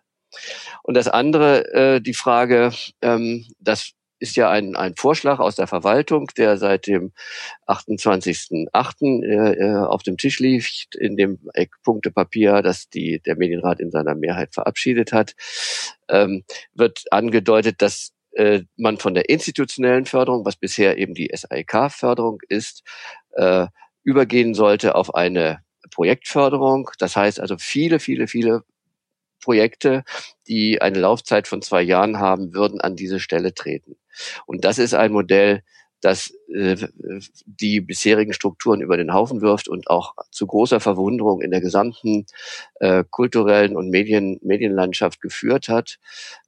Und 0.82 0.96
das 0.96 1.08
andere, 1.08 1.72
äh, 1.72 2.00
die 2.00 2.14
Frage, 2.14 2.72
ähm, 3.02 3.46
das 3.58 3.92
ist 4.20 4.36
ja 4.36 4.50
ein, 4.50 4.76
ein 4.76 4.94
Vorschlag 4.96 5.38
aus 5.38 5.56
der 5.56 5.66
Verwaltung, 5.66 6.26
der 6.36 6.58
seit 6.58 6.86
dem 6.86 7.12
28.08. 7.66 9.24
Äh, 9.24 9.52
äh, 9.54 9.76
auf 9.76 10.02
dem 10.02 10.18
Tisch 10.18 10.38
liegt, 10.38 10.94
in 10.94 11.16
dem 11.16 11.38
Eckpunktepapier, 11.54 12.62
das 12.62 12.90
die, 12.90 13.20
der 13.20 13.36
Medienrat 13.36 13.80
in 13.80 13.90
seiner 13.90 14.14
Mehrheit 14.14 14.52
verabschiedet 14.52 15.12
hat, 15.12 15.34
ähm, 16.08 16.44
wird 16.74 17.04
angedeutet, 17.10 17.80
dass 17.80 18.12
äh, 18.32 18.60
man 18.76 18.98
von 18.98 19.14
der 19.14 19.28
institutionellen 19.30 20.04
Förderung, 20.04 20.44
was 20.44 20.56
bisher 20.56 20.98
eben 20.98 21.14
die 21.14 21.30
SAIK-Förderung 21.34 22.40
ist, 22.48 22.82
äh, 23.32 23.66
übergehen 24.02 24.54
sollte 24.54 24.94
auf 24.94 25.14
eine 25.14 25.62
Projektförderung. 25.90 26.90
Das 26.98 27.16
heißt 27.16 27.40
also 27.40 27.56
viele, 27.58 28.00
viele, 28.00 28.26
viele 28.26 28.64
Projekte, 29.40 30.04
die 30.48 30.80
eine 30.82 30.98
Laufzeit 30.98 31.48
von 31.48 31.62
zwei 31.62 31.82
Jahren 31.82 32.18
haben, 32.18 32.54
würden 32.54 32.80
an 32.80 32.96
diese 32.96 33.20
Stelle 33.20 33.54
treten. 33.54 33.96
Und 34.46 34.64
das 34.64 34.78
ist 34.78 34.94
ein 34.94 35.12
Modell, 35.12 35.62
das 36.00 36.32
äh, 36.54 36.76
die 37.44 37.80
bisherigen 37.80 38.32
Strukturen 38.32 38.80
über 38.80 38.96
den 38.96 39.12
Haufen 39.12 39.42
wirft 39.42 39.68
und 39.68 39.88
auch 39.90 40.14
zu 40.30 40.46
großer 40.46 40.80
Verwunderung 40.80 41.42
in 41.42 41.50
der 41.50 41.60
gesamten 41.60 42.26
äh, 42.76 43.04
kulturellen 43.10 43.76
und 43.76 43.90
Medien, 43.90 44.38
Medienlandschaft 44.42 45.20
geführt 45.20 45.68
hat, 45.68 45.98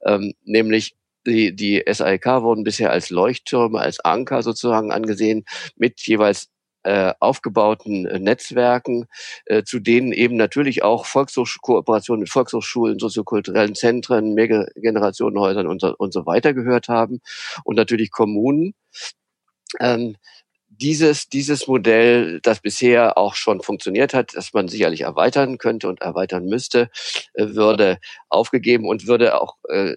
ähm, 0.05 0.33
nämlich 0.43 0.95
die, 1.25 1.55
die 1.55 1.83
SAIK 1.87 2.25
wurden 2.41 2.63
bisher 2.63 2.91
als 2.91 3.09
Leuchttürme, 3.09 3.79
als 3.79 3.99
Anker 4.01 4.43
sozusagen 4.43 4.91
angesehen, 4.91 5.45
mit 5.77 6.01
jeweils 6.01 6.49
äh, 6.83 7.13
aufgebauten 7.19 8.05
äh, 8.05 8.19
Netzwerken, 8.19 9.05
äh, 9.45 9.63
zu 9.63 9.79
denen 9.79 10.11
eben 10.11 10.35
natürlich 10.35 10.83
auch 10.83 11.05
Volkshochsch 11.05 11.59
Kooperationen 11.61 12.21
mit 12.21 12.29
Volkshochschulen, 12.29 12.99
soziokulturellen 12.99 13.75
Zentren, 13.75 14.33
Mehrgenerationenhäusern 14.33 15.67
und 15.67 15.81
so, 15.81 15.95
und 15.97 16.13
so 16.13 16.25
weiter 16.25 16.53
gehört 16.53 16.87
haben 16.87 17.21
und 17.63 17.75
natürlich 17.75 18.11
Kommunen. 18.11 18.73
Ähm, 19.79 20.15
dieses, 20.81 21.29
dieses 21.29 21.67
Modell, 21.67 22.39
das 22.41 22.59
bisher 22.59 23.17
auch 23.17 23.35
schon 23.35 23.61
funktioniert 23.61 24.13
hat, 24.13 24.35
das 24.35 24.53
man 24.53 24.67
sicherlich 24.67 25.01
erweitern 25.01 25.57
könnte 25.57 25.87
und 25.87 26.01
erweitern 26.01 26.45
müsste, 26.45 26.89
äh, 27.33 27.47
würde 27.49 27.99
aufgegeben 28.29 28.87
und 28.87 29.07
würde 29.07 29.39
auch 29.39 29.57
äh, 29.69 29.95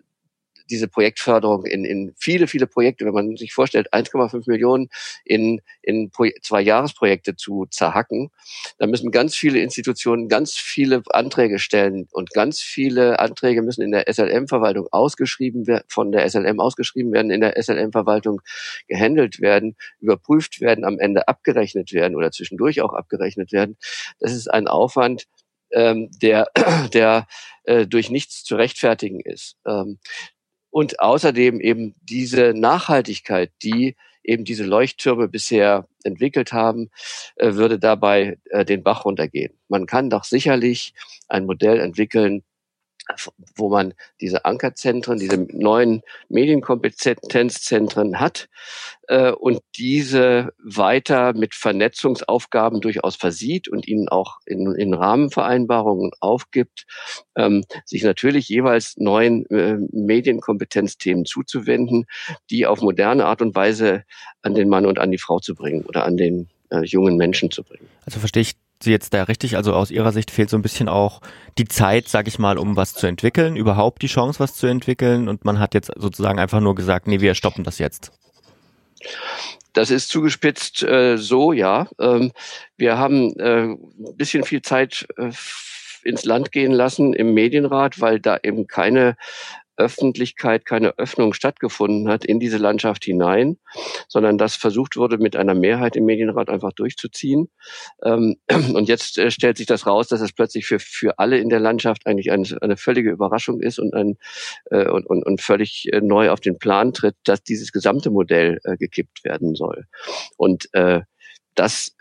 diese 0.71 0.89
Projektförderung 0.89 1.65
in, 1.65 1.85
in 1.85 2.15
viele, 2.17 2.47
viele 2.47 2.67
Projekte, 2.67 3.05
wenn 3.05 3.15
man 3.15 3.37
sich 3.37 3.53
vorstellt, 3.53 3.93
1,5 3.93 4.45
Millionen 4.47 4.89
in, 5.25 5.61
in 5.83 6.11
zwei 6.43 6.61
Jahresprojekte 6.61 7.37
zu 7.37 7.67
zerhacken, 7.71 8.31
da 8.79 8.87
müssen 8.87 9.11
ganz 9.11 9.35
viele 9.35 9.61
Institutionen 9.61 10.29
ganz 10.29 10.57
viele 10.57 11.03
Anträge 11.11 11.59
stellen 11.59 12.09
und 12.13 12.31
ganz 12.33 12.61
viele 12.61 13.19
Anträge 13.19 13.63
müssen 13.63 13.83
in 13.83 13.93
der 13.93 14.13
SLM-Verwaltung 14.13 14.89
ausgeschrieben 14.91 15.67
werden, 15.67 15.85
von 15.89 16.13
der 16.13 16.29
SLM 16.29 16.61
ausgeschrieben 16.61 17.13
werden, 17.13 17.31
in 17.31 17.41
der 17.41 17.61
SLM-Verwaltung 17.61 18.41
gehandelt 18.89 19.41
werden, 19.41 19.77
überprüft 20.01 20.61
werden, 20.61 20.85
am 20.85 20.99
Ende 20.99 21.29
abgerechnet 21.29 21.93
werden 21.93 22.17
oder 22.17 22.31
zwischendurch 22.31 22.81
auch 22.81 22.93
abgerechnet 22.93 23.53
werden. 23.53 23.77
Das 24.19 24.33
ist 24.33 24.49
ein 24.49 24.69
Aufwand, 24.69 25.27
ähm, 25.73 26.11
der, 26.23 26.51
der 26.93 27.27
äh, 27.65 27.87
durch 27.87 28.11
nichts 28.11 28.45
zu 28.45 28.57
rechtfertigen 28.57 29.21
ist. 29.21 29.57
Ähm, 29.67 29.99
und 30.77 31.01
außerdem 31.01 31.59
eben 31.63 31.95
diese 32.03 32.53
Nachhaltigkeit, 32.55 33.51
die 33.63 33.97
eben 34.23 34.45
diese 34.45 34.65
Leuchttürme 34.65 35.27
bisher 35.27 35.89
entwickelt 36.05 36.53
haben, 36.53 36.91
äh, 37.37 37.55
würde 37.55 37.79
dabei 37.79 38.37
äh, 38.51 38.63
den 38.63 38.83
Bach 38.83 39.07
runtergehen. 39.07 39.55
Man 39.69 39.87
kann 39.87 40.11
doch 40.11 40.25
sicherlich 40.25 40.93
ein 41.29 41.47
Modell 41.47 41.81
entwickeln, 41.81 42.45
wo 43.55 43.69
man 43.69 43.95
diese 44.21 44.45
Ankerzentren, 44.45 45.19
diese 45.19 45.47
neuen 45.53 46.03
Medienkompetenzzentren 46.29 48.19
hat 48.21 48.49
äh, 49.09 49.31
und 49.31 49.61
diese 49.77 50.53
weiter 50.59 51.33
mit 51.33 51.55
Vernetzungsaufgaben 51.55 52.81
durchaus 52.81 53.17
versieht 53.17 53.69
und 53.69 53.87
ihnen 53.87 54.09
auch 54.09 54.39
in, 54.47 54.75
in 54.75 54.95
Rahmenvereinbarungen 54.95 56.11
aufgibt, 56.21 56.87
ähm, 57.37 57.65
sich 57.85 58.03
natürlich 58.03 58.49
jeweils 58.49 58.97
neuen 58.97 59.47
äh, 59.51 59.77
Medienkompetenzthemen 59.93 61.25
zuzuwenden, 61.25 62.07
die 62.51 62.67
auf 62.67 62.81
moderne 62.81 63.27
Art 63.27 63.43
und 63.43 63.55
Weise 63.55 64.05
an 64.43 64.55
den 64.55 64.69
Mann 64.69 64.87
und 64.87 64.99
an 64.99 65.11
die 65.11 65.19
Frau 65.19 65.39
zu 65.39 65.55
bringen 65.55 65.85
oder 65.85 66.05
an 66.05 66.17
den 66.17 66.49
äh, 66.71 66.81
jungen 66.81 67.17
Menschen 67.17 67.51
zu 67.51 67.63
bringen. 67.63 67.87
Also 68.05 68.19
verstehe 68.19 68.43
ich 68.43 68.57
Sie 68.83 68.91
jetzt 68.91 69.15
da 69.15 69.25
richtig? 69.25 69.57
Also 69.57 69.73
aus 69.73 69.91
Ihrer 69.91 70.13
Sicht 70.13 70.31
fehlt 70.31 70.51
so 70.51 70.57
ein 70.57 70.63
bisschen 70.63 70.89
auch 70.89 71.21
die 71.59 71.67
Zeit, 71.67 72.09
sag 72.09 72.29
ich 72.29 72.39
mal, 72.39 72.59
um 72.59 72.77
was 72.77 72.95
zu 72.95 73.07
entwickeln, 73.07 73.57
überhaupt 73.57 74.03
die 74.03 74.07
Chance, 74.09 74.41
was 74.41 74.55
zu 74.55 74.67
entwickeln. 74.67 75.29
Und 75.29 75.45
man 75.45 75.59
hat 75.59 75.75
jetzt 75.75 75.91
sozusagen 75.97 76.39
einfach 76.39 76.61
nur 76.61 76.75
gesagt, 76.75 77.07
nee, 77.07 77.21
wir 77.21 77.35
stoppen 77.35 77.65
das 77.65 77.79
jetzt. 77.79 78.13
Das 79.73 79.91
ist 79.91 80.09
zugespitzt 80.09 80.83
äh, 80.83 81.17
so, 81.19 81.53
ja. 81.53 81.89
Ähm, 82.01 82.33
wir 82.77 82.99
haben 82.99 83.39
äh, 83.39 83.65
ein 83.65 84.17
bisschen 84.17 84.45
viel 84.45 84.63
Zeit 84.63 85.07
äh, 85.19 85.31
ins 86.03 86.25
Land 86.25 86.53
gehen 86.53 86.73
lassen 86.73 87.13
im 87.13 87.35
Medienrat, 87.35 88.01
weil 88.01 88.21
da 88.21 88.39
eben 88.43 88.67
keine 88.67 89.17
Öffentlichkeit, 89.77 90.65
keine 90.65 90.99
Öffnung 90.99 91.33
stattgefunden 91.33 92.09
hat 92.09 92.25
in 92.25 92.41
diese 92.41 92.59
Landschaft 92.59 93.05
hinein, 93.05 93.59
sondern 94.09 94.39
das 94.39 94.57
versucht 94.57 94.97
wurde, 94.97 95.19
mit 95.19 95.37
einer 95.37 95.55
Mehrheit 95.55 95.97
im 95.97 96.05
Medienrat 96.05 96.49
einfach 96.49 96.73
durchzuziehen. 96.73 97.49
Ähm, 98.05 98.37
und 98.75 98.89
jetzt 98.89 99.19
äh, 99.19 99.31
stellt 99.31 99.57
sich 99.57 99.67
das 99.67 99.87
raus, 99.87 100.09
dass 100.09 100.21
es 100.21 100.33
plötzlich 100.33 100.67
für, 100.67 100.79
für 100.79 101.19
alle 101.19 101.39
in 101.39 101.49
der 101.49 101.61
Landschaft 101.61 102.07
eigentlich 102.07 102.31
eine, 102.31 102.47
eine 102.61 102.77
völlige 102.77 103.11
Überraschung 103.11 103.61
ist 103.61 103.79
und, 103.79 103.95
ein, 103.95 104.17
äh, 104.71 104.89
und, 104.89 105.07
und, 105.07 105.25
und 105.25 105.41
völlig 105.41 105.93
äh, 105.93 106.01
neu 106.01 106.31
auf 106.31 106.41
den 106.41 106.59
Plan 106.59 106.93
tritt, 106.93 107.17
dass 107.25 107.43
dieses 107.43 107.73
gesamte 107.73 108.11
Modell 108.11 108.59
gekippt 108.79 109.25
werden 109.25 109.55
soll. 109.55 109.87
Und 110.37 110.69
das 111.55 111.93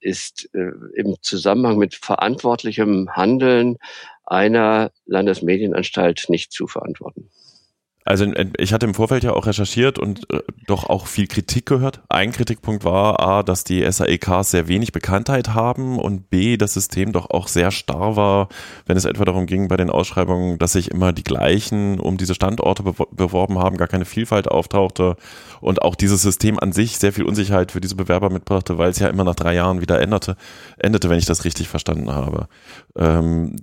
ist 0.00 0.48
im 0.54 1.16
Zusammenhang 1.20 1.76
mit 1.76 1.94
verantwortlichem 1.94 3.10
Handeln 3.14 3.76
einer 4.24 4.92
Landesmedienanstalt 5.06 6.26
nicht 6.28 6.52
zu 6.52 6.66
verantworten. 6.66 7.30
Also 8.04 8.26
ich 8.58 8.72
hatte 8.72 8.86
im 8.86 8.94
Vorfeld 8.94 9.22
ja 9.22 9.32
auch 9.32 9.46
recherchiert 9.46 9.98
und 9.98 10.28
äh, 10.32 10.40
doch 10.66 10.90
auch 10.90 11.06
viel 11.06 11.28
Kritik 11.28 11.66
gehört. 11.66 12.02
Ein 12.08 12.32
Kritikpunkt 12.32 12.84
war 12.84 13.20
A, 13.20 13.42
dass 13.44 13.62
die 13.62 13.88
SAEKs 13.88 14.50
sehr 14.50 14.66
wenig 14.66 14.90
Bekanntheit 14.90 15.54
haben 15.54 16.00
und 16.00 16.28
B, 16.28 16.56
das 16.56 16.74
System 16.74 17.12
doch 17.12 17.30
auch 17.30 17.46
sehr 17.46 17.70
starr 17.70 18.16
war, 18.16 18.48
wenn 18.86 18.96
es 18.96 19.04
etwa 19.04 19.24
darum 19.24 19.46
ging 19.46 19.68
bei 19.68 19.76
den 19.76 19.88
Ausschreibungen, 19.88 20.58
dass 20.58 20.72
sich 20.72 20.90
immer 20.90 21.12
die 21.12 21.22
gleichen 21.22 22.00
um 22.00 22.16
diese 22.16 22.34
Standorte 22.34 22.82
beworben 22.82 23.58
haben, 23.60 23.76
gar 23.76 23.88
keine 23.88 24.04
Vielfalt 24.04 24.48
auftauchte 24.48 25.14
und 25.60 25.82
auch 25.82 25.94
dieses 25.94 26.22
System 26.22 26.58
an 26.58 26.72
sich 26.72 26.98
sehr 26.98 27.12
viel 27.12 27.24
Unsicherheit 27.24 27.70
für 27.70 27.80
diese 27.80 27.94
Bewerber 27.94 28.30
mitbrachte, 28.30 28.78
weil 28.78 28.90
es 28.90 28.98
ja 28.98 29.08
immer 29.08 29.24
nach 29.24 29.36
drei 29.36 29.54
Jahren 29.54 29.80
wieder 29.80 30.00
änderte, 30.00 30.36
endete, 30.76 31.08
wenn 31.08 31.18
ich 31.18 31.26
das 31.26 31.44
richtig 31.44 31.68
verstanden 31.68 32.10
habe. 32.10 32.48
Ähm, 32.96 33.54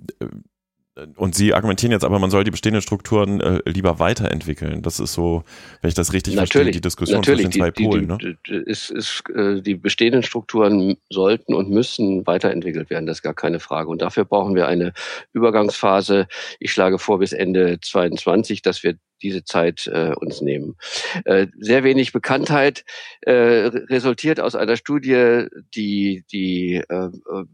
und 1.16 1.34
Sie 1.34 1.54
argumentieren 1.54 1.92
jetzt 1.92 2.04
aber, 2.04 2.18
man 2.18 2.30
soll 2.30 2.44
die 2.44 2.50
bestehenden 2.50 2.82
Strukturen 2.82 3.40
äh, 3.40 3.60
lieber 3.64 3.98
weiterentwickeln. 3.98 4.82
Das 4.82 5.00
ist 5.00 5.12
so, 5.12 5.44
wenn 5.80 5.88
ich 5.88 5.94
das 5.94 6.12
richtig 6.12 6.34
natürlich, 6.34 6.52
verstehe, 6.52 6.72
die 6.72 6.80
Diskussion 6.80 7.18
natürlich, 7.18 7.46
zwischen 7.46 7.60
zwei 7.60 7.70
die, 7.70 7.84
Polen. 7.84 8.18
Die, 8.18 8.26
ne? 8.26 8.38
die, 8.46 8.54
ist, 8.70 8.90
ist, 8.90 9.22
äh, 9.34 9.60
die 9.60 9.74
bestehenden 9.74 10.22
Strukturen 10.22 10.96
sollten 11.08 11.54
und 11.54 11.70
müssen 11.70 12.26
weiterentwickelt 12.26 12.90
werden, 12.90 13.06
das 13.06 13.18
ist 13.18 13.22
gar 13.22 13.34
keine 13.34 13.60
Frage. 13.60 13.88
Und 13.88 14.02
dafür 14.02 14.24
brauchen 14.24 14.54
wir 14.54 14.66
eine 14.66 14.92
Übergangsphase. 15.32 16.26
Ich 16.58 16.72
schlage 16.72 16.98
vor 16.98 17.18
bis 17.18 17.32
Ende 17.32 17.78
22, 17.80 18.62
dass 18.62 18.82
wir 18.82 18.96
diese 19.22 19.44
Zeit 19.44 19.86
äh, 19.86 20.12
uns 20.14 20.40
nehmen. 20.40 20.76
Äh, 21.24 21.48
sehr 21.58 21.84
wenig 21.84 22.12
Bekanntheit 22.12 22.84
äh, 23.22 23.32
resultiert 23.32 24.40
aus 24.40 24.54
einer 24.54 24.76
Studie, 24.76 25.46
die 25.74 26.24
die 26.32 26.82
äh, 26.88 26.94
äh, 26.94 27.44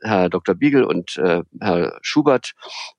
Herr 0.00 0.28
Dr. 0.28 0.54
Biegel 0.54 0.84
und 0.84 1.16
äh, 1.18 1.42
Herr 1.60 1.98
Schubert 2.02 2.52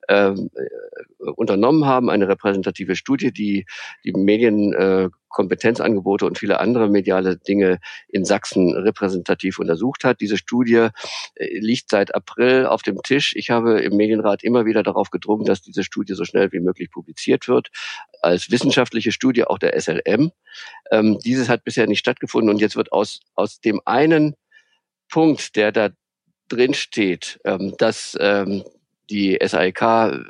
ähm, 0.07 0.49
äh, 0.55 1.29
unternommen 1.35 1.85
haben, 1.85 2.09
eine 2.09 2.27
repräsentative 2.27 2.95
Studie, 2.95 3.31
die 3.31 3.65
die 4.03 4.13
Medienkompetenzangebote 4.13 6.25
äh, 6.25 6.27
und 6.27 6.37
viele 6.37 6.59
andere 6.59 6.89
mediale 6.89 7.37
Dinge 7.37 7.79
in 8.07 8.25
Sachsen 8.25 8.75
repräsentativ 8.75 9.59
untersucht 9.59 10.03
hat. 10.03 10.21
Diese 10.21 10.37
Studie 10.37 10.89
äh, 11.35 11.59
liegt 11.59 11.89
seit 11.89 12.15
April 12.15 12.65
auf 12.65 12.81
dem 12.81 13.01
Tisch. 13.03 13.33
Ich 13.35 13.49
habe 13.49 13.81
im 13.81 13.97
Medienrat 13.97 14.43
immer 14.43 14.65
wieder 14.65 14.83
darauf 14.83 15.09
gedrungen, 15.09 15.45
dass 15.45 15.61
diese 15.61 15.83
Studie 15.83 16.13
so 16.13 16.25
schnell 16.25 16.51
wie 16.51 16.59
möglich 16.59 16.91
publiziert 16.91 17.47
wird, 17.47 17.69
als 18.21 18.51
wissenschaftliche 18.51 19.11
Studie 19.11 19.45
auch 19.45 19.59
der 19.59 19.79
SLM. 19.79 20.31
Ähm, 20.91 21.19
dieses 21.23 21.49
hat 21.49 21.63
bisher 21.63 21.87
nicht 21.87 21.99
stattgefunden 21.99 22.49
und 22.49 22.61
jetzt 22.61 22.75
wird 22.75 22.91
aus, 22.91 23.21
aus 23.35 23.59
dem 23.59 23.81
einen 23.85 24.35
Punkt, 25.09 25.55
der 25.55 25.71
da 25.71 25.89
drin 26.49 26.73
steht, 26.73 27.39
ähm, 27.45 27.75
dass 27.77 28.17
ähm, 28.19 28.63
die 29.09 29.39
SAIK 29.43 29.81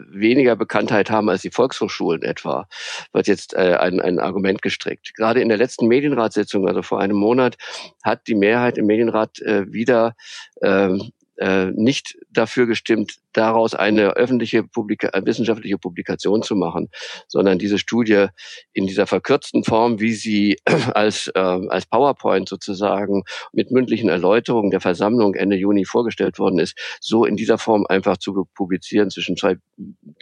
weniger 0.10 0.56
Bekanntheit 0.56 1.12
haben 1.12 1.30
als 1.30 1.42
die 1.42 1.52
Volkshochschulen 1.52 2.24
etwa, 2.24 2.68
wird 3.12 3.28
jetzt 3.28 3.54
äh, 3.54 3.76
ein, 3.80 4.00
ein 4.00 4.20
Argument 4.20 4.62
gestrickt. 4.62 5.14
Gerade 5.16 5.42
in 5.42 5.50
der 5.50 5.58
letzten 5.58 5.88
Medienratssitzung, 5.88 6.68
also 6.68 6.82
vor 6.82 7.00
einem 7.02 7.18
Monat, 7.18 7.58
hat 8.04 8.28
die 8.28 8.36
Mehrheit 8.36 8.78
im 8.78 8.86
Medienrat 8.86 9.40
äh, 9.42 9.72
wieder 9.72 10.16
ähm, 10.62 11.12
äh, 11.38 11.68
nicht 11.68 12.18
dafür 12.30 12.68
gestimmt, 12.68 13.18
daraus 13.34 13.76
eine 13.76 14.12
öffentliche 14.12 14.64
Publika 14.64 15.10
wissenschaftliche 15.26 15.78
Publikation 15.78 16.42
zu 16.42 16.56
machen, 16.56 16.90
sondern 17.28 17.60
diese 17.60 17.78
Studie 17.78 18.28
in 18.74 18.88
dieser 18.88 19.08
verkürzten 19.08 19.64
Form, 19.64 20.00
wie 20.00 20.14
sie 20.14 20.58
als, 20.94 21.28
äh, 21.36 21.40
als 21.40 21.86
PowerPoint 21.86 22.50
sozusagen 22.50 23.24
mit 23.54 23.72
mündlichen 23.72 24.10
Erläuterungen 24.10 24.72
der 24.72 24.82
Versammlung 24.82 25.36
Ende 25.36 25.56
Juni 25.56 25.86
vorgestellt 25.86 26.40
worden 26.40 26.60
ist, 26.60 26.78
so 27.00 27.26
in 27.26 27.36
dieser 27.36 27.58
Form 27.58 27.86
einfach 27.88 28.18
zu 28.18 28.48
publizieren 28.56 29.10
zwischen 29.10 29.38
zwei 29.38 29.58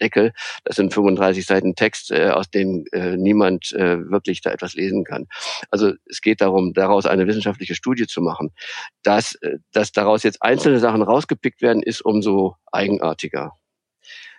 Deckel. 0.01 0.34
Das 0.64 0.76
sind 0.76 0.93
35 0.93 1.45
Seiten 1.45 1.76
Text, 1.76 2.12
äh, 2.12 2.30
aus 2.30 2.49
denen 2.49 2.86
äh, 2.91 3.18
niemand 3.18 3.72
äh, 3.74 4.10
wirklich 4.10 4.41
da 4.41 4.51
etwas 4.51 4.74
lesen 4.76 5.03
kann. 5.03 5.28
Also 5.72 5.93
es 6.05 6.22
geht 6.22 6.41
darum, 6.41 6.74
daraus 6.74 7.05
eine 7.05 7.28
wissenschaftliche 7.28 7.76
Studie 7.76 8.08
zu 8.08 8.22
machen. 8.22 8.51
Dass, 9.03 9.36
äh, 9.36 9.58
dass 9.72 9.91
daraus 9.91 10.24
jetzt 10.24 10.41
einzelne 10.41 10.80
Sachen 10.80 11.01
rausgepickt 11.01 11.62
werden, 11.62 11.82
ist 11.82 12.01
umso 12.01 12.55
eigenartiger. 12.72 13.07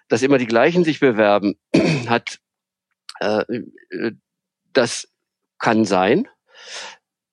Dass 0.09 0.23
immer 0.23 0.39
die 0.39 0.47
gleichen 0.47 0.85
sich 0.85 1.01
bewerben, 1.01 1.59
hat 2.07 2.39
äh, 3.21 3.43
äh, 3.91 4.12
das 4.73 5.09
kann 5.59 5.85
sein. 5.85 6.29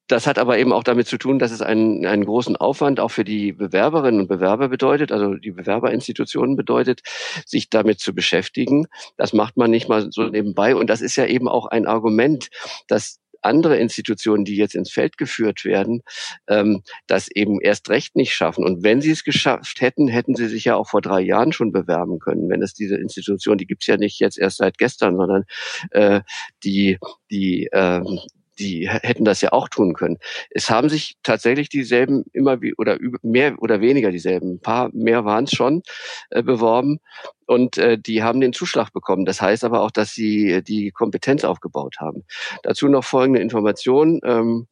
Das 0.08 0.28
hat 0.28 0.38
aber 0.38 0.60
eben 0.60 0.72
auch 0.72 0.84
damit 0.84 1.08
zu 1.08 1.18
tun, 1.18 1.40
dass 1.40 1.52
es 1.52 1.64
einen, 1.64 2.06
einen 2.06 2.26
großen 2.26 2.56
Aufwand 2.56 3.00
auch 3.00 3.10
für 3.10 3.24
die 3.24 3.54
Bewerberinnen 3.54 4.22
und 4.22 4.28
Bewerber 4.28 4.70
bedeutet, 4.70 5.12
also 5.12 5.34
die 5.34 5.52
Bewerberinstitutionen 5.52 6.56
bedeutet, 6.56 7.02
sich 7.46 7.72
damit 7.72 8.00
zu 8.00 8.14
beschäftigen. 8.14 8.86
Das 9.18 9.34
macht 9.34 9.58
man 9.58 9.72
nicht 9.72 9.90
mal 9.90 10.12
so 10.12 10.28
nebenbei. 10.28 10.76
Und 10.76 10.92
das 10.92 11.02
ist 11.02 11.16
ja 11.16 11.26
eben 11.26 11.48
auch 11.48 11.66
ein 11.66 11.88
Argument, 11.88 12.50
dass 12.88 13.20
andere 13.42 13.78
Institutionen, 13.78 14.46
die 14.46 14.56
jetzt 14.56 14.76
ins 14.76 14.92
Feld 14.92 15.18
geführt 15.18 15.66
werden, 15.66 16.02
ähm, 16.48 16.82
das 17.08 17.30
eben 17.30 17.60
erst 17.62 17.90
recht 17.90 18.16
nicht 18.16 18.34
schaffen. 18.34 18.64
Und 18.64 18.84
wenn 18.84 19.02
sie 19.02 19.12
es 19.12 19.24
geschafft 19.24 19.82
hätten, 19.82 20.08
hätten 20.08 20.36
sie 20.36 20.48
sich 20.48 20.66
ja 20.66 20.76
auch 20.76 20.88
vor 20.88 21.02
drei 21.02 21.22
Jahren 21.22 21.52
schon 21.52 21.72
bewerben 21.72 22.20
können. 22.20 22.50
Wenn 22.50 22.62
es 22.62 22.74
diese 22.74 22.96
Institution, 22.96 23.58
die 23.58 23.68
gibt's 23.68 23.88
ja 23.88 23.98
nicht 23.98 24.20
jetzt 24.20 24.38
erst 24.38 24.58
seit 24.58 24.78
gestern, 24.78 25.18
sondern 25.18 25.44
äh, 25.92 26.22
die, 26.64 26.98
die 27.30 27.70
ähm, 27.72 28.20
die 28.60 28.90
hätten 28.90 29.26
das 29.26 29.42
ja 29.42 29.52
auch 29.52 29.70
tun 29.70 29.94
können. 29.94 30.18
Es 30.50 30.70
haben 30.70 30.90
sich 30.90 31.16
tatsächlich 31.24 31.70
dieselben 31.70 32.24
immer 32.34 32.62
wie 32.62 32.74
oder 32.76 32.98
mehr 33.22 33.56
oder 33.60 33.82
weniger 33.82 34.12
dieselben, 34.12 34.56
ein 34.56 34.60
paar 34.60 34.90
mehr 34.94 35.26
waren 35.26 35.46
es 35.46 35.52
schon 35.52 35.84
äh, 36.30 36.44
beworben 36.44 37.00
und 37.46 37.78
äh, 37.78 37.98
die 37.98 38.24
haben 38.24 38.42
den 38.42 38.54
Zuschlag 38.54 38.92
bekommen. 38.94 39.26
Das 39.26 39.42
heißt 39.42 39.64
aber 39.64 39.82
auch, 39.82 39.92
dass 39.92 40.14
sie 40.14 40.52
äh, 40.52 40.62
die 40.62 40.92
Kompetenz 40.92 41.44
aufgebaut 41.44 41.96
haben. 42.00 42.24
Dazu 42.64 42.88
noch 42.88 43.04
folgende 43.04 43.42
Information. 43.42 44.20
Ähm, 44.24 44.68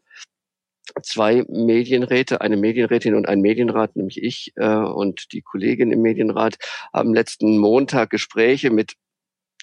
zwei 1.01 1.43
Medienräte, 1.47 2.41
eine 2.41 2.57
Medienrätin 2.57 3.15
und 3.15 3.27
ein 3.27 3.41
Medienrat, 3.41 3.95
nämlich 3.95 4.21
ich 4.21 4.51
äh, 4.55 4.67
und 4.67 5.31
die 5.31 5.41
Kollegin 5.41 5.91
im 5.91 6.01
Medienrat, 6.01 6.57
haben 6.93 7.13
letzten 7.13 7.57
Montag 7.57 8.09
Gespräche 8.09 8.69
mit 8.69 8.93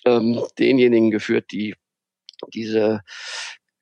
ähm, 0.05 0.43
denjenigen 0.59 1.11
geführt, 1.11 1.47
die 1.53 1.75
diese 2.55 3.03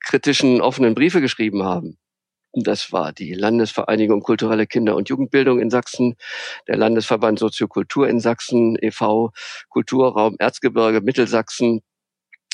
kritischen 0.03 0.61
offenen 0.61 0.95
Briefe 0.95 1.21
geschrieben 1.21 1.63
haben. 1.63 1.97
Das 2.53 2.91
war 2.91 3.13
die 3.13 3.33
Landesvereinigung 3.33 4.21
Kulturelle 4.21 4.65
Kinder- 4.65 4.95
und 4.95 5.07
Jugendbildung 5.09 5.59
in 5.59 5.69
Sachsen, 5.69 6.15
der 6.67 6.77
Landesverband 6.77 7.37
Soziokultur 7.37 8.07
in 8.07 8.19
Sachsen, 8.19 8.75
e.V., 8.81 9.31
Kulturraum 9.69 10.35
Erzgebirge 10.39 11.01
Mittelsachsen, 11.01 11.81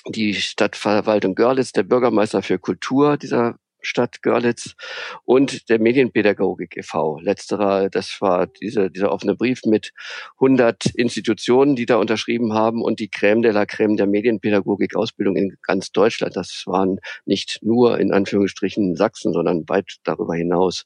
die 0.07 0.33
Stadtverwaltung 0.33 1.33
Görlitz, 1.33 1.71
der 1.71 1.83
Bürgermeister 1.83 2.43
für 2.43 2.59
Kultur 2.59 3.17
dieser 3.17 3.57
Stadt 3.85 4.21
Görlitz 4.21 4.75
und 5.23 5.69
der 5.69 5.79
Medienpädagogik 5.79 6.77
e.V. 6.77 7.19
Letzterer, 7.19 7.89
das 7.89 8.17
war 8.19 8.47
diese, 8.47 8.89
dieser 8.89 9.11
offene 9.11 9.35
Brief 9.35 9.61
mit 9.65 9.91
100 10.39 10.87
Institutionen, 10.95 11.75
die 11.75 11.85
da 11.85 11.97
unterschrieben 11.97 12.53
haben 12.53 12.81
und 12.81 12.99
die 12.99 13.09
Crème 13.09 13.41
de 13.41 13.51
la 13.51 13.63
Crème 13.63 13.97
der 13.97 14.07
Medienpädagogik 14.07 14.95
Ausbildung 14.95 15.35
in 15.35 15.57
ganz 15.61 15.91
Deutschland. 15.91 16.35
Das 16.35 16.63
waren 16.65 16.99
nicht 17.25 17.59
nur 17.61 17.99
in 17.99 18.11
Anführungsstrichen 18.11 18.95
Sachsen, 18.95 19.33
sondern 19.33 19.67
weit 19.67 19.97
darüber 20.03 20.35
hinaus. 20.35 20.85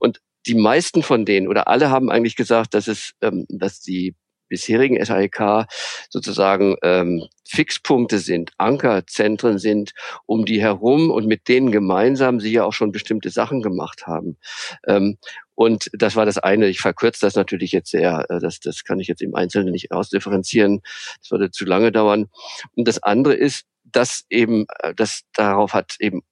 Und 0.00 0.20
die 0.46 0.54
meisten 0.54 1.02
von 1.02 1.24
denen 1.24 1.48
oder 1.48 1.68
alle 1.68 1.90
haben 1.90 2.10
eigentlich 2.10 2.36
gesagt, 2.36 2.74
dass 2.74 2.86
es, 2.86 3.12
ähm, 3.22 3.46
dass 3.48 3.80
die 3.80 4.14
bisherigen 4.54 5.04
SAIK 5.04 5.66
sozusagen 6.08 6.76
ähm, 6.82 7.24
Fixpunkte 7.44 8.20
sind, 8.20 8.52
Ankerzentren 8.56 9.58
sind, 9.58 9.92
um 10.26 10.44
die 10.44 10.62
herum 10.62 11.10
und 11.10 11.26
mit 11.26 11.48
denen 11.48 11.72
gemeinsam 11.72 12.38
sie 12.38 12.52
ja 12.52 12.64
auch 12.64 12.72
schon 12.72 12.92
bestimmte 12.92 13.30
Sachen 13.30 13.62
gemacht 13.62 14.06
haben. 14.06 14.36
Ähm, 14.86 15.18
und 15.56 15.90
das 15.92 16.14
war 16.14 16.24
das 16.24 16.38
eine. 16.38 16.68
Ich 16.68 16.80
verkürze 16.80 17.20
das 17.20 17.34
natürlich 17.34 17.72
jetzt 17.72 17.90
sehr. 17.90 18.26
Äh, 18.28 18.38
das, 18.38 18.60
das 18.60 18.84
kann 18.84 19.00
ich 19.00 19.08
jetzt 19.08 19.22
im 19.22 19.34
Einzelnen 19.34 19.72
nicht 19.72 19.90
ausdifferenzieren. 19.90 20.82
Das 21.20 21.32
würde 21.32 21.50
zu 21.50 21.64
lange 21.64 21.90
dauern. 21.90 22.26
Und 22.76 22.86
das 22.86 23.02
andere 23.02 23.34
ist, 23.34 23.64
dass 23.82 24.24
eben, 24.30 24.66
äh, 24.78 24.94
das 24.94 25.22
darauf 25.32 25.74
hat 25.74 25.96
eben 25.98 26.22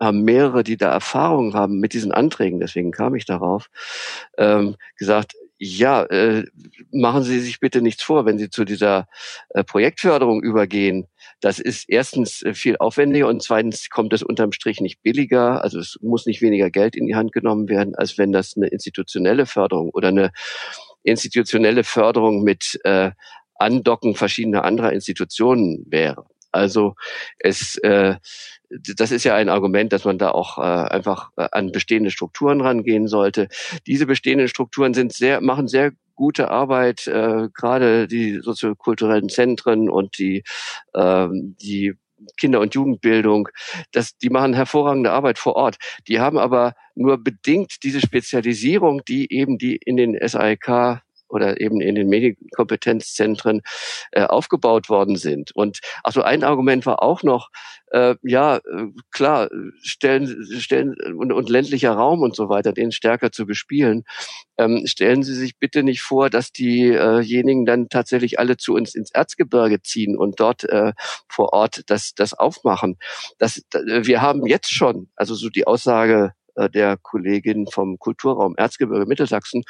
haben 0.00 0.22
mehrere, 0.22 0.62
die 0.62 0.76
da 0.76 0.90
Erfahrung 0.92 1.54
haben 1.54 1.80
mit 1.80 1.92
diesen 1.92 2.12
Anträgen, 2.12 2.60
deswegen 2.60 2.92
kam 2.92 3.16
ich 3.16 3.24
darauf, 3.24 3.68
ähm, 4.36 4.76
gesagt, 4.96 5.34
ja, 5.58 6.04
äh, 6.04 6.44
machen 6.92 7.24
Sie 7.24 7.40
sich 7.40 7.58
bitte 7.58 7.82
nichts 7.82 8.02
vor, 8.02 8.24
wenn 8.26 8.38
Sie 8.38 8.48
zu 8.48 8.64
dieser 8.64 9.08
äh, 9.50 9.64
Projektförderung 9.64 10.42
übergehen. 10.42 11.08
Das 11.40 11.58
ist 11.58 11.88
erstens 11.88 12.42
äh, 12.42 12.54
viel 12.54 12.76
aufwendiger 12.78 13.26
und 13.26 13.42
zweitens 13.42 13.90
kommt 13.90 14.12
es 14.12 14.22
unterm 14.22 14.52
Strich 14.52 14.80
nicht 14.80 15.02
billiger. 15.02 15.62
Also 15.62 15.80
es 15.80 15.98
muss 16.00 16.26
nicht 16.26 16.42
weniger 16.42 16.70
Geld 16.70 16.94
in 16.94 17.06
die 17.06 17.16
Hand 17.16 17.32
genommen 17.32 17.68
werden, 17.68 17.96
als 17.96 18.18
wenn 18.18 18.32
das 18.32 18.56
eine 18.56 18.68
institutionelle 18.68 19.46
Förderung 19.46 19.90
oder 19.90 20.08
eine 20.08 20.30
institutionelle 21.02 21.82
Förderung 21.82 22.44
mit 22.44 22.78
äh, 22.84 23.10
Andocken 23.56 24.14
verschiedener 24.14 24.64
anderer 24.64 24.92
Institutionen 24.92 25.84
wäre. 25.88 26.24
Also 26.52 26.94
es 27.38 27.76
äh, 27.78 28.16
das 28.70 29.10
ist 29.10 29.24
ja 29.24 29.34
ein 29.34 29.48
Argument, 29.48 29.92
dass 29.92 30.04
man 30.04 30.18
da 30.18 30.30
auch 30.30 30.58
äh, 30.58 30.62
einfach 30.62 31.30
äh, 31.36 31.48
an 31.52 31.72
bestehende 31.72 32.10
Strukturen 32.10 32.60
rangehen 32.60 33.08
sollte. 33.08 33.48
Diese 33.86 34.06
bestehenden 34.06 34.48
Strukturen 34.48 34.94
sind 34.94 35.12
sehr, 35.12 35.40
machen 35.40 35.68
sehr 35.68 35.92
gute 36.14 36.50
Arbeit, 36.50 37.06
äh, 37.06 37.48
gerade 37.54 38.06
die 38.08 38.40
soziokulturellen 38.42 39.28
Zentren 39.28 39.88
und 39.88 40.18
die, 40.18 40.42
ähm, 40.94 41.56
die 41.62 41.94
Kinder- 42.36 42.60
und 42.60 42.74
Jugendbildung, 42.74 43.48
das, 43.92 44.18
die 44.18 44.28
machen 44.28 44.52
hervorragende 44.52 45.12
Arbeit 45.12 45.38
vor 45.38 45.54
Ort. 45.54 45.76
Die 46.08 46.18
haben 46.18 46.36
aber 46.36 46.74
nur 46.96 47.22
bedingt 47.22 47.84
diese 47.84 48.00
Spezialisierung, 48.00 49.02
die 49.06 49.32
eben 49.32 49.56
die 49.56 49.76
in 49.76 49.96
den 49.96 50.18
SAIK 50.20 51.00
oder 51.28 51.60
eben 51.60 51.80
in 51.80 51.94
den 51.94 52.08
Medienkompetenzzentren 52.08 53.62
äh, 54.12 54.22
aufgebaut 54.22 54.88
worden 54.88 55.16
sind. 55.16 55.54
Und 55.54 55.80
also 56.02 56.22
ein 56.22 56.44
Argument 56.44 56.86
war 56.86 57.02
auch 57.02 57.22
noch, 57.22 57.50
äh, 57.90 58.16
ja, 58.22 58.56
äh, 58.56 58.86
klar, 59.10 59.48
stellen, 59.82 60.44
stellen 60.58 60.96
und, 61.16 61.32
und 61.32 61.48
ländlicher 61.48 61.92
Raum 61.92 62.22
und 62.22 62.34
so 62.34 62.48
weiter, 62.48 62.72
den 62.72 62.92
stärker 62.92 63.32
zu 63.32 63.46
bespielen. 63.46 64.04
Ähm, 64.58 64.86
stellen 64.86 65.22
Sie 65.22 65.34
sich 65.34 65.58
bitte 65.58 65.82
nicht 65.82 66.02
vor, 66.02 66.30
dass 66.30 66.52
diejenigen 66.52 67.64
dann 67.64 67.88
tatsächlich 67.88 68.38
alle 68.38 68.56
zu 68.56 68.74
uns 68.74 68.94
ins 68.94 69.10
Erzgebirge 69.10 69.82
ziehen 69.82 70.16
und 70.16 70.40
dort 70.40 70.64
äh, 70.64 70.92
vor 71.28 71.52
Ort 71.52 71.82
das, 71.86 72.14
das 72.14 72.34
aufmachen. 72.34 72.98
Das, 73.38 73.62
wir 73.72 74.20
haben 74.20 74.46
jetzt 74.46 74.72
schon, 74.72 75.08
also 75.16 75.34
so 75.34 75.48
die 75.48 75.66
Aussage 75.66 76.18
äh, 76.18 76.37
der 76.68 76.96
Kollegin 76.96 77.66
vom 77.66 77.98
Kulturraum 77.98 78.54
Erzgebirge 78.56 79.06
Mittelsachsen 79.06 79.62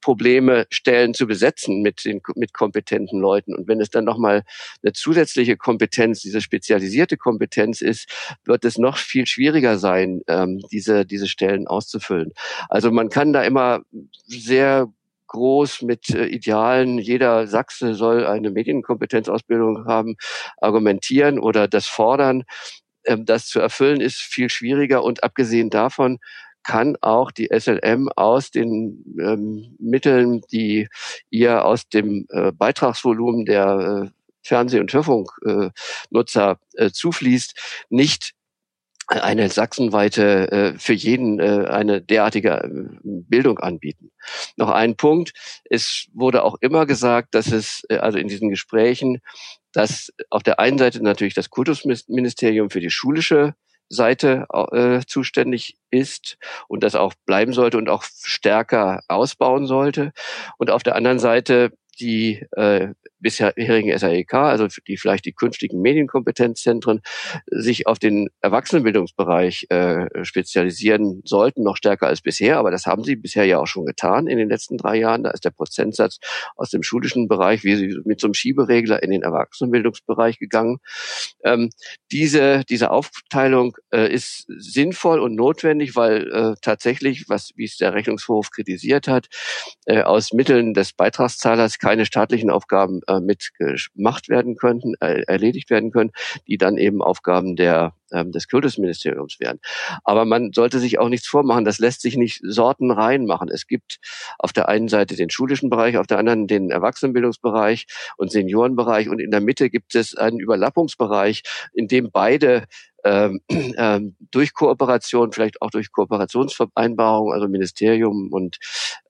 Probleme 0.00 0.66
Stellen 0.70 1.14
zu 1.14 1.26
besetzen 1.26 1.82
mit 1.82 2.04
den 2.04 2.20
mit 2.34 2.52
kompetenten 2.52 3.20
Leuten. 3.20 3.54
Und 3.54 3.68
wenn 3.68 3.80
es 3.80 3.90
dann 3.90 4.04
nochmal 4.04 4.42
eine 4.82 4.92
zusätzliche 4.92 5.56
Kompetenz, 5.56 6.20
diese 6.20 6.40
spezialisierte 6.40 7.16
Kompetenz 7.16 7.80
ist, 7.80 8.08
wird 8.44 8.64
es 8.64 8.78
noch 8.78 8.96
viel 8.96 9.26
schwieriger 9.26 9.78
sein, 9.78 10.22
ähm, 10.28 10.60
diese 10.72 11.06
diese 11.06 11.28
Stellen 11.28 11.66
auszufüllen. 11.66 12.32
Also 12.68 12.90
man 12.90 13.08
kann 13.08 13.32
da 13.32 13.42
immer 13.42 13.82
sehr 14.26 14.88
groß 15.32 15.82
mit 15.82 16.10
äh, 16.10 16.26
Idealen, 16.26 16.98
jeder 16.98 17.46
Sachse 17.46 17.94
soll 17.94 18.26
eine 18.26 18.50
Medienkompetenzausbildung 18.50 19.86
haben, 19.86 20.16
argumentieren 20.58 21.38
oder 21.38 21.68
das 21.68 21.86
fordern. 21.86 22.44
Ähm, 23.04 23.24
das 23.24 23.46
zu 23.46 23.60
erfüllen 23.60 24.00
ist 24.00 24.18
viel 24.18 24.50
schwieriger 24.50 25.02
und 25.04 25.24
abgesehen 25.24 25.70
davon 25.70 26.18
kann 26.62 26.96
auch 27.00 27.30
die 27.32 27.48
SLM 27.52 28.08
aus 28.14 28.50
den 28.50 29.04
ähm, 29.20 29.74
Mitteln, 29.78 30.42
die 30.52 30.88
ihr 31.30 31.64
aus 31.64 31.88
dem 31.88 32.26
äh, 32.30 32.52
Beitragsvolumen 32.52 33.44
der 33.46 34.10
äh, 34.10 34.10
Fernseh- 34.42 34.80
und 34.80 34.92
Hörfunknutzer 34.92 36.58
äh, 36.74 36.90
zufließt, 36.90 37.86
nicht 37.90 38.34
eine 39.08 39.48
sachsenweite 39.50 40.50
äh, 40.52 40.78
für 40.78 40.92
jeden 40.92 41.40
äh, 41.40 41.66
eine 41.68 42.00
derartige 42.00 42.50
äh, 42.50 42.68
Bildung 43.02 43.58
anbieten. 43.58 44.10
Noch 44.56 44.70
ein 44.70 44.96
Punkt: 44.96 45.32
Es 45.68 46.06
wurde 46.14 46.44
auch 46.44 46.56
immer 46.60 46.86
gesagt, 46.86 47.34
dass 47.34 47.50
es 47.52 47.84
äh, 47.88 47.96
also 47.96 48.18
in 48.18 48.28
diesen 48.28 48.48
Gesprächen, 48.48 49.20
dass 49.72 50.12
auf 50.30 50.42
der 50.42 50.58
einen 50.58 50.78
Seite 50.78 51.02
natürlich 51.02 51.34
das 51.34 51.50
Kultusministerium 51.50 52.70
für 52.70 52.80
die 52.80 52.90
schulische 52.90 53.54
Seite 53.88 54.46
äh, 54.72 55.00
zuständig 55.06 55.76
ist 55.90 56.38
und 56.66 56.82
das 56.82 56.94
auch 56.94 57.14
bleiben 57.26 57.52
sollte 57.52 57.76
und 57.76 57.88
auch 57.88 58.04
stärker 58.04 59.02
ausbauen 59.08 59.66
sollte. 59.66 60.12
Und 60.56 60.70
auf 60.70 60.82
der 60.82 60.96
anderen 60.96 61.18
Seite 61.18 61.72
die 62.00 62.46
äh, 62.52 62.88
bisherigen 63.22 63.96
SAEK, 63.96 64.34
also 64.34 64.66
die 64.86 64.96
vielleicht 64.96 65.24
die 65.24 65.32
künftigen 65.32 65.80
Medienkompetenzzentren, 65.80 67.00
sich 67.46 67.86
auf 67.86 67.98
den 67.98 68.28
Erwachsenenbildungsbereich 68.40 69.66
äh, 69.70 70.24
spezialisieren 70.24 71.22
sollten, 71.24 71.62
noch 71.62 71.76
stärker 71.76 72.08
als 72.08 72.20
bisher. 72.20 72.58
Aber 72.58 72.70
das 72.70 72.86
haben 72.86 73.04
sie 73.04 73.16
bisher 73.16 73.44
ja 73.44 73.58
auch 73.58 73.66
schon 73.66 73.86
getan 73.86 74.26
in 74.26 74.38
den 74.38 74.48
letzten 74.48 74.76
drei 74.76 74.96
Jahren. 74.96 75.22
Da 75.22 75.30
ist 75.30 75.44
der 75.44 75.50
Prozentsatz 75.50 76.18
aus 76.56 76.70
dem 76.70 76.82
schulischen 76.82 77.28
Bereich 77.28 77.64
wie 77.64 77.76
sie 77.76 78.00
mit 78.04 78.20
so 78.20 78.26
einem 78.26 78.34
Schieberegler 78.34 79.02
in 79.02 79.10
den 79.10 79.22
Erwachsenenbildungsbereich 79.22 80.38
gegangen. 80.38 80.78
Ähm, 81.44 81.70
diese, 82.10 82.64
diese 82.68 82.90
Aufteilung 82.90 83.76
äh, 83.92 84.12
ist 84.12 84.46
sinnvoll 84.48 85.20
und 85.20 85.34
notwendig, 85.34 85.96
weil 85.96 86.30
äh, 86.32 86.54
tatsächlich, 86.60 87.28
was 87.28 87.50
wie 87.56 87.64
es 87.64 87.76
der 87.76 87.94
Rechnungshof 87.94 88.50
kritisiert 88.50 89.08
hat, 89.08 89.28
äh, 89.86 90.02
aus 90.02 90.32
Mitteln 90.32 90.74
des 90.74 90.92
Beitragszahlers 90.92 91.78
keine 91.78 92.06
staatlichen 92.06 92.50
Aufgaben 92.50 93.00
äh, 93.16 93.20
mitgemacht 93.20 94.28
werden 94.28 94.56
könnten, 94.56 94.94
äh, 95.00 95.22
erledigt 95.26 95.70
werden 95.70 95.90
können, 95.90 96.10
die 96.46 96.58
dann 96.58 96.76
eben 96.78 97.02
Aufgaben 97.02 97.56
der 97.56 97.94
ähm, 98.12 98.32
des 98.32 98.48
Kultusministeriums 98.48 99.40
wären. 99.40 99.58
Aber 100.04 100.24
man 100.24 100.52
sollte 100.52 100.78
sich 100.78 100.98
auch 100.98 101.08
nichts 101.08 101.26
vormachen. 101.26 101.64
Das 101.64 101.78
lässt 101.78 102.02
sich 102.02 102.16
nicht 102.16 102.40
sortenrein 102.42 103.26
machen. 103.26 103.48
Es 103.48 103.66
gibt 103.66 103.98
auf 104.38 104.52
der 104.52 104.68
einen 104.68 104.88
Seite 104.88 105.16
den 105.16 105.30
schulischen 105.30 105.70
Bereich, 105.70 105.96
auf 105.96 106.06
der 106.06 106.18
anderen 106.18 106.46
den 106.46 106.70
Erwachsenenbildungsbereich 106.70 107.86
und 108.16 108.30
Seniorenbereich 108.30 109.08
und 109.08 109.18
in 109.18 109.30
der 109.30 109.40
Mitte 109.40 109.70
gibt 109.70 109.94
es 109.94 110.14
einen 110.14 110.38
Überlappungsbereich, 110.38 111.42
in 111.72 111.88
dem 111.88 112.10
beide 112.12 112.64
ähm, 113.04 113.40
ähm, 113.76 114.16
durch 114.30 114.54
Kooperation, 114.54 115.32
vielleicht 115.32 115.60
auch 115.62 115.70
durch 115.70 115.92
Kooperationsvereinbarungen, 115.92 117.32
also 117.32 117.48
Ministerium 117.48 118.32
und 118.32 118.58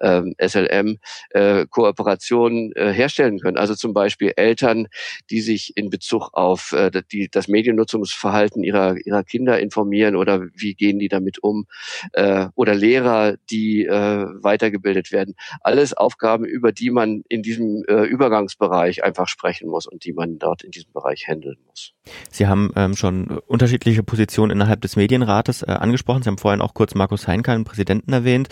ähm, 0.01 0.35
SLM, 0.39 0.99
äh, 1.31 1.67
Kooperationen 1.69 2.73
äh, 2.75 2.93
herstellen 2.93 3.39
können. 3.39 3.57
Also 3.57 3.75
zum 3.75 3.95
Beispiel 3.95 4.33
Eltern, 4.37 4.89
die 5.31 5.41
sich 5.41 5.77
in 5.77 5.91
Bezug 5.91 6.31
auf 6.33 6.73
äh, 6.73 6.91
die, 7.13 7.29
das 7.31 7.49
Mediennutzungsverhalten 7.49 8.65
ihrer, 8.65 8.97
ihrer 9.05 9.25
Kinder 9.25 9.61
informieren 9.61 10.17
oder 10.17 10.43
wie 10.55 10.75
gehen 10.75 10.99
die 10.99 11.09
damit 11.09 11.43
um, 11.43 11.67
äh, 12.13 12.49
oder 12.55 12.75
Lehrer, 12.75 13.37
die 13.51 13.85
äh, 13.85 14.27
weitergebildet 14.43 15.13
werden. 15.13 15.35
Alles 15.61 15.95
Aufgaben, 15.95 16.45
über 16.45 16.73
die 16.73 16.91
man 16.91 17.23
in 17.29 17.43
diesem 17.43 17.85
äh, 17.89 18.03
Übergangsbereich 18.05 19.05
einfach 19.05 19.29
sprechen 19.29 19.69
muss 19.69 19.87
und 19.87 20.05
die 20.05 20.13
man 20.13 20.39
dort 20.39 20.63
in 20.65 20.71
diesem 20.71 20.93
Bereich 20.93 21.27
handeln 21.29 21.59
muss. 21.67 21.93
Sie 22.31 22.47
haben 22.47 22.73
ähm, 22.77 22.97
schon 22.97 23.39
unterschiedliche 23.47 23.82
Positionen 24.05 24.51
innerhalb 24.51 24.81
des 24.81 24.97
Medienrates 24.97 25.63
äh, 25.63 25.67
angesprochen. 25.67 26.23
Sie 26.23 26.29
haben 26.29 26.39
vorhin 26.39 26.61
auch 26.61 26.75
kurz 26.75 26.95
Markus 26.95 27.27
Heinke, 27.27 27.53
den 27.53 27.65
Präsidenten, 27.65 28.13
erwähnt. 28.13 28.49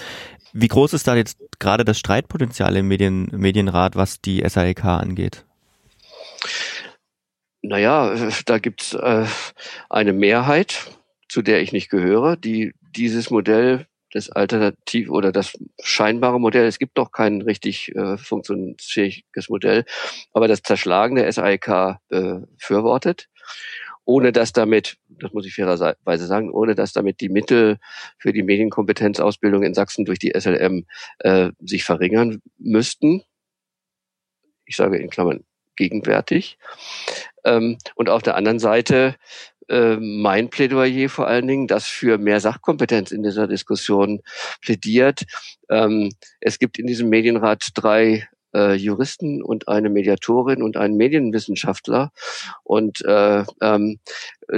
Wie 0.52 0.68
groß 0.68 0.92
ist 0.94 1.06
da 1.06 1.14
jetzt 1.14 1.38
gerade 1.58 1.84
das 1.84 1.98
Streitpotenzial 1.98 2.76
im 2.76 2.88
Medien, 2.88 3.28
Medienrat, 3.32 3.96
was 3.96 4.20
die 4.20 4.42
SAEK 4.46 4.84
angeht? 4.84 5.44
Naja, 7.62 8.14
da 8.46 8.58
gibt's 8.58 8.94
äh, 8.94 9.26
eine 9.88 10.12
Mehrheit, 10.12 10.90
zu 11.28 11.42
der 11.42 11.62
ich 11.62 11.72
nicht 11.72 11.90
gehöre, 11.90 12.36
die 12.36 12.72
dieses 12.96 13.30
Modell 13.30 13.86
das 14.12 14.28
Alternativ 14.30 15.08
oder 15.10 15.30
das 15.30 15.56
scheinbare 15.80 16.40
Modell, 16.40 16.66
es 16.66 16.78
gibt 16.78 16.98
doch 16.98 17.12
kein 17.12 17.42
richtig 17.42 17.94
äh, 17.94 18.16
funktionsfähiges 18.16 19.48
Modell, 19.48 19.84
aber 20.32 20.48
das 20.48 20.62
Zerschlagen 20.62 21.14
der 21.16 21.30
SAIK 21.30 21.68
äh, 22.10 22.40
ohne 24.10 24.32
dass 24.32 24.52
damit, 24.52 24.96
das 25.08 25.32
muss 25.32 25.46
ich 25.46 25.54
fairerweise 25.54 26.26
sagen, 26.26 26.50
ohne 26.50 26.74
dass 26.74 26.92
damit 26.92 27.20
die 27.20 27.28
Mittel 27.28 27.78
für 28.18 28.32
die 28.32 28.42
Medienkompetenzausbildung 28.42 29.62
in 29.62 29.72
Sachsen 29.72 30.04
durch 30.04 30.18
die 30.18 30.32
SLM 30.36 30.84
äh, 31.20 31.50
sich 31.60 31.84
verringern 31.84 32.42
müssten. 32.58 33.22
Ich 34.66 34.74
sage 34.74 34.98
in 34.98 35.10
Klammern 35.10 35.44
gegenwärtig. 35.76 36.58
Ähm, 37.44 37.78
und 37.94 38.08
auf 38.08 38.22
der 38.22 38.34
anderen 38.34 38.58
Seite 38.58 39.14
äh, 39.68 39.96
mein 40.00 40.50
Plädoyer 40.50 41.08
vor 41.08 41.28
allen 41.28 41.46
Dingen, 41.46 41.68
das 41.68 41.86
für 41.86 42.18
mehr 42.18 42.40
Sachkompetenz 42.40 43.12
in 43.12 43.22
dieser 43.22 43.46
Diskussion 43.46 44.22
plädiert. 44.60 45.22
Ähm, 45.68 46.10
es 46.40 46.58
gibt 46.58 46.80
in 46.80 46.88
diesem 46.88 47.10
Medienrat 47.10 47.68
drei 47.74 48.28
äh, 48.54 48.74
Juristen 48.74 49.42
und 49.42 49.68
eine 49.68 49.90
Mediatorin 49.90 50.62
und 50.62 50.76
einen 50.76 50.96
Medienwissenschaftler. 50.96 52.12
Und 52.64 53.04
äh, 53.04 53.44
ähm, 53.60 54.00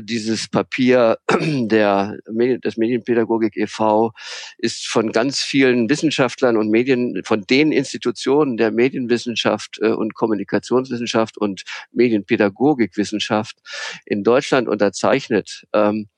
dieses 0.00 0.48
Papier 0.48 1.18
der 1.40 2.18
des 2.26 2.76
Medienpädagogik 2.76 3.56
e.V. 3.56 4.12
ist 4.58 4.86
von 4.86 5.12
ganz 5.12 5.40
vielen 5.42 5.90
Wissenschaftlern 5.90 6.56
und 6.56 6.70
Medien, 6.70 7.22
von 7.24 7.42
den 7.42 7.72
Institutionen 7.72 8.56
der 8.56 8.70
Medienwissenschaft 8.70 9.78
äh, 9.80 9.88
und 9.88 10.14
Kommunikationswissenschaft 10.14 11.38
und 11.38 11.64
Medienpädagogikwissenschaft 11.92 13.58
in 14.06 14.24
Deutschland 14.24 14.68
unterzeichnet, 14.68 15.64
ähm, 15.72 16.08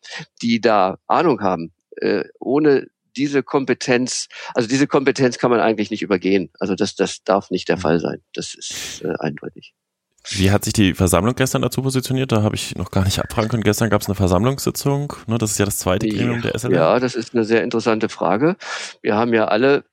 die 0.43 0.61
da 0.61 0.99
Ahnung 1.07 1.41
haben. 1.41 1.73
Äh, 1.97 2.25
ohne 2.41 2.87
diese 3.17 3.43
Kompetenz, 3.43 4.29
also 4.55 4.69
diese 4.69 4.87
Kompetenz 4.87 5.39
kann 5.39 5.51
man 5.51 5.61
eigentlich 5.61 5.91
nicht 5.91 6.03
übergehen. 6.03 6.51
Also 6.59 6.75
das, 6.75 6.95
das 6.95 7.23
darf 7.25 7.51
nicht 7.51 7.69
der 7.69 7.77
mhm. 7.77 7.81
Fall 7.81 8.01
sein. 8.01 8.23
Das 8.33 8.55
ist 8.55 9.03
äh, 9.05 9.15
eindeutig. 9.19 9.75
Wie 10.31 10.51
hat 10.51 10.65
sich 10.65 10.73
die 10.73 10.95
Versammlung 10.95 11.35
gestern 11.35 11.61
dazu 11.61 11.83
positioniert? 11.83 12.33
Da 12.33 12.43
habe 12.43 12.55
ich 12.55 12.75
noch 12.77 12.91
gar 12.91 13.05
nicht 13.05 13.19
abfragen 13.19 13.51
können. 13.51 13.63
Gestern 13.63 13.91
gab 13.91 14.01
es 14.01 14.09
eine 14.09 14.15
Versammlungssitzung. 14.15 15.13
Ne, 15.27 15.37
das 15.37 15.53
ist 15.53 15.59
ja 15.59 15.67
das 15.67 15.79
zweite 15.79 16.09
Gremium 16.09 16.41
der 16.41 16.59
SLM. 16.59 16.73
Ja, 16.73 16.99
das 16.99 17.15
ist 17.15 17.35
eine 17.35 17.45
sehr 17.45 17.63
interessante 17.63 18.09
Frage. 18.09 18.57
Wir 19.03 19.17
haben 19.17 19.35
ja 19.35 19.47
alle 19.49 19.85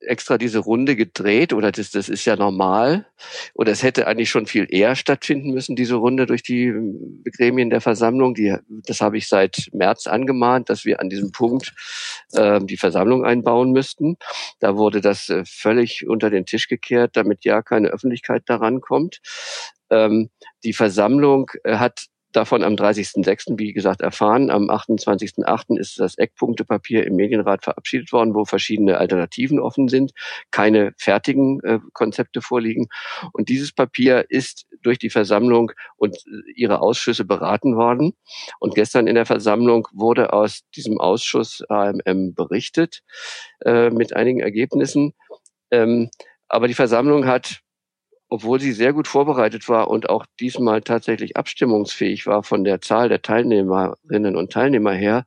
extra 0.00 0.38
diese 0.38 0.60
Runde 0.60 0.96
gedreht 0.96 1.52
oder 1.52 1.72
das, 1.72 1.90
das 1.90 2.08
ist 2.08 2.24
ja 2.24 2.36
normal 2.36 3.06
oder 3.54 3.72
es 3.72 3.82
hätte 3.82 4.06
eigentlich 4.06 4.30
schon 4.30 4.46
viel 4.46 4.66
eher 4.68 4.96
stattfinden 4.96 5.52
müssen, 5.52 5.76
diese 5.76 5.96
Runde 5.96 6.26
durch 6.26 6.42
die 6.42 6.72
Gremien 7.36 7.70
der 7.70 7.80
Versammlung. 7.80 8.34
Die, 8.34 8.56
das 8.68 9.00
habe 9.00 9.18
ich 9.18 9.28
seit 9.28 9.68
März 9.72 10.06
angemahnt, 10.06 10.70
dass 10.70 10.84
wir 10.84 11.00
an 11.00 11.10
diesem 11.10 11.32
Punkt 11.32 11.74
äh, 12.32 12.60
die 12.62 12.76
Versammlung 12.76 13.24
einbauen 13.24 13.72
müssten. 13.72 14.16
Da 14.58 14.76
wurde 14.76 15.00
das 15.00 15.28
äh, 15.28 15.44
völlig 15.46 16.06
unter 16.08 16.30
den 16.30 16.46
Tisch 16.46 16.68
gekehrt, 16.68 17.16
damit 17.16 17.44
ja 17.44 17.62
keine 17.62 17.88
Öffentlichkeit 17.88 18.44
daran 18.46 18.80
kommt. 18.80 19.20
Ähm, 19.90 20.30
die 20.64 20.72
Versammlung 20.72 21.50
äh, 21.64 21.76
hat 21.76 22.06
davon 22.32 22.62
am 22.62 22.74
30.06., 22.74 23.58
wie 23.58 23.72
gesagt, 23.72 24.00
erfahren. 24.00 24.50
Am 24.50 24.70
28.08. 24.70 25.78
ist 25.78 25.98
das 25.98 26.16
Eckpunktepapier 26.18 27.06
im 27.06 27.16
Medienrat 27.16 27.64
verabschiedet 27.64 28.12
worden, 28.12 28.34
wo 28.34 28.44
verschiedene 28.44 28.98
Alternativen 28.98 29.58
offen 29.58 29.88
sind, 29.88 30.12
keine 30.50 30.92
fertigen 30.98 31.60
äh, 31.64 31.78
Konzepte 31.92 32.40
vorliegen. 32.40 32.88
Und 33.32 33.48
dieses 33.48 33.72
Papier 33.72 34.26
ist 34.28 34.66
durch 34.82 34.98
die 34.98 35.10
Versammlung 35.10 35.72
und 35.96 36.16
ihre 36.54 36.80
Ausschüsse 36.80 37.24
beraten 37.24 37.76
worden. 37.76 38.14
Und 38.58 38.74
gestern 38.74 39.06
in 39.06 39.14
der 39.14 39.26
Versammlung 39.26 39.88
wurde 39.92 40.32
aus 40.32 40.62
diesem 40.76 41.00
Ausschuss 41.00 41.62
AMM 41.68 42.34
berichtet 42.34 43.02
äh, 43.64 43.90
mit 43.90 44.14
einigen 44.14 44.40
Ergebnissen. 44.40 45.14
Ähm, 45.70 46.10
aber 46.48 46.68
die 46.68 46.74
Versammlung 46.74 47.26
hat 47.26 47.60
obwohl 48.30 48.60
sie 48.60 48.72
sehr 48.72 48.92
gut 48.92 49.08
vorbereitet 49.08 49.68
war 49.68 49.88
und 49.88 50.08
auch 50.08 50.24
diesmal 50.38 50.80
tatsächlich 50.80 51.36
abstimmungsfähig 51.36 52.26
war 52.26 52.42
von 52.42 52.64
der 52.64 52.80
Zahl 52.80 53.08
der 53.08 53.22
Teilnehmerinnen 53.22 54.36
und 54.36 54.52
Teilnehmer 54.52 54.92
her, 54.92 55.26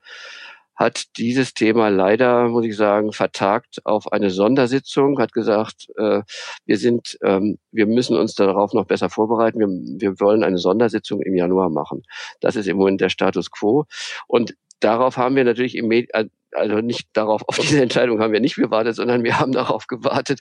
hat 0.75 1.17
dieses 1.17 1.53
Thema 1.53 1.89
leider, 1.89 2.47
muss 2.49 2.65
ich 2.65 2.75
sagen, 2.75 3.13
vertagt 3.13 3.85
auf 3.85 4.11
eine 4.11 4.31
Sondersitzung, 4.31 5.19
hat 5.19 5.31
gesagt, 5.31 5.87
äh, 5.97 6.23
wir 6.65 6.77
sind, 6.77 7.17
ähm, 7.21 7.59
wir 7.71 7.85
müssen 7.85 8.17
uns 8.17 8.33
darauf 8.33 8.73
noch 8.73 8.85
besser 8.85 9.09
vorbereiten. 9.09 9.59
Wir, 9.59 9.67
wir 9.67 10.19
wollen 10.19 10.43
eine 10.43 10.57
Sondersitzung 10.57 11.21
im 11.21 11.35
Januar 11.35 11.69
machen. 11.69 12.03
Das 12.41 12.55
ist 12.55 12.67
im 12.67 12.77
Moment 12.77 13.01
der 13.01 13.09
Status 13.09 13.51
quo. 13.51 13.85
Und 14.27 14.55
darauf 14.79 15.17
haben 15.17 15.35
wir 15.35 15.43
natürlich 15.43 15.75
im 15.77 15.87
Med 15.87 16.09
also 16.55 16.81
nicht 16.81 17.07
darauf, 17.13 17.41
auf 17.47 17.57
diese 17.57 17.81
Entscheidung 17.81 18.19
haben 18.19 18.33
wir 18.33 18.39
nicht 18.39 18.55
gewartet, 18.55 18.95
sondern 18.95 19.23
wir 19.23 19.39
haben 19.39 19.51
darauf 19.51 19.87
gewartet, 19.87 20.39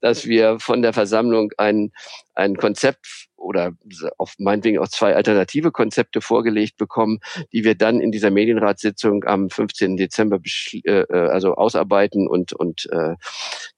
dass 0.00 0.26
wir 0.26 0.58
von 0.58 0.82
der 0.82 0.92
Versammlung 0.92 1.52
ein, 1.58 1.92
ein 2.34 2.56
Konzept 2.56 3.28
oder 3.36 3.72
auf 4.16 4.34
meinetwegen 4.38 4.78
auch 4.78 4.88
zwei 4.88 5.14
alternative 5.14 5.70
Konzepte 5.70 6.20
vorgelegt 6.20 6.76
bekommen, 6.78 7.18
die 7.52 7.62
wir 7.62 7.74
dann 7.74 8.00
in 8.00 8.10
dieser 8.10 8.30
Medienratssitzung 8.30 9.24
am 9.24 9.50
15. 9.50 9.96
Dezember 9.96 10.40
äh, 10.84 11.04
also 11.12 11.54
ausarbeiten 11.54 12.26
und 12.26 12.54
und 12.54 12.88
äh, 12.90 13.14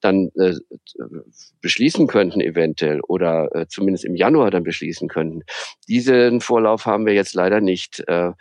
dann 0.00 0.30
äh, 0.36 0.54
beschließen 1.60 2.06
könnten 2.06 2.40
eventuell 2.40 3.00
oder 3.00 3.54
äh, 3.54 3.66
zumindest 3.68 4.04
im 4.04 4.14
Januar 4.14 4.50
dann 4.50 4.62
beschließen 4.62 5.08
könnten. 5.08 5.42
Diesen 5.88 6.40
Vorlauf 6.40 6.86
haben 6.86 7.04
wir 7.04 7.14
jetzt 7.14 7.34
leider 7.34 7.60
nicht. 7.60 8.04
Äh, 8.06 8.32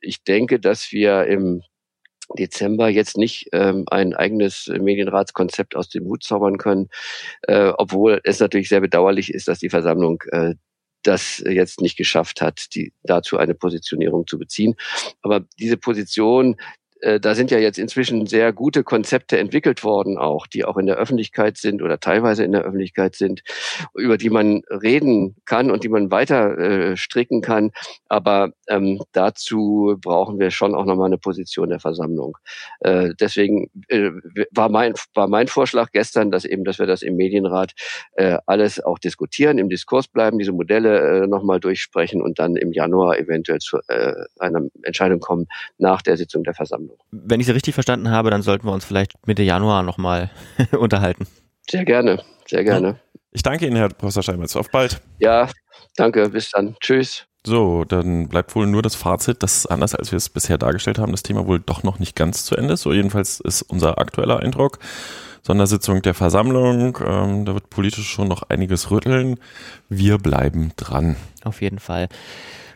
ich 0.00 0.24
denke, 0.24 0.60
dass 0.60 0.92
wir 0.92 1.24
im 1.24 1.62
Dezember 2.38 2.88
jetzt 2.88 3.16
nicht 3.16 3.48
ähm, 3.52 3.84
ein 3.90 4.14
eigenes 4.14 4.66
Medienratskonzept 4.66 5.76
aus 5.76 5.88
dem 5.88 6.04
Hut 6.06 6.24
zaubern 6.24 6.58
können, 6.58 6.88
äh, 7.42 7.72
obwohl 7.76 8.20
es 8.24 8.40
natürlich 8.40 8.68
sehr 8.68 8.80
bedauerlich 8.80 9.32
ist, 9.32 9.48
dass 9.48 9.60
die 9.60 9.70
Versammlung 9.70 10.22
äh, 10.32 10.54
das 11.02 11.42
jetzt 11.46 11.80
nicht 11.80 11.96
geschafft 11.96 12.40
hat, 12.40 12.74
die, 12.74 12.92
dazu 13.04 13.38
eine 13.38 13.54
Positionierung 13.54 14.26
zu 14.26 14.38
beziehen. 14.38 14.74
Aber 15.22 15.44
diese 15.58 15.76
Position 15.76 16.56
da 17.20 17.34
sind 17.34 17.50
ja 17.50 17.58
jetzt 17.58 17.78
inzwischen 17.78 18.26
sehr 18.26 18.52
gute 18.52 18.82
Konzepte 18.82 19.38
entwickelt 19.38 19.84
worden, 19.84 20.18
auch 20.18 20.46
die 20.46 20.64
auch 20.64 20.76
in 20.76 20.86
der 20.86 20.96
Öffentlichkeit 20.96 21.56
sind 21.56 21.82
oder 21.82 22.00
teilweise 22.00 22.44
in 22.44 22.52
der 22.52 22.62
Öffentlichkeit 22.62 23.14
sind, 23.14 23.42
über 23.94 24.16
die 24.16 24.30
man 24.30 24.62
reden 24.70 25.36
kann 25.44 25.70
und 25.70 25.84
die 25.84 25.88
man 25.88 26.10
weiter 26.10 26.58
äh, 26.58 26.96
stricken 26.96 27.42
kann. 27.42 27.70
Aber 28.08 28.50
ähm, 28.68 29.00
dazu 29.12 29.96
brauchen 30.00 30.38
wir 30.38 30.50
schon 30.50 30.74
auch 30.74 30.84
nochmal 30.84 31.06
eine 31.06 31.18
Position 31.18 31.68
der 31.68 31.80
Versammlung. 31.80 32.38
Äh, 32.80 33.10
deswegen 33.20 33.70
äh, 33.88 34.10
war 34.50 34.68
mein 34.68 34.94
war 35.14 35.28
mein 35.28 35.48
Vorschlag 35.48 35.90
gestern, 35.92 36.30
dass 36.30 36.44
eben, 36.44 36.64
dass 36.64 36.78
wir 36.78 36.86
das 36.86 37.02
im 37.02 37.16
Medienrat 37.16 37.72
äh, 38.14 38.38
alles 38.46 38.82
auch 38.82 38.98
diskutieren, 38.98 39.58
im 39.58 39.68
Diskurs 39.68 40.08
bleiben, 40.08 40.38
diese 40.38 40.52
Modelle 40.52 41.24
äh, 41.24 41.26
nochmal 41.26 41.60
durchsprechen 41.60 42.22
und 42.22 42.38
dann 42.38 42.56
im 42.56 42.72
Januar 42.72 43.18
eventuell 43.18 43.58
zu 43.58 43.78
äh, 43.88 44.14
einer 44.38 44.62
Entscheidung 44.82 45.20
kommen 45.20 45.46
nach 45.78 46.02
der 46.02 46.16
Sitzung 46.16 46.44
der 46.44 46.54
Versammlung. 46.54 46.85
Wenn 47.10 47.40
ich 47.40 47.46
Sie 47.46 47.52
richtig 47.52 47.74
verstanden 47.74 48.10
habe, 48.10 48.30
dann 48.30 48.42
sollten 48.42 48.66
wir 48.66 48.72
uns 48.72 48.84
vielleicht 48.84 49.26
Mitte 49.26 49.42
Januar 49.42 49.82
nochmal 49.82 50.30
unterhalten. 50.78 51.26
Sehr 51.68 51.84
gerne, 51.84 52.22
sehr 52.46 52.64
gerne. 52.64 53.00
Ich 53.32 53.42
danke 53.42 53.66
Ihnen, 53.66 53.76
Herr 53.76 53.88
Professor 53.88 54.22
Steinmetz. 54.22 54.56
Auf 54.56 54.70
bald. 54.70 55.02
Ja, 55.18 55.48
danke. 55.96 56.28
Bis 56.30 56.50
dann. 56.50 56.76
Tschüss. 56.80 57.26
So, 57.46 57.84
dann 57.84 58.28
bleibt 58.28 58.56
wohl 58.56 58.66
nur 58.66 58.82
das 58.82 58.96
Fazit, 58.96 59.42
dass 59.42 59.66
anders 59.66 59.94
als 59.94 60.10
wir 60.10 60.16
es 60.16 60.28
bisher 60.28 60.58
dargestellt 60.58 60.98
haben, 60.98 61.12
das 61.12 61.22
Thema 61.22 61.46
wohl 61.46 61.60
doch 61.60 61.84
noch 61.84 62.00
nicht 62.00 62.16
ganz 62.16 62.44
zu 62.44 62.56
Ende 62.56 62.74
ist. 62.74 62.82
So 62.82 62.92
jedenfalls 62.92 63.38
ist 63.38 63.62
unser 63.62 63.98
aktueller 63.98 64.40
Eindruck. 64.40 64.78
Sondersitzung 65.42 66.02
der 66.02 66.14
Versammlung, 66.14 66.98
ähm, 67.06 67.44
da 67.44 67.54
wird 67.54 67.70
politisch 67.70 68.08
schon 68.08 68.26
noch 68.26 68.42
einiges 68.48 68.90
rütteln. 68.90 69.38
Wir 69.88 70.18
bleiben 70.18 70.72
dran. 70.76 71.14
Auf 71.44 71.62
jeden 71.62 71.78
Fall. 71.78 72.08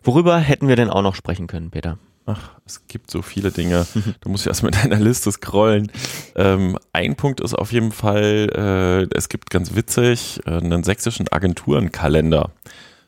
Worüber 0.05 0.39
hätten 0.39 0.69
wir 0.69 0.77
denn 0.77 0.89
auch 0.89 1.03
noch 1.03 1.17
sprechen 1.17 1.49
können, 1.49 1.73
Peter? 1.73 1.99
Ach, 2.27 2.51
es 2.67 2.87
gibt 2.87 3.11
so 3.11 3.23
viele 3.23 3.51
Dinge. 3.51 3.87
Du 4.21 4.29
musst 4.29 4.47
erst 4.47 4.63
mit 4.63 4.75
deiner 4.85 5.01
Liste 5.01 5.33
scrollen. 5.33 5.91
Ähm, 6.37 6.79
ein 6.93 7.17
Punkt 7.17 7.41
ist 7.41 7.55
auf 7.55 7.73
jeden 7.73 7.93
Fall, 7.93 9.09
äh, 9.11 9.17
es 9.17 9.29
gibt 9.29 9.51
ganz 9.51 9.75
witzig 9.75 10.41
äh, 10.47 10.51
einen 10.51 10.85
sächsischen 10.85 11.29
Agenturenkalender. 11.29 12.51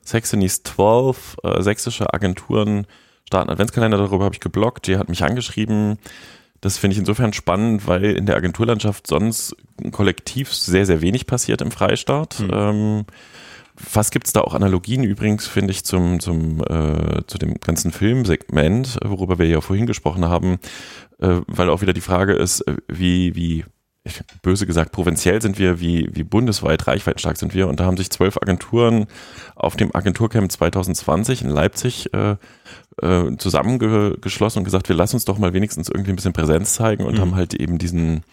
Saxony's 0.04 0.62
12, 0.64 1.36
äh, 1.44 1.62
sächsische 1.62 2.12
Agenturen 2.12 2.86
starten 3.32 3.50
Adventskalender, 3.50 3.96
darüber 3.96 4.24
habe 4.24 4.34
ich 4.34 4.40
geblockt, 4.40 4.86
die 4.86 4.98
hat 4.98 5.08
mich 5.08 5.24
angeschrieben. 5.24 5.98
Das 6.60 6.76
finde 6.76 6.92
ich 6.92 6.98
insofern 6.98 7.32
spannend, 7.32 7.86
weil 7.86 8.04
in 8.04 8.26
der 8.26 8.36
Agenturlandschaft 8.36 9.06
sonst 9.06 9.56
kollektiv 9.90 10.52
sehr, 10.52 10.86
sehr 10.86 11.00
wenig 11.00 11.26
passiert 11.26 11.62
im 11.62 11.70
Freistaat. 11.70 12.40
Mhm. 12.40 12.50
Ähm, 12.52 13.04
was 13.92 14.10
gibt's 14.10 14.32
da 14.32 14.40
auch 14.42 14.54
Analogien 14.54 15.04
übrigens, 15.04 15.46
finde 15.46 15.72
ich, 15.72 15.84
zum, 15.84 16.20
zum, 16.20 16.60
äh, 16.60 17.24
zu 17.26 17.38
dem 17.38 17.54
ganzen 17.54 17.92
Filmsegment, 17.92 18.98
worüber 19.04 19.38
wir 19.38 19.46
ja 19.46 19.60
vorhin 19.60 19.86
gesprochen 19.86 20.24
haben, 20.24 20.58
äh, 21.20 21.40
weil 21.46 21.70
auch 21.70 21.82
wieder 21.82 21.92
die 21.92 22.00
Frage 22.00 22.34
ist, 22.34 22.60
äh, 22.62 22.76
wie, 22.88 23.34
wie, 23.34 23.64
böse 24.42 24.66
gesagt, 24.66 24.92
provinziell 24.92 25.40
sind 25.40 25.58
wir, 25.58 25.80
wie, 25.80 26.08
wie 26.12 26.24
bundesweit 26.24 26.86
reichweitenstark 26.86 27.36
sind 27.36 27.54
wir. 27.54 27.68
Und 27.68 27.78
da 27.78 27.84
haben 27.84 27.96
sich 27.96 28.10
zwölf 28.10 28.36
Agenturen 28.36 29.06
auf 29.54 29.76
dem 29.76 29.94
Agenturcamp 29.94 30.50
2020 30.50 31.42
in 31.42 31.50
Leipzig 31.50 32.12
äh, 32.12 32.36
äh, 33.00 33.36
zusammengeschlossen 33.36 34.58
und 34.58 34.64
gesagt, 34.64 34.88
wir 34.88 34.96
lassen 34.96 35.16
uns 35.16 35.24
doch 35.24 35.38
mal 35.38 35.52
wenigstens 35.52 35.88
irgendwie 35.88 36.10
ein 36.10 36.16
bisschen 36.16 36.32
Präsenz 36.32 36.74
zeigen 36.74 37.04
und 37.04 37.14
mhm. 37.14 37.20
haben 37.20 37.34
halt 37.36 37.54
eben 37.54 37.78
diesen 37.78 38.24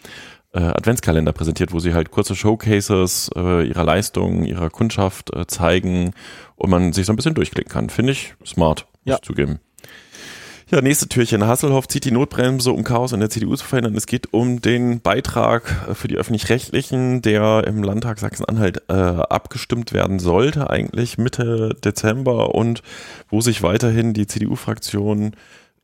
äh, 0.52 0.60
Adventskalender 0.60 1.32
präsentiert, 1.32 1.72
wo 1.72 1.78
sie 1.78 1.94
halt 1.94 2.10
kurze 2.10 2.34
Showcases 2.34 3.30
äh, 3.36 3.66
ihrer 3.66 3.84
Leistungen, 3.84 4.44
ihrer 4.44 4.70
Kundschaft 4.70 5.34
äh, 5.34 5.46
zeigen 5.46 6.12
und 6.56 6.70
man 6.70 6.92
sich 6.92 7.06
so 7.06 7.12
ein 7.12 7.16
bisschen 7.16 7.34
durchklicken 7.34 7.72
kann. 7.72 7.90
Finde 7.90 8.12
ich 8.12 8.34
smart, 8.44 8.86
ja. 9.04 9.14
muss 9.14 9.20
ich 9.20 9.26
zugeben. 9.26 9.60
Ja, 10.70 10.80
nächste 10.80 11.08
Türchen. 11.08 11.44
Hasselhoff 11.44 11.88
zieht 11.88 12.04
die 12.04 12.12
Notbremse, 12.12 12.70
um 12.70 12.84
Chaos 12.84 13.10
in 13.10 13.18
der 13.18 13.28
CDU 13.28 13.56
zu 13.56 13.64
verhindern. 13.64 13.96
Es 13.96 14.06
geht 14.06 14.32
um 14.32 14.62
den 14.62 15.00
Beitrag 15.00 15.88
äh, 15.88 15.94
für 15.94 16.06
die 16.06 16.16
Öffentlich-Rechtlichen, 16.16 17.22
der 17.22 17.64
im 17.66 17.82
Landtag 17.82 18.20
Sachsen-Anhalt 18.20 18.82
äh, 18.88 18.92
abgestimmt 18.92 19.92
werden 19.92 20.20
sollte, 20.20 20.70
eigentlich 20.70 21.18
Mitte 21.18 21.76
Dezember 21.84 22.54
und 22.54 22.82
wo 23.28 23.40
sich 23.40 23.64
weiterhin 23.64 24.14
die 24.14 24.28
CDU-Fraktion 24.28 25.32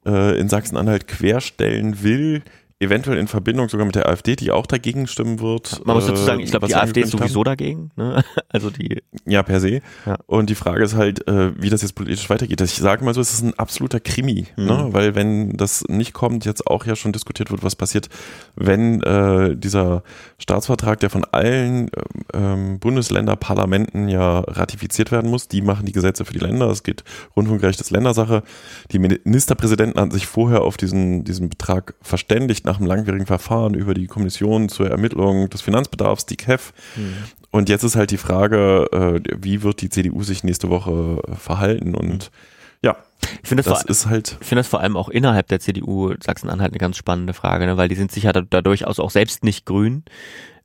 äh, 0.07 0.39
in 0.39 0.49
Sachsen-Anhalt 0.49 1.09
querstellen 1.09 2.05
will 2.05 2.43
eventuell 2.79 3.17
in 3.17 3.27
Verbindung 3.27 3.71
sogar 3.71 3.87
mit 3.87 3.95
der 3.95 4.07
AfD, 4.07 4.37
die 4.37 4.51
auch 4.51 4.67
dagegen 4.67 5.07
stimmen 5.07 5.41
wird. 5.41 5.85
Man 5.87 5.97
muss 5.97 6.07
dazu 6.07 6.23
sagen, 6.23 6.41
ich 6.41 6.51
glaube, 6.51 6.67
die 6.67 6.75
AfD 6.75 7.01
ist 7.01 7.11
sowieso 7.11 7.41
haben. 7.41 7.45
dagegen. 7.45 7.91
Ne? 7.97 8.23
Also 8.49 8.71
die. 8.71 9.03
Ja, 9.27 9.43
per 9.43 9.61
se. 9.61 9.81
Ja. 10.07 10.17
Und 10.27 10.49
die 10.49 10.55
Frage 10.55 10.83
ist 10.83 10.95
halt, 10.95 11.27
äh, 11.29 11.53
wie 11.61 11.69
das 11.69 11.83
jetzt 11.83 11.95
politisch 11.95 12.31
weitergeht. 12.31 12.61
Ich 12.61 12.75
sage 12.75 13.05
mal 13.05 13.13
so, 13.13 13.21
es 13.21 13.33
ist 13.33 13.43
ein 13.43 13.55
absoluter 13.59 14.01
Krimi, 14.01 14.47
mhm. 14.57 14.65
ne? 14.65 14.89
weil 14.91 15.15
wenn 15.15 15.57
das 15.57 15.85
nicht 15.89 16.15
kommt, 16.15 16.45
jetzt 16.45 16.67
auch 16.67 16.87
ja 16.87 16.97
schon 16.97 17.13
diskutiert 17.13 17.51
wird, 17.51 17.63
was 17.63 17.77
passiert, 17.77 18.09
wenn 18.55 19.03
äh, 19.03 19.57
dieser 19.57 20.05
Staatsvertrag, 20.39 21.01
der 21.01 21.11
von 21.11 21.25
allen 21.25 21.91
ähm, 22.33 22.79
Bundesländerparlamenten 22.79 24.09
ja 24.09 24.41
ratifiziert 24.41 25.13
werden 25.13 25.31
muss, 25.31 25.49
die 25.49 25.61
machen 25.61 25.87
die 25.87 25.93
Gesetze 25.93 26.25
für 26.25 26.33
die 26.33 26.39
Länder. 26.39 26.71
Es 26.71 26.83
geht 26.83 27.05
Rundfunkrecht 27.37 27.81
ist 27.81 27.91
Ländersache. 27.91 28.43
Die 28.93 28.99
Ministerpräsidenten 28.99 30.01
hatten 30.01 30.13
sich 30.13 30.27
vorher 30.27 30.63
auf 30.63 30.77
diesen, 30.77 31.25
diesen 31.25 31.49
Betrag 31.49 31.95
verständigt 32.01 32.66
nach 32.67 32.79
einem 32.79 32.87
langwierigen 32.87 33.27
Verfahren 33.27 33.75
über 33.75 33.95
die 33.95 34.07
Kommission 34.07 34.69
zur 34.69 34.91
Ermittlung 34.91 35.49
des 35.49 35.63
Finanzbedarfs, 35.63 36.27
die 36.27 36.37
KEF. 36.37 36.75
Mhm. 36.97 37.15
Und 37.51 37.69
jetzt 37.71 37.85
ist 37.85 37.97
halt 37.97 38.11
die 38.11 38.19
Frage, 38.19 38.87
äh, 38.93 39.21
wie 39.41 39.63
wird 39.63 39.81
die 39.81 39.89
CDU 39.89 40.23
sich 40.23 40.45
nächste 40.45 40.69
Woche 40.69 41.23
äh, 41.27 41.35
verhalten 41.37 41.95
und 41.95 42.31
mhm. 42.31 42.39
ja, 42.83 42.97
ich 43.43 43.49
finde 43.49 43.63
das, 43.63 43.85
das 43.85 43.85
ist 43.85 44.07
halt. 44.07 44.37
Ich 44.41 44.47
finde 44.47 44.61
das 44.61 44.69
vor 44.69 44.81
allem 44.81 44.97
auch 44.97 45.09
innerhalb 45.09 45.49
der 45.49 45.61
CDU 45.61 46.13
Sachsen-Anhalt 46.21 46.73
eine 46.73 46.79
ganz 46.79 46.97
spannende 46.97 47.33
Frage, 47.33 47.67
ne? 47.67 47.77
weil 47.77 47.89
die 47.89 47.95
sind 47.95 48.13
sicher 48.13 48.33
da, 48.33 48.61
durchaus 48.61 49.01
auch 49.01 49.11
selbst 49.11 49.43
nicht 49.43 49.65
grün. 49.65 50.05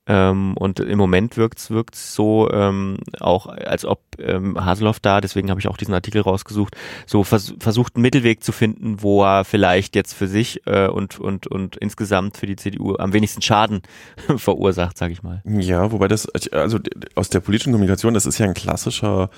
Ähm, 0.08 0.56
und 0.56 0.80
im 0.80 0.98
Moment 0.98 1.36
wirkt's 1.36 1.70
wirkt's 1.70 2.12
so 2.12 2.50
ähm, 2.50 2.96
auch, 3.20 3.46
als 3.46 3.84
ob 3.84 4.00
ähm, 4.18 4.62
Haseloff 4.62 4.98
da, 4.98 5.20
deswegen 5.20 5.48
habe 5.48 5.60
ich 5.60 5.68
auch 5.68 5.76
diesen 5.76 5.94
Artikel 5.94 6.22
rausgesucht, 6.22 6.74
so 7.06 7.22
vers 7.22 7.54
versucht 7.60 7.94
einen 7.94 8.02
Mittelweg 8.02 8.42
zu 8.42 8.50
finden, 8.50 9.00
wo 9.00 9.22
er 9.22 9.44
vielleicht 9.44 9.94
jetzt 9.94 10.14
für 10.14 10.26
sich 10.26 10.66
äh, 10.66 10.88
und 10.88 11.20
und 11.20 11.46
und 11.46 11.76
insgesamt 11.76 12.36
für 12.36 12.46
die 12.46 12.56
CDU 12.56 12.96
am 12.96 13.12
wenigsten 13.12 13.42
Schaden 13.42 13.82
verursacht, 14.36 14.98
sage 14.98 15.12
ich 15.12 15.22
mal. 15.22 15.40
Ja, 15.44 15.92
wobei 15.92 16.08
das 16.08 16.28
also 16.50 16.80
aus 17.14 17.28
der 17.28 17.38
politischen 17.38 17.72
Kommunikation, 17.72 18.14
das 18.14 18.26
ist 18.26 18.38
ja 18.38 18.46
ein 18.46 18.54
klassischer 18.54 19.30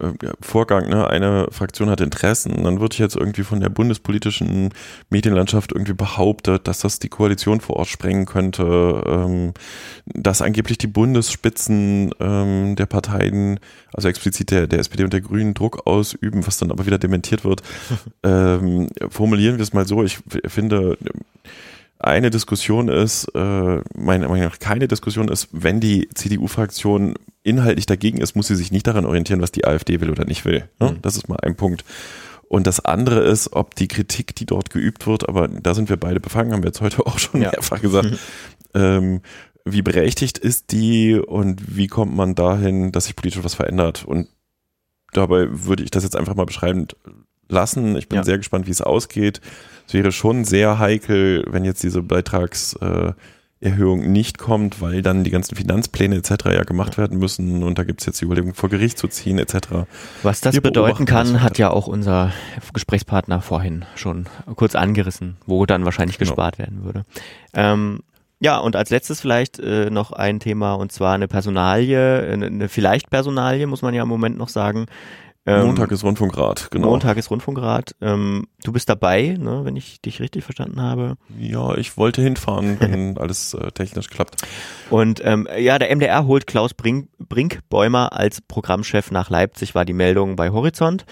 äh, 0.00 0.12
Vorgang. 0.40 0.88
Ne? 0.88 1.08
Eine 1.08 1.46
Fraktion 1.52 1.90
hat 1.90 2.00
Interessen, 2.00 2.64
dann 2.64 2.80
wird 2.80 2.98
jetzt 2.98 3.14
irgendwie 3.14 3.44
von 3.44 3.60
der 3.60 3.68
bundespolitischen 3.68 4.70
Medienlandschaft 5.10 5.70
irgendwie 5.70 5.94
behauptet, 5.94 6.66
dass 6.66 6.80
das 6.80 6.98
die 6.98 7.08
Koalition 7.08 7.60
vor 7.60 7.76
Ort 7.76 7.88
sprengen 7.88 8.26
könnte. 8.26 9.02
Ähm, 9.06 9.54
dass 10.14 10.42
angeblich 10.42 10.78
die 10.78 10.86
Bundesspitzen 10.86 12.12
ähm, 12.20 12.76
der 12.76 12.86
Parteien, 12.86 13.60
also 13.92 14.08
explizit 14.08 14.50
der, 14.50 14.66
der 14.66 14.80
SPD 14.80 15.04
und 15.04 15.12
der 15.12 15.20
Grünen, 15.20 15.54
Druck 15.54 15.86
ausüben, 15.86 16.46
was 16.46 16.58
dann 16.58 16.70
aber 16.70 16.86
wieder 16.86 16.98
dementiert 16.98 17.44
wird. 17.44 17.62
ähm, 18.22 18.88
formulieren 19.08 19.56
wir 19.56 19.62
es 19.62 19.72
mal 19.72 19.86
so, 19.86 20.02
ich 20.02 20.18
finde, 20.46 20.98
eine 21.98 22.30
Diskussion 22.30 22.88
ist, 22.88 23.24
äh, 23.34 23.80
meiner 23.96 24.28
Meinung 24.28 24.44
nach 24.44 24.58
keine 24.58 24.88
Diskussion 24.88 25.28
ist, 25.28 25.48
wenn 25.52 25.80
die 25.80 26.08
CDU-Fraktion 26.14 27.14
inhaltlich 27.42 27.86
dagegen 27.86 28.18
ist, 28.18 28.36
muss 28.36 28.46
sie 28.46 28.56
sich 28.56 28.70
nicht 28.70 28.86
daran 28.86 29.04
orientieren, 29.04 29.40
was 29.40 29.52
die 29.52 29.64
AfD 29.64 30.00
will 30.00 30.10
oder 30.10 30.24
nicht 30.24 30.44
will. 30.44 30.68
Ne? 30.80 30.92
Mhm. 30.92 31.02
Das 31.02 31.16
ist 31.16 31.28
mal 31.28 31.38
ein 31.42 31.56
Punkt. 31.56 31.84
Und 32.48 32.66
das 32.66 32.84
andere 32.84 33.20
ist, 33.20 33.52
ob 33.52 33.74
die 33.74 33.88
Kritik, 33.88 34.34
die 34.34 34.46
dort 34.46 34.70
geübt 34.70 35.06
wird, 35.06 35.28
aber 35.28 35.48
da 35.48 35.74
sind 35.74 35.90
wir 35.90 35.98
beide 35.98 36.18
befangen, 36.18 36.52
haben 36.52 36.62
wir 36.62 36.68
jetzt 36.68 36.80
heute 36.80 37.06
auch 37.06 37.18
schon 37.18 37.42
ja. 37.42 37.50
mehrfach 37.50 37.80
gesagt, 37.80 38.10
mhm. 38.10 38.18
ähm, 38.74 39.20
wie 39.72 39.82
berechtigt 39.82 40.38
ist 40.38 40.72
die 40.72 41.14
und 41.14 41.76
wie 41.76 41.86
kommt 41.86 42.14
man 42.14 42.34
dahin, 42.34 42.92
dass 42.92 43.06
sich 43.06 43.16
politisch 43.16 43.44
was 43.44 43.54
verändert? 43.54 44.04
Und 44.04 44.28
dabei 45.12 45.48
würde 45.50 45.82
ich 45.82 45.90
das 45.90 46.04
jetzt 46.04 46.16
einfach 46.16 46.34
mal 46.34 46.46
beschreiben, 46.46 46.86
lassen. 47.48 47.96
Ich 47.96 48.08
bin 48.08 48.16
ja. 48.16 48.24
sehr 48.24 48.38
gespannt, 48.38 48.66
wie 48.66 48.70
es 48.70 48.82
ausgeht. 48.82 49.40
Es 49.86 49.94
wäre 49.94 50.12
schon 50.12 50.44
sehr 50.44 50.78
heikel, 50.78 51.44
wenn 51.48 51.64
jetzt 51.64 51.82
diese 51.82 52.02
Beitragserhöhung 52.02 53.16
nicht 54.12 54.38
kommt, 54.38 54.80
weil 54.80 55.02
dann 55.02 55.24
die 55.24 55.30
ganzen 55.30 55.56
Finanzpläne 55.56 56.16
etc. 56.16 56.30
ja 56.46 56.64
gemacht 56.64 56.98
werden 56.98 57.18
müssen 57.18 57.62
und 57.62 57.78
da 57.78 57.84
gibt 57.84 58.00
es 58.00 58.06
jetzt 58.06 58.20
die 58.20 58.26
Überlegung, 58.26 58.54
vor 58.54 58.68
Gericht 58.68 58.98
zu 58.98 59.08
ziehen 59.08 59.38
etc. 59.38 59.86
Was 60.22 60.40
das 60.40 60.54
Wir 60.54 60.60
bedeuten 60.60 61.06
kann, 61.06 61.42
hat 61.42 61.58
ja 61.58 61.70
auch 61.70 61.86
unser 61.86 62.32
Gesprächspartner 62.74 63.40
vorhin 63.40 63.86
schon 63.94 64.26
kurz 64.56 64.74
angerissen, 64.74 65.38
wo 65.46 65.64
dann 65.64 65.84
wahrscheinlich 65.84 66.18
genau. 66.18 66.32
gespart 66.32 66.58
werden 66.58 66.84
würde. 66.84 67.06
Ähm, 67.54 68.00
ja, 68.40 68.58
und 68.58 68.76
als 68.76 68.90
letztes 68.90 69.20
vielleicht 69.20 69.58
äh, 69.58 69.90
noch 69.90 70.12
ein 70.12 70.40
Thema 70.40 70.74
und 70.74 70.92
zwar 70.92 71.14
eine 71.14 71.28
Personalie, 71.28 72.28
eine, 72.30 72.46
eine 72.46 72.68
vielleicht 72.68 73.10
Personalie, 73.10 73.66
muss 73.66 73.82
man 73.82 73.94
ja 73.94 74.02
im 74.02 74.08
Moment 74.08 74.38
noch 74.38 74.48
sagen. 74.48 74.86
Ähm, 75.48 75.66
Montag 75.66 75.90
ist 75.92 76.04
Rundfunkrat, 76.04 76.70
genau. 76.70 76.90
Montag 76.90 77.16
ist 77.16 77.30
Rundfunkrat. 77.30 77.96
Ähm, 78.02 78.48
du 78.64 78.72
bist 78.72 78.88
dabei, 78.88 79.34
ne, 79.38 79.64
wenn 79.64 79.76
ich 79.76 80.00
dich 80.02 80.20
richtig 80.20 80.44
verstanden 80.44 80.82
habe. 80.82 81.16
Ja, 81.38 81.74
ich 81.74 81.96
wollte 81.96 82.20
hinfahren, 82.20 82.78
wenn 82.80 83.16
alles 83.18 83.54
äh, 83.54 83.72
technisch 83.72 84.08
klappt. 84.08 84.42
Und 84.90 85.22
ähm, 85.24 85.48
ja, 85.58 85.78
der 85.78 85.94
MDR 85.94 86.26
holt 86.26 86.46
Klaus 86.46 86.74
Brink, 86.74 87.08
Brinkbäumer 87.18 88.12
als 88.12 88.42
Programmchef 88.42 89.10
nach 89.10 89.30
Leipzig, 89.30 89.74
war 89.74 89.86
die 89.86 89.94
Meldung 89.94 90.36
bei 90.36 90.50
Horizont 90.50 91.06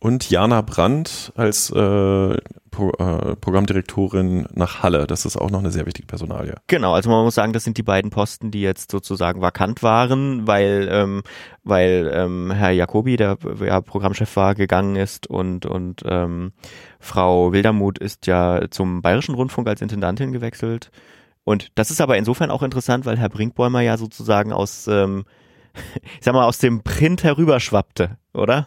und 0.00 0.30
Jana 0.30 0.62
Brandt 0.62 1.32
als 1.36 1.70
äh, 1.70 2.36
Pro, 2.70 2.90
äh, 2.92 3.36
Programmdirektorin 3.36 4.46
nach 4.54 4.82
Halle. 4.82 5.06
Das 5.06 5.26
ist 5.26 5.36
auch 5.36 5.50
noch 5.50 5.58
eine 5.58 5.70
sehr 5.70 5.84
wichtige 5.84 6.06
Personalie. 6.06 6.54
Genau, 6.68 6.94
also 6.94 7.10
man 7.10 7.22
muss 7.24 7.34
sagen, 7.34 7.52
das 7.52 7.64
sind 7.64 7.76
die 7.76 7.82
beiden 7.82 8.10
Posten, 8.10 8.50
die 8.50 8.62
jetzt 8.62 8.90
sozusagen 8.90 9.42
vakant 9.42 9.82
waren, 9.82 10.46
weil 10.46 10.88
ähm, 10.90 11.22
weil 11.64 12.10
ähm, 12.14 12.50
Herr 12.50 12.70
Jacobi, 12.70 13.16
der 13.16 13.36
ja, 13.60 13.80
Programmchef 13.82 14.34
war, 14.36 14.54
gegangen 14.54 14.96
ist 14.96 15.26
und 15.26 15.66
und 15.66 16.02
ähm, 16.06 16.52
Frau 16.98 17.52
Wildermuth 17.52 17.98
ist 17.98 18.26
ja 18.26 18.62
zum 18.70 19.02
Bayerischen 19.02 19.34
Rundfunk 19.34 19.68
als 19.68 19.82
Intendantin 19.82 20.32
gewechselt. 20.32 20.90
Und 21.44 21.68
das 21.74 21.90
ist 21.90 22.00
aber 22.00 22.16
insofern 22.16 22.50
auch 22.50 22.62
interessant, 22.62 23.04
weil 23.04 23.18
Herr 23.18 23.28
Brinkbäumer 23.28 23.82
ja 23.82 23.98
sozusagen 23.98 24.52
aus 24.52 24.88
ähm, 24.88 25.24
ich 26.18 26.24
sag 26.24 26.32
mal 26.32 26.46
aus 26.46 26.58
dem 26.58 26.82
Print 26.82 27.22
herüberschwappte, 27.22 28.16
oder? 28.32 28.66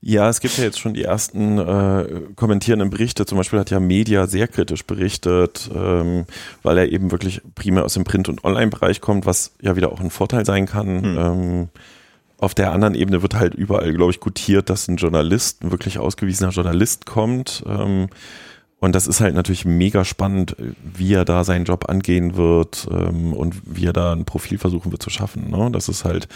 Ja, 0.00 0.28
es 0.28 0.40
gibt 0.40 0.56
ja 0.58 0.64
jetzt 0.64 0.78
schon 0.78 0.94
die 0.94 1.02
ersten 1.02 1.58
äh, 1.58 2.04
kommentierenden 2.36 2.90
Berichte. 2.90 3.26
Zum 3.26 3.38
Beispiel 3.38 3.58
hat 3.58 3.70
ja 3.70 3.80
Media 3.80 4.26
sehr 4.26 4.46
kritisch 4.46 4.84
berichtet, 4.84 5.70
ähm, 5.74 6.26
weil 6.62 6.78
er 6.78 6.92
eben 6.92 7.10
wirklich 7.10 7.40
primär 7.54 7.84
aus 7.84 7.94
dem 7.94 8.04
Print- 8.04 8.28
und 8.28 8.44
Online-Bereich 8.44 9.00
kommt, 9.00 9.26
was 9.26 9.52
ja 9.60 9.74
wieder 9.74 9.90
auch 9.90 10.00
ein 10.00 10.10
Vorteil 10.10 10.44
sein 10.44 10.66
kann. 10.66 11.02
Hm. 11.02 11.18
Ähm, 11.18 11.68
auf 12.38 12.54
der 12.54 12.72
anderen 12.72 12.94
Ebene 12.94 13.22
wird 13.22 13.34
halt 13.34 13.54
überall, 13.54 13.92
glaube 13.94 14.12
ich, 14.12 14.20
gutiert, 14.20 14.68
dass 14.68 14.88
ein 14.88 14.96
Journalist, 14.96 15.64
ein 15.64 15.70
wirklich 15.70 15.98
ausgewiesener 15.98 16.50
Journalist 16.50 17.06
kommt. 17.06 17.64
Ähm, 17.66 18.08
und 18.86 18.94
das 18.94 19.08
ist 19.08 19.20
halt 19.20 19.34
natürlich 19.34 19.64
mega 19.64 20.04
spannend, 20.04 20.54
wie 20.80 21.12
er 21.12 21.24
da 21.24 21.42
seinen 21.42 21.64
Job 21.64 21.88
angehen 21.88 22.36
wird 22.36 22.86
ähm, 22.88 23.32
und 23.32 23.56
wie 23.64 23.84
er 23.84 23.92
da 23.92 24.12
ein 24.12 24.24
Profil 24.24 24.58
versuchen 24.58 24.92
wird 24.92 25.02
zu 25.02 25.10
schaffen. 25.10 25.50
Ne? 25.50 25.70
Das 25.72 25.88
ist 25.88 26.04
halt, 26.04 26.28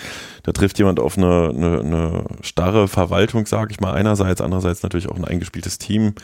da 0.43 0.51
trifft 0.51 0.77
jemand 0.81 0.99
auf 0.99 1.17
eine, 1.17 1.51
eine, 1.51 1.79
eine 1.79 2.25
starre 2.41 2.89
Verwaltung, 2.89 3.47
sage 3.47 3.71
ich 3.71 3.79
mal, 3.79 3.93
einerseits, 3.93 4.41
andererseits 4.41 4.83
natürlich 4.83 5.09
auch 5.09 5.15
ein 5.15 5.25
eingespieltes 5.25 5.79
Team. 5.79 6.15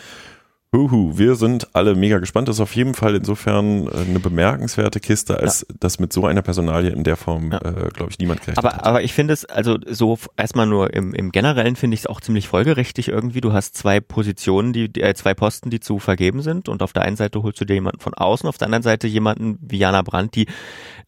Huhu, 0.76 1.16
wir 1.16 1.36
sind 1.36 1.74
alle 1.74 1.94
mega 1.94 2.18
gespannt. 2.18 2.48
Das 2.48 2.56
ist 2.56 2.60
auf 2.60 2.76
jeden 2.76 2.92
Fall 2.92 3.14
insofern 3.14 3.86
äh, 3.86 4.02
eine 4.08 4.20
bemerkenswerte 4.20 5.00
Kiste, 5.00 5.38
als 5.38 5.66
ja. 5.68 5.74
das 5.80 5.98
mit 5.98 6.12
so 6.12 6.26
einer 6.26 6.42
Personalie 6.42 6.90
in 6.90 7.02
der 7.02 7.16
Form, 7.16 7.50
ja. 7.50 7.58
äh, 7.58 7.88
glaube 7.88 8.10
ich, 8.10 8.18
niemand 8.18 8.40
gerechnet 8.40 8.58
aber, 8.58 8.76
hat. 8.76 8.84
Aber 8.84 9.02
ich 9.02 9.14
finde 9.14 9.32
es, 9.32 9.46
also 9.46 9.78
so 9.86 10.18
erstmal 10.36 10.66
nur 10.66 10.92
im, 10.92 11.14
im 11.14 11.32
Generellen 11.32 11.76
finde 11.76 11.94
ich 11.94 12.00
es 12.00 12.06
auch 12.06 12.20
ziemlich 12.20 12.48
folgerichtig 12.48 13.08
irgendwie. 13.08 13.40
Du 13.40 13.54
hast 13.54 13.74
zwei 13.74 14.00
Positionen, 14.00 14.74
die, 14.74 15.00
äh, 15.00 15.14
zwei 15.14 15.32
Posten, 15.32 15.70
die 15.70 15.80
zu 15.80 15.98
vergeben 15.98 16.42
sind 16.42 16.68
und 16.68 16.82
auf 16.82 16.92
der 16.92 17.02
einen 17.02 17.16
Seite 17.16 17.42
holst 17.42 17.60
du 17.60 17.64
dir 17.64 17.74
jemanden 17.74 18.00
von 18.00 18.12
außen, 18.12 18.46
auf 18.46 18.58
der 18.58 18.66
anderen 18.66 18.82
Seite 18.82 19.06
jemanden 19.06 19.58
wie 19.62 19.78
Jana 19.78 20.02
Brandt, 20.02 20.34
die, 20.34 20.46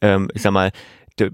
ähm, 0.01 0.31
ich 0.33 0.41
sag 0.41 0.53
mal, 0.53 0.71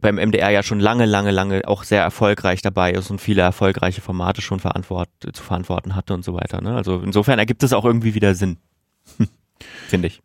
beim 0.00 0.16
MDR 0.16 0.50
ja 0.50 0.62
schon 0.62 0.80
lange, 0.80 1.06
lange, 1.06 1.30
lange 1.30 1.66
auch 1.66 1.84
sehr 1.84 2.02
erfolgreich 2.02 2.62
dabei 2.62 2.92
ist 2.92 3.10
und 3.10 3.20
viele 3.20 3.42
erfolgreiche 3.42 4.00
Formate 4.00 4.42
schon 4.42 4.60
verantwort 4.60 5.08
zu 5.32 5.42
verantworten 5.42 5.94
hatte 5.94 6.14
und 6.14 6.24
so 6.24 6.34
weiter. 6.34 6.60
Ne? 6.60 6.74
Also 6.74 7.00
insofern 7.04 7.38
ergibt 7.38 7.62
es 7.62 7.72
auch 7.72 7.84
irgendwie 7.84 8.14
wieder 8.14 8.34
Sinn, 8.34 8.58
finde 9.88 10.08
ich. 10.08 10.20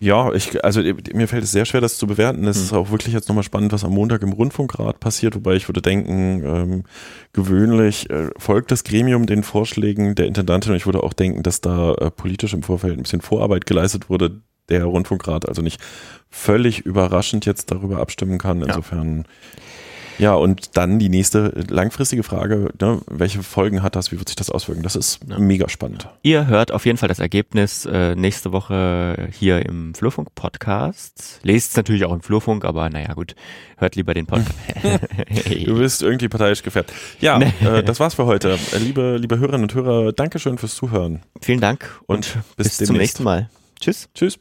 Ja, 0.00 0.32
ich, 0.32 0.64
also 0.64 0.80
mir 0.80 1.26
fällt 1.26 1.42
es 1.42 1.50
sehr 1.50 1.64
schwer, 1.64 1.80
das 1.80 1.98
zu 1.98 2.06
bewerten. 2.06 2.46
Es 2.46 2.56
hm. 2.56 2.64
ist 2.64 2.72
auch 2.72 2.90
wirklich 2.90 3.12
jetzt 3.12 3.28
nochmal 3.28 3.42
spannend, 3.42 3.72
was 3.72 3.84
am 3.84 3.92
Montag 3.92 4.22
im 4.22 4.32
Rundfunkrat 4.32 5.00
passiert, 5.00 5.34
wobei 5.34 5.56
ich 5.56 5.68
würde 5.68 5.82
denken, 5.82 6.42
ähm, 6.44 6.84
gewöhnlich 7.32 8.08
äh, 8.10 8.30
folgt 8.36 8.70
das 8.70 8.84
Gremium 8.84 9.26
den 9.26 9.42
Vorschlägen 9.42 10.14
der 10.14 10.26
Intendantin 10.26 10.70
und 10.70 10.76
ich 10.76 10.86
würde 10.86 11.02
auch 11.02 11.14
denken, 11.14 11.42
dass 11.42 11.60
da 11.60 11.94
äh, 11.94 12.10
politisch 12.12 12.54
im 12.54 12.62
Vorfeld 12.62 12.96
ein 12.96 13.02
bisschen 13.02 13.22
Vorarbeit 13.22 13.66
geleistet 13.66 14.08
wurde, 14.08 14.40
der 14.68 14.84
Rundfunkrat 14.84 15.48
also 15.48 15.62
nicht 15.62 15.80
völlig 16.30 16.80
überraschend 16.80 17.46
jetzt 17.46 17.70
darüber 17.70 17.98
abstimmen 17.98 18.38
kann. 18.38 18.62
Insofern. 18.62 19.24
Ja. 20.18 20.30
ja, 20.30 20.34
und 20.34 20.76
dann 20.76 20.98
die 20.98 21.08
nächste 21.08 21.64
langfristige 21.68 22.22
Frage, 22.22 22.70
ne, 22.80 23.00
welche 23.06 23.42
Folgen 23.42 23.82
hat 23.82 23.96
das, 23.96 24.12
wie 24.12 24.18
wird 24.18 24.28
sich 24.28 24.36
das 24.36 24.50
auswirken? 24.50 24.82
Das 24.82 24.94
ist 24.94 25.20
ja. 25.26 25.38
mega 25.38 25.68
spannend. 25.68 26.08
Ihr 26.22 26.46
hört 26.46 26.70
auf 26.70 26.84
jeden 26.84 26.98
Fall 26.98 27.08
das 27.08 27.18
Ergebnis 27.18 27.86
äh, 27.86 28.14
nächste 28.14 28.52
Woche 28.52 29.28
hier 29.32 29.64
im 29.64 29.94
Flurfunk-Podcast. 29.94 31.40
Lest 31.42 31.70
es 31.70 31.76
natürlich 31.76 32.04
auch 32.04 32.12
im 32.12 32.20
Flurfunk, 32.20 32.64
aber 32.64 32.90
naja 32.90 33.14
gut, 33.14 33.34
hört 33.78 33.96
lieber 33.96 34.12
den 34.12 34.26
Podcast. 34.26 34.54
du 35.64 35.78
bist 35.78 36.02
irgendwie 36.02 36.28
parteiisch 36.28 36.62
gefärbt. 36.62 36.92
Ja, 37.20 37.40
äh, 37.40 37.82
das 37.82 38.00
war's 38.00 38.14
für 38.14 38.26
heute. 38.26 38.58
Äh, 38.72 38.78
liebe, 38.78 39.16
liebe 39.16 39.38
Hörerinnen 39.38 39.62
und 39.62 39.74
Hörer, 39.74 40.12
Dankeschön 40.12 40.58
fürs 40.58 40.74
Zuhören. 40.74 41.22
Vielen 41.40 41.60
Dank 41.60 42.00
und, 42.06 42.36
und 42.36 42.56
bis, 42.56 42.76
bis 42.76 42.86
zum 42.86 42.96
nächsten 42.96 43.24
Mal. 43.24 43.48
Tschüss. 43.80 44.08
Tschüss. 44.14 44.38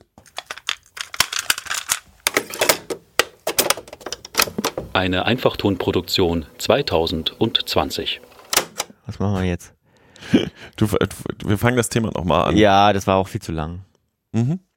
Eine 4.97 5.27
Einfachtonproduktion 5.27 6.47
2020. 6.57 8.19
Was 9.05 9.19
machen 9.19 9.35
wir 9.35 9.43
jetzt? 9.43 9.75
Du, 10.75 10.87
wir 11.45 11.59
fangen 11.59 11.77
das 11.77 11.89
Thema 11.89 12.09
nochmal 12.09 12.45
an. 12.45 12.57
Ja, 12.57 12.91
das 12.93 13.05
war 13.05 13.17
auch 13.17 13.27
viel 13.27 13.39
zu 13.39 13.51
lang. 13.51 13.85
Mhm. 14.31 14.59